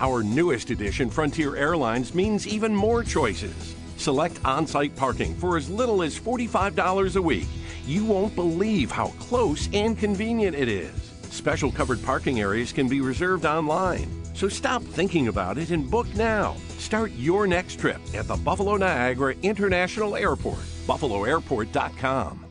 Our 0.00 0.24
newest 0.24 0.70
edition, 0.70 1.08
Frontier 1.08 1.54
Airlines, 1.54 2.14
means 2.14 2.48
even 2.48 2.74
more 2.74 3.04
choices. 3.04 3.76
Select 3.96 4.40
on 4.44 4.66
site 4.66 4.94
parking 4.96 5.36
for 5.36 5.56
as 5.56 5.70
little 5.70 6.02
as 6.02 6.18
$45 6.18 7.14
a 7.16 7.22
week. 7.22 7.46
You 7.86 8.04
won't 8.04 8.34
believe 8.34 8.90
how 8.90 9.08
close 9.20 9.68
and 9.72 9.96
convenient 9.96 10.56
it 10.56 10.68
is. 10.68 10.92
Special 11.30 11.70
covered 11.70 12.02
parking 12.02 12.40
areas 12.40 12.72
can 12.72 12.88
be 12.88 13.00
reserved 13.00 13.46
online. 13.46 14.08
So 14.34 14.48
stop 14.48 14.82
thinking 14.82 15.28
about 15.28 15.58
it 15.58 15.70
and 15.70 15.88
book 15.88 16.12
now. 16.16 16.56
Start 16.78 17.12
your 17.12 17.46
next 17.46 17.78
trip 17.78 18.00
at 18.14 18.26
the 18.26 18.36
Buffalo 18.36 18.76
Niagara 18.76 19.34
International 19.42 20.16
Airport, 20.16 20.58
buffaloairport.com. 20.86 22.46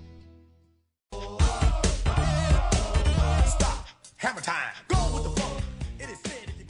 Hammer 4.17 4.41
time. 4.41 4.75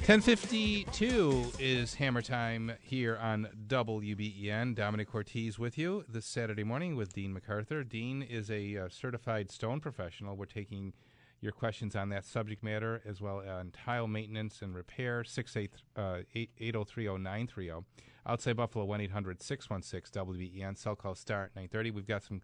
1052 0.05 1.53
is 1.57 1.95
Hammer 1.95 2.21
Time 2.21 2.73
here 2.79 3.17
on 3.17 3.47
WBEN. 3.67 4.75
Domenic 4.75 5.07
Cortese 5.07 5.57
with 5.57 5.79
you 5.79 6.05
this 6.07 6.27
Saturday 6.27 6.63
morning 6.63 6.95
with 6.95 7.13
Dean 7.13 7.33
MacArthur. 7.33 7.83
Dean 7.83 8.21
is 8.21 8.51
a 8.51 8.77
uh, 8.77 8.87
certified 8.87 9.49
stone 9.49 9.79
professional. 9.79 10.35
We're 10.35 10.45
taking 10.45 10.93
your 11.41 11.53
questions 11.53 11.95
on 11.95 12.09
that 12.09 12.23
subject 12.23 12.61
matter 12.61 13.01
as 13.03 13.19
well 13.19 13.41
on 13.49 13.71
tile 13.71 14.07
maintenance 14.07 14.61
and 14.61 14.75
repair. 14.75 15.23
8030930. 15.23 17.83
Outside 18.27 18.57
Buffalo 18.57 18.85
1 18.85 19.01
800 19.01 19.41
616 19.41 20.23
WBEN. 20.23 20.77
Cell 20.77 20.95
call 20.95 21.15
start 21.15 21.51
930. 21.55 21.91
We've 21.91 22.07
got 22.07 22.23
some 22.23 22.41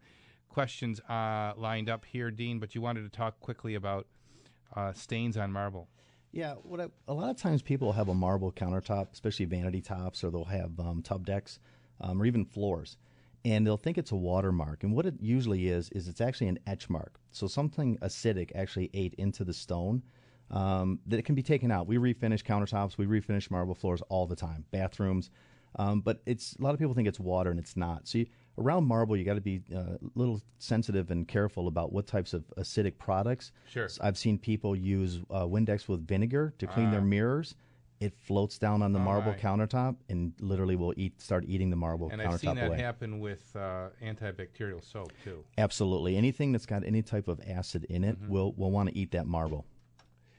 questions 0.47 0.99
uh, 1.01 1.53
lined 1.57 1.89
up 1.89 2.05
here, 2.05 2.29
Dean, 2.29 2.59
but 2.59 2.75
you 2.75 2.81
wanted 2.81 3.01
to 3.03 3.09
talk 3.09 3.39
quickly 3.39 3.75
about 3.75 4.07
uh, 4.75 4.93
stains 4.93 5.37
on 5.37 5.51
marble. 5.51 5.89
Yeah, 6.31 6.53
what 6.63 6.79
I, 6.79 6.87
a 7.07 7.13
lot 7.13 7.29
of 7.29 7.37
times 7.37 7.61
people 7.61 7.91
have 7.93 8.07
a 8.07 8.13
marble 8.13 8.51
countertop, 8.51 9.11
especially 9.11 9.45
vanity 9.45 9.81
tops, 9.81 10.23
or 10.23 10.31
they'll 10.31 10.45
have 10.45 10.79
um, 10.79 11.01
tub 11.01 11.25
decks, 11.25 11.59
um, 11.99 12.21
or 12.21 12.25
even 12.25 12.45
floors, 12.45 12.97
and 13.43 13.65
they'll 13.65 13.75
think 13.75 13.97
it's 13.97 14.11
a 14.11 14.15
watermark. 14.15 14.83
And 14.83 14.93
what 14.93 15.05
it 15.05 15.15
usually 15.19 15.67
is 15.67 15.89
is 15.89 16.07
it's 16.07 16.21
actually 16.21 16.47
an 16.47 16.59
etch 16.67 16.89
mark. 16.89 17.19
So 17.31 17.47
something 17.47 17.97
acidic 17.97 18.51
actually 18.55 18.89
ate 18.93 19.13
into 19.15 19.43
the 19.43 19.53
stone 19.53 20.03
um, 20.51 20.99
that 21.07 21.17
it 21.17 21.23
can 21.23 21.35
be 21.35 21.43
taken 21.43 21.71
out. 21.71 21.87
We 21.87 21.97
refinish 21.97 22.43
countertops, 22.43 22.97
we 22.97 23.05
refinish 23.05 23.51
marble 23.51 23.75
floors 23.75 24.01
all 24.09 24.25
the 24.25 24.35
time, 24.35 24.65
bathrooms. 24.71 25.31
Um, 25.77 26.01
but 26.01 26.21
it's 26.25 26.55
a 26.59 26.61
lot 26.61 26.73
of 26.73 26.79
people 26.79 26.93
think 26.93 27.07
it's 27.07 27.19
water 27.19 27.49
and 27.49 27.59
it's 27.59 27.77
not. 27.77 28.07
So 28.07 28.17
you, 28.19 28.25
around 28.57 28.85
marble, 28.85 29.15
you 29.15 29.23
got 29.23 29.35
to 29.35 29.41
be 29.41 29.61
uh, 29.73 29.77
a 29.79 29.99
little 30.15 30.41
sensitive 30.59 31.11
and 31.11 31.27
careful 31.27 31.67
about 31.67 31.93
what 31.93 32.07
types 32.07 32.33
of 32.33 32.43
acidic 32.57 32.97
products. 32.97 33.51
Sure. 33.69 33.87
So 33.87 34.01
I've 34.03 34.17
seen 34.17 34.37
people 34.37 34.75
use 34.75 35.19
uh, 35.29 35.45
Windex 35.45 35.87
with 35.87 36.05
vinegar 36.05 36.53
to 36.59 36.67
clean 36.67 36.91
their 36.91 36.99
Ah. 36.99 37.03
mirrors. 37.05 37.55
It 38.01 38.15
floats 38.17 38.57
down 38.57 38.81
on 38.81 38.93
the 38.93 38.99
marble 38.99 39.27
Alright. 39.31 39.41
countertop 39.43 39.95
and 40.09 40.33
literally 40.39 40.75
will 40.75 40.93
eat 40.97 41.21
start 41.21 41.45
eating 41.47 41.69
the 41.69 41.75
marble 41.75 42.09
And 42.09 42.19
countertop 42.19 42.33
I've 42.33 42.39
seen 42.39 42.55
that 42.55 42.67
away. 42.69 42.77
happen 42.81 43.19
with 43.19 43.55
uh, 43.55 43.89
antibacterial 44.03 44.83
soap 44.83 45.11
too. 45.23 45.45
Absolutely, 45.59 46.17
anything 46.17 46.51
that's 46.51 46.65
got 46.65 46.83
any 46.83 47.03
type 47.03 47.27
of 47.27 47.39
acid 47.47 47.85
in 47.89 48.03
it 48.03 48.19
Mhm. 48.19 48.27
will 48.29 48.53
will 48.53 48.71
want 48.71 48.89
to 48.89 48.97
eat 48.97 49.11
that 49.11 49.27
marble. 49.27 49.65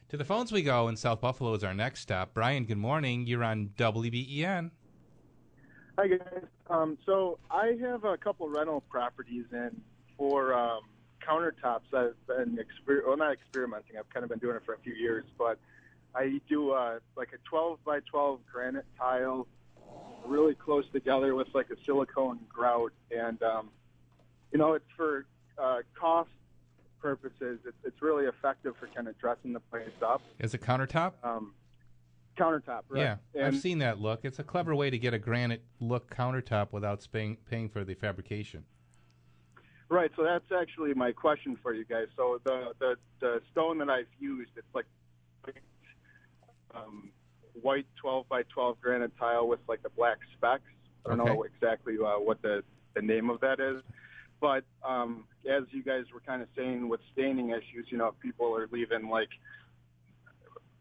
To 0.08 0.16
the 0.16 0.24
phones 0.24 0.50
we 0.52 0.62
go, 0.62 0.88
and 0.88 0.98
South 0.98 1.20
Buffalo 1.20 1.54
is 1.54 1.62
our 1.64 1.72
next 1.72 2.00
stop. 2.00 2.34
Brian, 2.34 2.64
good 2.64 2.76
morning. 2.78 3.26
You're 3.28 3.44
on 3.44 3.70
WBEN. 3.78 4.72
Hi 6.02 6.08
guys. 6.08 6.42
Um, 6.68 6.98
so 7.06 7.38
I 7.48 7.76
have 7.80 8.02
a 8.02 8.16
couple 8.16 8.48
rental 8.48 8.80
properties, 8.90 9.44
and 9.52 9.80
for 10.18 10.52
um, 10.52 10.80
countertops, 11.24 11.94
I've 11.94 12.16
been 12.26 12.58
exper- 12.58 13.06
well, 13.06 13.16
not 13.16 13.32
experimenting. 13.32 13.96
I've 13.96 14.10
kind 14.10 14.24
of 14.24 14.30
been 14.30 14.40
doing 14.40 14.56
it 14.56 14.62
for 14.66 14.74
a 14.74 14.78
few 14.78 14.94
years, 14.94 15.24
but 15.38 15.60
I 16.12 16.40
do 16.48 16.72
uh, 16.72 16.98
like 17.16 17.28
a 17.32 17.38
12 17.48 17.84
by 17.84 18.00
12 18.00 18.40
granite 18.52 18.84
tile, 18.98 19.46
really 20.26 20.56
close 20.56 20.86
together 20.92 21.36
with 21.36 21.46
like 21.54 21.70
a 21.70 21.76
silicone 21.84 22.40
grout, 22.48 22.92
and 23.16 23.40
um, 23.44 23.70
you 24.50 24.58
know 24.58 24.72
it's 24.72 24.90
for 24.96 25.24
uh, 25.56 25.82
cost 25.94 26.30
purposes. 27.00 27.60
It's, 27.64 27.76
it's 27.84 28.02
really 28.02 28.26
effective 28.26 28.74
for 28.80 28.88
kind 28.88 29.06
of 29.06 29.16
dressing 29.20 29.52
the 29.52 29.60
place 29.60 29.88
up. 30.04 30.20
As 30.40 30.52
a 30.52 30.58
countertop? 30.58 31.12
Um, 31.22 31.54
countertop, 32.36 32.82
right? 32.88 33.00
Yeah, 33.00 33.16
And- 33.34 33.44
I've 33.44 33.58
seen 33.58 33.78
that 33.78 34.00
look. 34.00 34.20
It's 34.24 34.38
a 34.38 34.44
clever 34.44 34.74
way 34.74 34.90
to 34.90 34.98
get 34.98 35.14
a 35.14 35.18
granite 35.18 35.62
look 35.80 36.14
countertop 36.14 36.72
without 36.72 37.06
paying 37.12 37.36
paying 37.48 37.68
for 37.68 37.84
the 37.84 37.94
fabrication. 37.94 38.64
Right. 39.88 40.10
So 40.16 40.24
that's 40.24 40.50
actually 40.58 40.94
my 40.94 41.12
question 41.12 41.58
for 41.62 41.74
you 41.74 41.84
guys. 41.84 42.06
So 42.16 42.40
the 42.44 42.72
the, 42.78 42.96
the 43.20 43.42
stone 43.50 43.78
that 43.78 43.90
I've 43.90 44.06
used, 44.18 44.52
it's 44.56 44.74
like 44.74 44.86
um, 46.74 47.10
white 47.60 47.86
12 48.00 48.28
by 48.28 48.42
12 48.44 48.80
granite 48.80 49.12
tile 49.18 49.46
with 49.46 49.60
like 49.68 49.82
the 49.82 49.90
black 49.90 50.18
specks. 50.36 50.62
I 51.04 51.14
don't 51.14 51.26
know 51.26 51.42
exactly 51.42 51.96
uh, 51.98 52.18
what 52.18 52.40
the 52.42 52.62
the 52.94 53.02
name 53.02 53.28
of 53.28 53.40
that 53.40 53.58
is, 53.58 53.82
but 54.40 54.64
um, 54.86 55.24
as 55.50 55.64
you 55.70 55.82
guys 55.82 56.04
were 56.12 56.20
kind 56.20 56.42
of 56.42 56.48
saying 56.56 56.88
with 56.88 57.00
staining 57.12 57.50
issues, 57.50 57.86
you 57.88 57.98
know, 57.98 58.08
if 58.08 58.18
people 58.20 58.54
are 58.56 58.68
leaving 58.70 59.08
like 59.08 59.28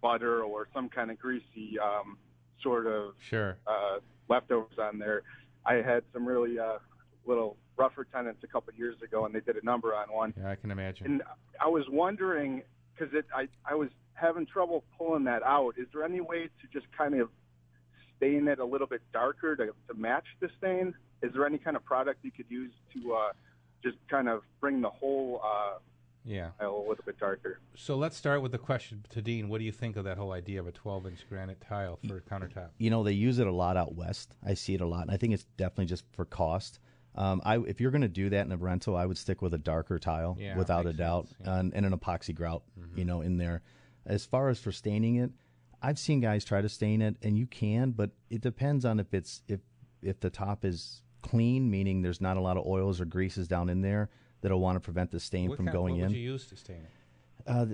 butter 0.01 0.43
or 0.43 0.67
some 0.73 0.89
kind 0.89 1.11
of 1.11 1.19
greasy 1.19 1.77
um, 1.81 2.17
sort 2.61 2.87
of 2.87 3.13
Sure. 3.29 3.57
uh, 3.67 3.99
leftovers 4.29 4.77
on 4.79 4.99
there. 4.99 5.23
I 5.65 5.75
had 5.75 6.03
some 6.13 6.25
really 6.25 6.57
uh, 6.59 6.79
little 7.25 7.57
rougher 7.77 8.05
tenants 8.05 8.43
a 8.43 8.47
couple 8.47 8.73
years 8.73 8.95
ago, 9.01 9.25
and 9.25 9.33
they 9.33 9.39
did 9.39 9.55
a 9.61 9.65
number 9.65 9.93
on 9.95 10.07
one. 10.11 10.33
Yeah, 10.39 10.49
I 10.51 10.55
can 10.55 10.71
imagine. 10.71 11.05
And 11.05 11.23
I 11.59 11.67
was 11.67 11.85
wondering 11.89 12.63
because 12.93 13.13
it, 13.13 13.25
I, 13.35 13.47
I 13.65 13.75
was 13.75 13.89
having 14.13 14.45
trouble 14.45 14.83
pulling 14.97 15.23
that 15.25 15.43
out. 15.43 15.75
Is 15.77 15.87
there 15.93 16.03
any 16.03 16.21
way 16.21 16.43
to 16.45 16.67
just 16.79 16.85
kind 16.97 17.19
of 17.19 17.29
stain 18.17 18.47
it 18.47 18.59
a 18.59 18.65
little 18.65 18.87
bit 18.87 19.01
darker 19.13 19.55
to, 19.55 19.67
to 19.87 19.93
match 19.95 20.25
the 20.39 20.49
stain? 20.57 20.93
Is 21.23 21.31
there 21.33 21.45
any 21.45 21.57
kind 21.57 21.75
of 21.75 21.85
product 21.85 22.19
you 22.23 22.31
could 22.31 22.45
use 22.49 22.71
to 22.93 23.13
uh, 23.13 23.31
just 23.83 23.97
kind 24.09 24.27
of 24.29 24.41
bring 24.59 24.81
the 24.81 24.89
whole 24.89 25.41
uh, 25.43 25.77
Yeah. 26.23 26.51
a 26.59 26.67
little 26.67 27.03
bit 27.05 27.17
darker? 27.19 27.59
So 27.75 27.95
let's 27.97 28.15
start 28.15 28.41
with 28.41 28.51
the 28.51 28.57
question 28.57 29.03
to 29.09 29.21
Dean. 29.21 29.49
What 29.49 29.57
do 29.59 29.63
you 29.65 29.71
think 29.71 29.95
of 29.95 30.03
that 30.05 30.17
whole 30.17 30.31
idea 30.33 30.59
of 30.59 30.67
a 30.67 30.71
12 30.71 31.07
inch 31.07 31.27
granite 31.29 31.61
tile 31.61 31.99
for 32.07 32.17
a 32.17 32.21
countertop? 32.21 32.69
You 32.77 32.89
know, 32.89 33.03
they 33.03 33.13
use 33.13 33.39
it 33.39 33.47
a 33.47 33.51
lot 33.51 33.77
out 33.77 33.95
west. 33.95 34.35
I 34.45 34.53
see 34.53 34.73
it 34.75 34.81
a 34.81 34.85
lot, 34.85 35.01
and 35.03 35.11
I 35.11 35.17
think 35.17 35.33
it's 35.33 35.45
definitely 35.57 35.85
just 35.85 36.05
for 36.13 36.25
cost. 36.25 36.79
Um, 37.15 37.41
I, 37.43 37.57
if 37.59 37.81
you're 37.81 37.91
going 37.91 38.03
to 38.03 38.07
do 38.07 38.29
that 38.29 38.45
in 38.45 38.51
a 38.51 38.57
rental, 38.57 38.95
I 38.95 39.05
would 39.05 39.17
stick 39.17 39.41
with 39.41 39.53
a 39.53 39.57
darker 39.57 39.99
tile, 39.99 40.37
Yeah, 40.39 40.55
without 40.57 40.85
a 40.85 40.93
doubt, 40.93 41.27
sense, 41.27 41.39
yeah. 41.43 41.59
and, 41.59 41.73
and 41.73 41.85
an 41.85 41.97
epoxy 41.97 42.33
grout, 42.33 42.63
Mhm. 42.79 42.97
you 42.97 43.03
know, 43.05 43.21
in 43.21 43.37
there. 43.37 43.61
As 44.05 44.25
far 44.25 44.47
as 44.49 44.59
for 44.59 44.71
staining 44.71 45.15
it, 45.15 45.31
I've 45.81 45.99
seen 45.99 46.19
guys 46.21 46.45
try 46.45 46.61
to 46.61 46.69
stain 46.69 47.01
it, 47.01 47.17
and 47.21 47.37
you 47.37 47.47
can, 47.47 47.91
but 47.91 48.11
it 48.29 48.41
depends 48.41 48.85
on 48.85 48.99
if 48.99 49.13
it's 49.13 49.41
if 49.47 49.59
if 50.01 50.19
the 50.19 50.29
top 50.29 50.63
is 50.65 51.01
clean, 51.21 51.69
meaning 51.69 52.01
there's 52.01 52.21
not 52.21 52.37
a 52.37 52.41
lot 52.41 52.57
of 52.57 52.65
oils 52.65 52.99
or 53.01 53.05
greases 53.05 53.47
down 53.47 53.69
in 53.69 53.81
there 53.81 54.09
that'll 54.41 54.59
want 54.59 54.75
to 54.75 54.79
prevent 54.79 55.11
the 55.11 55.19
stain 55.19 55.49
What 55.49 55.57
from 55.57 55.65
kind- 55.67 55.73
going 55.73 55.93
what 55.95 56.01
in. 56.01 56.07
would 56.09 56.17
you 56.17 56.31
use 56.31 56.45
to 56.47 56.55
stain 56.55 56.77
it? 56.77 56.91
Uh, 57.47 57.65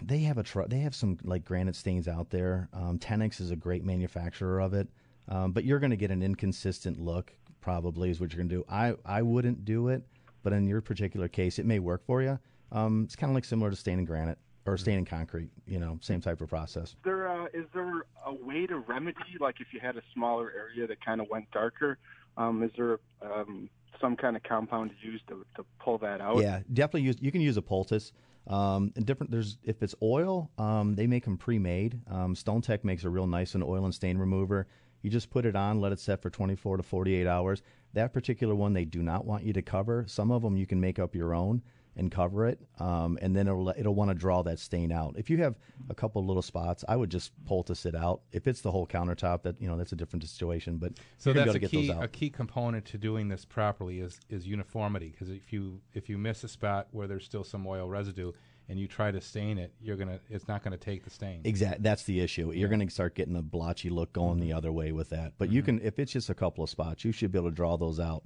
they 0.00 0.18
have 0.20 0.38
a 0.38 0.42
tr- 0.44 0.62
they 0.68 0.78
have 0.80 0.94
some 0.94 1.18
like 1.24 1.44
granite 1.44 1.74
stains 1.74 2.06
out 2.06 2.30
there. 2.30 2.68
Um, 2.72 2.98
Tenax 3.00 3.40
is 3.40 3.50
a 3.50 3.56
great 3.56 3.84
manufacturer 3.84 4.60
of 4.60 4.74
it, 4.74 4.88
um, 5.28 5.50
but 5.52 5.64
you're 5.64 5.80
going 5.80 5.90
to 5.90 5.96
get 5.96 6.10
an 6.12 6.22
inconsistent 6.22 7.00
look. 7.00 7.32
Probably 7.60 8.10
is 8.10 8.20
what 8.20 8.32
you're 8.32 8.38
going 8.38 8.48
to 8.50 8.54
do. 8.56 8.64
I 8.68 8.94
I 9.04 9.22
wouldn't 9.22 9.64
do 9.64 9.88
it, 9.88 10.04
but 10.44 10.52
in 10.52 10.68
your 10.68 10.80
particular 10.80 11.26
case, 11.26 11.58
it 11.58 11.66
may 11.66 11.80
work 11.80 12.04
for 12.06 12.22
you. 12.22 12.38
Um, 12.70 13.02
it's 13.04 13.16
kind 13.16 13.30
of 13.30 13.34
like 13.34 13.44
similar 13.44 13.70
to 13.70 13.76
staining 13.76 14.04
granite 14.04 14.38
or 14.66 14.76
staining 14.78 15.04
concrete. 15.04 15.50
You 15.66 15.80
know, 15.80 15.98
same 16.00 16.20
type 16.20 16.40
of 16.40 16.48
process. 16.48 16.90
Is 16.90 16.96
there 17.02 17.28
uh, 17.28 17.46
is 17.52 17.66
there 17.74 18.04
a 18.24 18.32
way 18.32 18.66
to 18.68 18.78
remedy 18.78 19.18
like 19.40 19.60
if 19.60 19.72
you 19.72 19.80
had 19.80 19.96
a 19.96 20.02
smaller 20.14 20.52
area 20.56 20.86
that 20.86 21.04
kind 21.04 21.20
of 21.20 21.28
went 21.28 21.50
darker? 21.50 21.98
Um, 22.36 22.62
is 22.62 22.70
there 22.76 23.00
um, 23.20 23.68
some 24.00 24.16
kind 24.16 24.36
of 24.36 24.42
compound 24.42 24.90
to 24.90 25.06
use 25.06 25.20
to, 25.28 25.44
to 25.56 25.64
pull 25.80 25.98
that 25.98 26.20
out? 26.20 26.38
Yeah, 26.38 26.60
definitely 26.72 27.02
use. 27.02 27.16
You 27.20 27.32
can 27.32 27.40
use 27.40 27.56
a 27.56 27.62
poultice. 27.62 28.12
Um, 28.46 28.92
and 28.96 29.04
different. 29.04 29.30
There's 29.30 29.58
if 29.62 29.82
it's 29.82 29.94
oil, 30.02 30.50
um, 30.56 30.94
they 30.94 31.06
make 31.06 31.24
them 31.24 31.36
pre-made. 31.36 32.00
Um, 32.10 32.34
Stone 32.34 32.62
Tech 32.62 32.82
makes 32.84 33.04
a 33.04 33.10
real 33.10 33.26
nice 33.26 33.54
an 33.54 33.62
oil 33.62 33.84
and 33.84 33.94
stain 33.94 34.16
remover. 34.16 34.66
You 35.02 35.10
just 35.10 35.30
put 35.30 35.44
it 35.44 35.54
on, 35.54 35.80
let 35.80 35.92
it 35.92 36.00
set 36.00 36.22
for 36.22 36.30
24 36.30 36.78
to 36.78 36.82
48 36.82 37.26
hours. 37.26 37.62
That 37.92 38.12
particular 38.12 38.54
one 38.54 38.72
they 38.72 38.84
do 38.84 39.02
not 39.02 39.24
want 39.26 39.44
you 39.44 39.52
to 39.52 39.62
cover. 39.62 40.04
Some 40.08 40.30
of 40.30 40.42
them 40.42 40.56
you 40.56 40.66
can 40.66 40.80
make 40.80 40.98
up 40.98 41.14
your 41.14 41.34
own 41.34 41.62
and 41.98 42.10
cover 42.10 42.46
it, 42.46 42.60
um, 42.78 43.18
and 43.20 43.34
then 43.34 43.48
it'll 43.48 43.68
it'll 43.70 43.94
want 43.94 44.10
to 44.10 44.14
draw 44.14 44.42
that 44.42 44.58
stain 44.58 44.92
out. 44.92 45.14
If 45.18 45.28
you 45.28 45.38
have 45.38 45.56
a 45.90 45.94
couple 45.94 46.24
little 46.24 46.42
spots, 46.42 46.84
I 46.88 46.96
would 46.96 47.10
just 47.10 47.32
poultice 47.44 47.84
it 47.84 47.94
out. 47.94 48.22
If 48.32 48.46
it's 48.46 48.60
the 48.60 48.70
whole 48.70 48.86
countertop, 48.86 49.42
that 49.42 49.60
you 49.60 49.68
know 49.68 49.76
that's 49.76 49.92
a 49.92 49.96
different 49.96 50.24
situation. 50.24 50.78
But 50.78 50.92
So 51.18 51.32
that's 51.32 51.54
a 51.54 51.58
key 51.60 51.90
a 51.90 52.08
key 52.08 52.30
component 52.30 52.84
to 52.86 52.98
doing 52.98 53.28
this 53.28 53.44
properly 53.44 54.00
is 54.00 54.20
is 54.30 54.46
uniformity 54.46 55.08
because 55.08 55.28
if 55.28 55.52
you 55.52 55.80
if 55.92 56.08
you 56.08 56.16
miss 56.16 56.44
a 56.44 56.48
spot 56.48 56.86
where 56.92 57.06
there's 57.06 57.24
still 57.24 57.44
some 57.44 57.66
oil 57.66 57.88
residue 57.88 58.32
and 58.68 58.78
you 58.78 58.86
try 58.86 59.10
to 59.10 59.20
stain 59.20 59.58
it, 59.58 59.72
you're 59.80 59.96
gonna 59.96 60.20
it's 60.30 60.46
not 60.46 60.62
gonna 60.62 60.76
take 60.76 61.02
the 61.02 61.10
stain. 61.10 61.40
Exactly, 61.44 61.82
That's 61.82 62.04
the 62.04 62.20
issue. 62.20 62.52
You're 62.52 62.68
going 62.68 62.86
to 62.86 62.90
start 62.90 63.14
getting 63.14 63.36
a 63.36 63.42
blotchy 63.42 63.90
look 63.90 64.12
going 64.12 64.40
the 64.40 64.52
other 64.52 64.70
way 64.70 64.92
with 64.92 65.10
that. 65.10 65.32
But 65.38 65.50
you 65.50 65.62
can, 65.62 65.80
if 65.80 65.98
it's 65.98 66.12
just 66.12 66.30
a 66.30 66.34
couple 66.34 66.62
of 66.62 66.70
spots, 66.70 67.04
you 67.04 67.12
should 67.12 67.32
be 67.32 67.38
able 67.38 67.50
to 67.50 67.54
draw 67.54 67.76
those 67.76 67.98
out. 67.98 68.24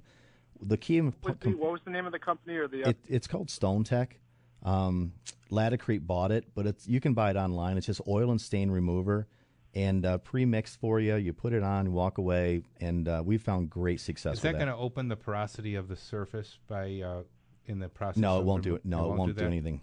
The 0.61 0.77
key, 0.77 0.99
What, 0.99 1.39
the, 1.41 1.49
what 1.51 1.71
was 1.71 1.81
the 1.85 1.91
name 1.91 2.05
of 2.05 2.11
the 2.11 2.19
company 2.19 2.55
or 2.55 2.67
the? 2.67 2.83
Uh, 2.85 2.89
it, 2.89 2.97
it's 3.07 3.27
called 3.27 3.49
Stone 3.49 3.83
Tech. 3.83 4.19
Um, 4.63 5.13
Laticrete 5.51 6.05
bought 6.05 6.31
it, 6.31 6.45
but 6.55 6.65
it's 6.65 6.87
you 6.87 6.99
can 6.99 7.13
buy 7.13 7.29
it 7.29 7.35
online. 7.35 7.77
It's 7.77 7.85
just 7.85 8.01
oil 8.07 8.31
and 8.31 8.39
stain 8.39 8.71
remover 8.71 9.27
and 9.75 10.05
uh, 10.05 10.17
pre-mixed 10.19 10.79
for 10.79 10.99
you. 10.99 11.15
You 11.15 11.33
put 11.33 11.53
it 11.53 11.63
on, 11.63 11.91
walk 11.91 12.17
away, 12.17 12.63
and 12.79 13.07
uh, 13.07 13.21
we 13.25 13.37
found 13.37 13.69
great 13.69 13.99
success. 13.99 14.35
Is 14.35 14.41
that 14.41 14.53
with 14.53 14.61
going 14.61 14.71
to 14.71 14.77
open 14.77 15.07
the 15.09 15.15
porosity 15.15 15.75
of 15.75 15.87
the 15.87 15.95
surface 15.95 16.59
by 16.67 17.01
uh, 17.01 17.23
in 17.65 17.79
the 17.79 17.89
process? 17.89 18.21
No, 18.21 18.39
it 18.39 18.45
won't 18.45 18.63
do 18.63 18.75
it. 18.75 18.85
No, 18.85 19.11
it 19.11 19.17
won't 19.17 19.35
do 19.35 19.41
that? 19.41 19.45
anything. 19.45 19.81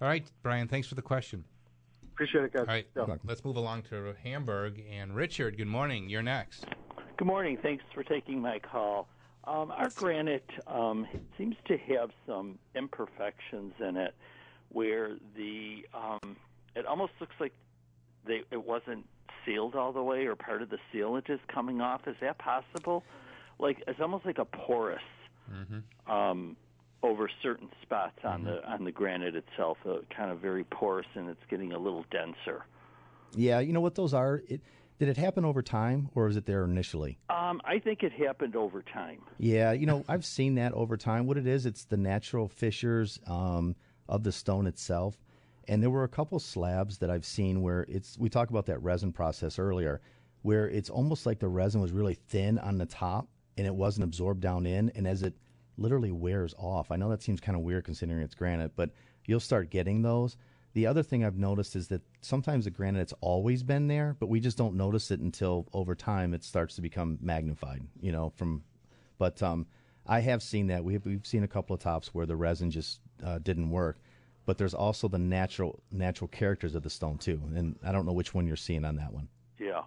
All 0.00 0.08
right, 0.08 0.24
Brian. 0.42 0.66
Thanks 0.66 0.88
for 0.88 0.94
the 0.94 1.02
question. 1.02 1.44
Appreciate 2.12 2.44
it, 2.44 2.52
guys. 2.52 2.60
All 2.62 2.74
right, 2.74 2.86
Yeah. 2.96 3.16
let's 3.24 3.44
move 3.44 3.56
along 3.56 3.84
to 3.84 4.14
Hamburg 4.22 4.82
and 4.90 5.14
Richard. 5.14 5.56
Good 5.56 5.66
morning. 5.68 6.08
You're 6.08 6.22
next. 6.22 6.66
Good 7.16 7.26
morning. 7.26 7.56
Thanks 7.62 7.84
for 7.94 8.02
taking 8.02 8.40
my 8.40 8.58
call. 8.58 9.08
Um, 9.44 9.72
our 9.72 9.88
granite 9.96 10.48
um, 10.66 11.06
seems 11.36 11.56
to 11.66 11.76
have 11.76 12.10
some 12.26 12.58
imperfections 12.74 13.72
in 13.80 13.96
it, 13.96 14.14
where 14.68 15.16
the 15.36 15.84
um, 15.94 16.36
it 16.76 16.86
almost 16.86 17.12
looks 17.20 17.34
like 17.40 17.52
they 18.26 18.42
it 18.50 18.64
wasn't 18.64 19.04
sealed 19.44 19.74
all 19.74 19.92
the 19.92 20.02
way, 20.02 20.26
or 20.26 20.36
part 20.36 20.62
of 20.62 20.70
the 20.70 20.78
sealant 20.92 21.28
is 21.28 21.40
coming 21.52 21.80
off. 21.80 22.06
Is 22.06 22.16
that 22.20 22.38
possible? 22.38 23.02
Like 23.58 23.82
it's 23.86 24.00
almost 24.00 24.24
like 24.24 24.38
a 24.38 24.44
porous 24.44 25.02
Mm-hmm. 25.52 26.10
um, 26.10 26.56
over 27.02 27.28
certain 27.42 27.68
spots 27.82 28.18
on 28.24 28.44
the 28.44 28.64
on 28.70 28.84
the 28.84 28.92
granite 28.92 29.34
itself, 29.34 29.76
uh, 29.84 29.96
kind 30.16 30.30
of 30.30 30.38
very 30.38 30.62
porous, 30.64 31.06
and 31.16 31.28
it's 31.28 31.42
getting 31.50 31.72
a 31.72 31.78
little 31.78 32.04
denser. 32.12 32.64
Yeah, 33.34 33.58
you 33.58 33.72
know 33.72 33.80
what 33.80 33.96
those 33.96 34.14
are. 34.14 34.42
It, 34.48 34.60
did 34.98 35.08
it 35.08 35.16
happen 35.16 35.44
over 35.44 35.62
time, 35.62 36.08
or 36.14 36.26
was 36.26 36.36
it 36.36 36.46
there 36.46 36.64
initially? 36.64 37.18
Um, 37.28 37.60
I 37.64 37.78
think 37.78 38.02
it 38.02 38.12
happened 38.12 38.54
over 38.56 38.82
time. 38.82 39.20
Yeah, 39.38 39.72
you 39.72 39.86
know, 39.86 40.04
I've 40.08 40.24
seen 40.24 40.54
that 40.56 40.72
over 40.72 40.96
time. 40.96 41.26
What 41.26 41.36
it 41.36 41.46
is, 41.46 41.66
it's 41.66 41.84
the 41.84 41.96
natural 41.96 42.48
fissures 42.48 43.18
um, 43.26 43.74
of 44.08 44.22
the 44.22 44.32
stone 44.32 44.66
itself. 44.66 45.16
And 45.68 45.82
there 45.82 45.90
were 45.90 46.04
a 46.04 46.08
couple 46.08 46.38
slabs 46.38 46.98
that 46.98 47.10
I've 47.10 47.24
seen 47.24 47.62
where 47.62 47.86
it's, 47.88 48.18
we 48.18 48.28
talked 48.28 48.50
about 48.50 48.66
that 48.66 48.82
resin 48.82 49.12
process 49.12 49.58
earlier, 49.58 50.00
where 50.42 50.68
it's 50.68 50.90
almost 50.90 51.24
like 51.24 51.38
the 51.38 51.48
resin 51.48 51.80
was 51.80 51.92
really 51.92 52.14
thin 52.14 52.58
on 52.58 52.78
the 52.78 52.86
top 52.86 53.28
and 53.56 53.66
it 53.66 53.74
wasn't 53.74 54.04
absorbed 54.04 54.40
down 54.40 54.66
in. 54.66 54.90
And 54.94 55.06
as 55.06 55.22
it 55.22 55.34
literally 55.76 56.10
wears 56.10 56.54
off, 56.58 56.90
I 56.90 56.96
know 56.96 57.10
that 57.10 57.22
seems 57.22 57.40
kind 57.40 57.56
of 57.56 57.62
weird 57.62 57.84
considering 57.84 58.22
it's 58.22 58.34
granite, 58.34 58.72
but 58.74 58.90
you'll 59.24 59.40
start 59.40 59.70
getting 59.70 60.02
those. 60.02 60.36
The 60.74 60.86
other 60.86 61.02
thing 61.02 61.24
I've 61.24 61.36
noticed 61.36 61.76
is 61.76 61.88
that 61.88 62.02
sometimes 62.22 62.64
the 62.64 62.70
granite 62.70 63.00
it's 63.00 63.14
always 63.20 63.62
been 63.62 63.88
there, 63.88 64.16
but 64.18 64.28
we 64.28 64.40
just 64.40 64.56
don't 64.56 64.74
notice 64.74 65.10
it 65.10 65.20
until 65.20 65.66
over 65.72 65.94
time 65.94 66.32
it 66.32 66.44
starts 66.44 66.76
to 66.76 66.82
become 66.82 67.18
magnified. 67.20 67.82
You 68.00 68.12
know, 68.12 68.32
from 68.36 68.62
but 69.18 69.42
um, 69.42 69.66
I 70.06 70.20
have 70.20 70.42
seen 70.42 70.68
that 70.68 70.82
we've 70.82 71.04
we've 71.04 71.26
seen 71.26 71.44
a 71.44 71.48
couple 71.48 71.74
of 71.74 71.80
tops 71.80 72.14
where 72.14 72.26
the 72.26 72.36
resin 72.36 72.70
just 72.70 73.00
uh, 73.24 73.38
didn't 73.38 73.70
work. 73.70 73.98
But 74.44 74.58
there's 74.58 74.74
also 74.74 75.06
the 75.06 75.18
natural 75.18 75.80
natural 75.92 76.28
characters 76.28 76.74
of 76.74 76.82
the 76.82 76.90
stone 76.90 77.18
too, 77.18 77.40
and 77.54 77.78
I 77.84 77.92
don't 77.92 78.06
know 78.06 78.12
which 78.12 78.34
one 78.34 78.46
you're 78.46 78.56
seeing 78.56 78.84
on 78.84 78.96
that 78.96 79.12
one. 79.12 79.28
Yeah. 79.58 79.82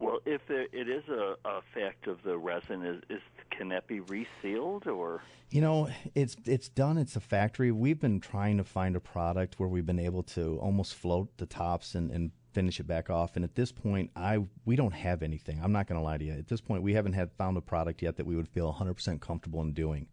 Well, 0.00 0.18
if 0.24 0.40
there, 0.48 0.66
it 0.72 0.88
is 0.88 1.04
a, 1.08 1.36
a 1.44 1.60
fact 1.74 2.08
of 2.08 2.22
the 2.24 2.38
resin, 2.38 2.84
is, 2.84 3.02
is 3.10 3.20
can 3.60 3.68
that 3.68 3.86
be 3.86 4.00
resealed 4.00 4.86
or? 4.86 5.22
You 5.50 5.60
know, 5.60 5.90
it's 6.14 6.34
it's 6.46 6.70
done. 6.70 6.96
It's 6.96 7.14
a 7.14 7.20
factory. 7.20 7.70
We've 7.70 8.00
been 8.00 8.18
trying 8.18 8.56
to 8.56 8.64
find 8.64 8.96
a 8.96 9.00
product 9.00 9.60
where 9.60 9.68
we've 9.68 9.84
been 9.84 9.98
able 9.98 10.22
to 10.34 10.58
almost 10.62 10.94
float 10.94 11.36
the 11.36 11.44
tops 11.44 11.94
and, 11.94 12.10
and 12.10 12.30
finish 12.54 12.80
it 12.80 12.86
back 12.86 13.10
off. 13.10 13.36
And 13.36 13.44
at 13.44 13.54
this 13.56 13.70
point, 13.70 14.12
I 14.16 14.38
we 14.64 14.76
don't 14.76 14.94
have 14.94 15.22
anything. 15.22 15.60
I'm 15.62 15.72
not 15.72 15.86
going 15.86 16.00
to 16.00 16.02
lie 16.02 16.16
to 16.16 16.24
you. 16.24 16.32
At 16.32 16.48
this 16.48 16.62
point, 16.62 16.82
we 16.82 16.94
haven't 16.94 17.12
had 17.12 17.32
found 17.32 17.58
a 17.58 17.60
product 17.60 18.00
yet 18.00 18.16
that 18.16 18.24
we 18.24 18.34
would 18.34 18.48
feel 18.48 18.72
100% 18.72 19.20
comfortable 19.20 19.60
in 19.60 19.74
doing. 19.74 20.06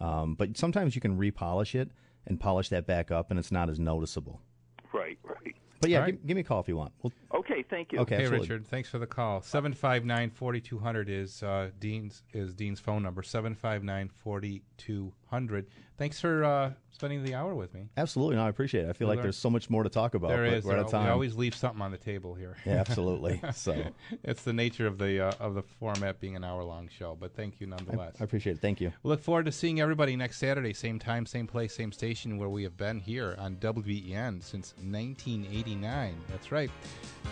Um, 0.00 0.34
but 0.34 0.56
sometimes 0.56 0.94
you 0.94 1.02
can 1.02 1.18
repolish 1.18 1.74
it 1.74 1.90
and 2.26 2.40
polish 2.40 2.70
that 2.70 2.86
back 2.86 3.10
up, 3.10 3.30
and 3.30 3.38
it's 3.38 3.52
not 3.52 3.68
as 3.68 3.78
noticeable. 3.78 4.40
Right, 4.94 5.18
right. 5.24 5.33
But 5.84 5.90
yeah, 5.90 5.98
All 5.98 6.04
right. 6.04 6.12
give, 6.12 6.26
give 6.26 6.34
me 6.36 6.40
a 6.40 6.44
call 6.44 6.60
if 6.60 6.68
you 6.68 6.76
want. 6.76 6.92
We'll, 7.02 7.12
Okay, 7.34 7.62
thank 7.68 7.92
you. 7.92 7.98
Okay, 7.98 8.16
hey, 8.16 8.22
absolutely. 8.22 8.48
Richard. 8.48 8.66
Thanks 8.66 8.88
for 8.88 8.98
the 8.98 9.06
call. 9.06 9.42
Seven 9.42 9.74
five 9.74 10.04
nine 10.04 10.30
forty 10.30 10.60
two 10.60 10.78
hundred 10.78 11.10
is 11.10 11.42
uh, 11.42 11.70
Dean's 11.78 12.22
is 12.32 12.54
Dean's 12.54 12.80
phone 12.80 13.02
number. 13.02 13.22
Seven 13.22 13.54
five 15.34 15.42
nine 15.42 15.48
forty 15.48 15.62
two 15.62 15.64
hundred. 15.64 15.66
Thanks 15.96 16.20
for 16.20 16.44
uh, 16.44 16.72
spending 16.90 17.22
the 17.22 17.34
hour 17.34 17.54
with 17.54 17.72
me. 17.72 17.88
Absolutely, 17.96 18.34
no, 18.34 18.44
I 18.44 18.48
appreciate 18.48 18.86
it. 18.86 18.90
I 18.90 18.92
feel 18.94 19.08
We 19.08 19.14
like 19.14 19.22
there's 19.22 19.36
so 19.36 19.50
much 19.50 19.70
more 19.70 19.84
to 19.84 19.88
talk 19.88 20.14
about. 20.14 20.28
There 20.28 20.44
but 20.44 20.54
is. 20.54 20.64
We're 20.64 20.72
out 20.74 20.86
of 20.86 20.90
time. 20.90 21.04
We 21.04 21.10
always 21.10 21.36
leave 21.36 21.54
something 21.54 21.80
on 21.80 21.92
the 21.92 21.98
table 21.98 22.34
here. 22.34 22.56
Yeah, 22.66 22.74
absolutely. 22.74 23.40
So- 23.54 23.84
it's 24.24 24.42
the 24.42 24.52
nature 24.52 24.86
of 24.86 24.98
the 24.98 25.28
uh, 25.28 25.32
of 25.38 25.54
the 25.54 25.62
format 25.62 26.20
being 26.20 26.34
an 26.34 26.44
hour 26.44 26.64
long 26.64 26.88
show. 26.88 27.16
But 27.18 27.36
thank 27.36 27.60
you 27.60 27.66
nonetheless. 27.66 28.16
I 28.20 28.24
appreciate 28.24 28.56
it. 28.56 28.60
Thank 28.60 28.80
you. 28.80 28.92
We 29.02 29.10
look 29.10 29.22
forward 29.22 29.46
to 29.46 29.52
seeing 29.52 29.80
everybody 29.80 30.16
next 30.16 30.38
Saturday, 30.38 30.74
same 30.74 30.98
time, 30.98 31.26
same 31.26 31.46
place, 31.46 31.74
same 31.74 31.92
station, 31.92 32.38
where 32.38 32.48
we 32.48 32.64
have 32.64 32.76
been 32.76 32.98
here 32.98 33.36
on 33.38 33.56
WBEN 33.56 34.42
since 34.42 34.74
1989. 34.78 36.16
That's 36.28 36.50
right. 36.50 36.70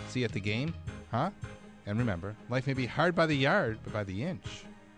See 0.07 0.21
you 0.21 0.25
at 0.25 0.31
the 0.31 0.39
game, 0.39 0.73
huh? 1.11 1.31
And 1.85 1.99
remember, 1.99 2.35
life 2.49 2.67
may 2.67 2.73
be 2.73 2.85
hard 2.85 3.15
by 3.15 3.25
the 3.25 3.35
yard, 3.35 3.79
but 3.83 3.91
by 3.91 4.03
the 4.05 4.23
inch, 4.23 4.63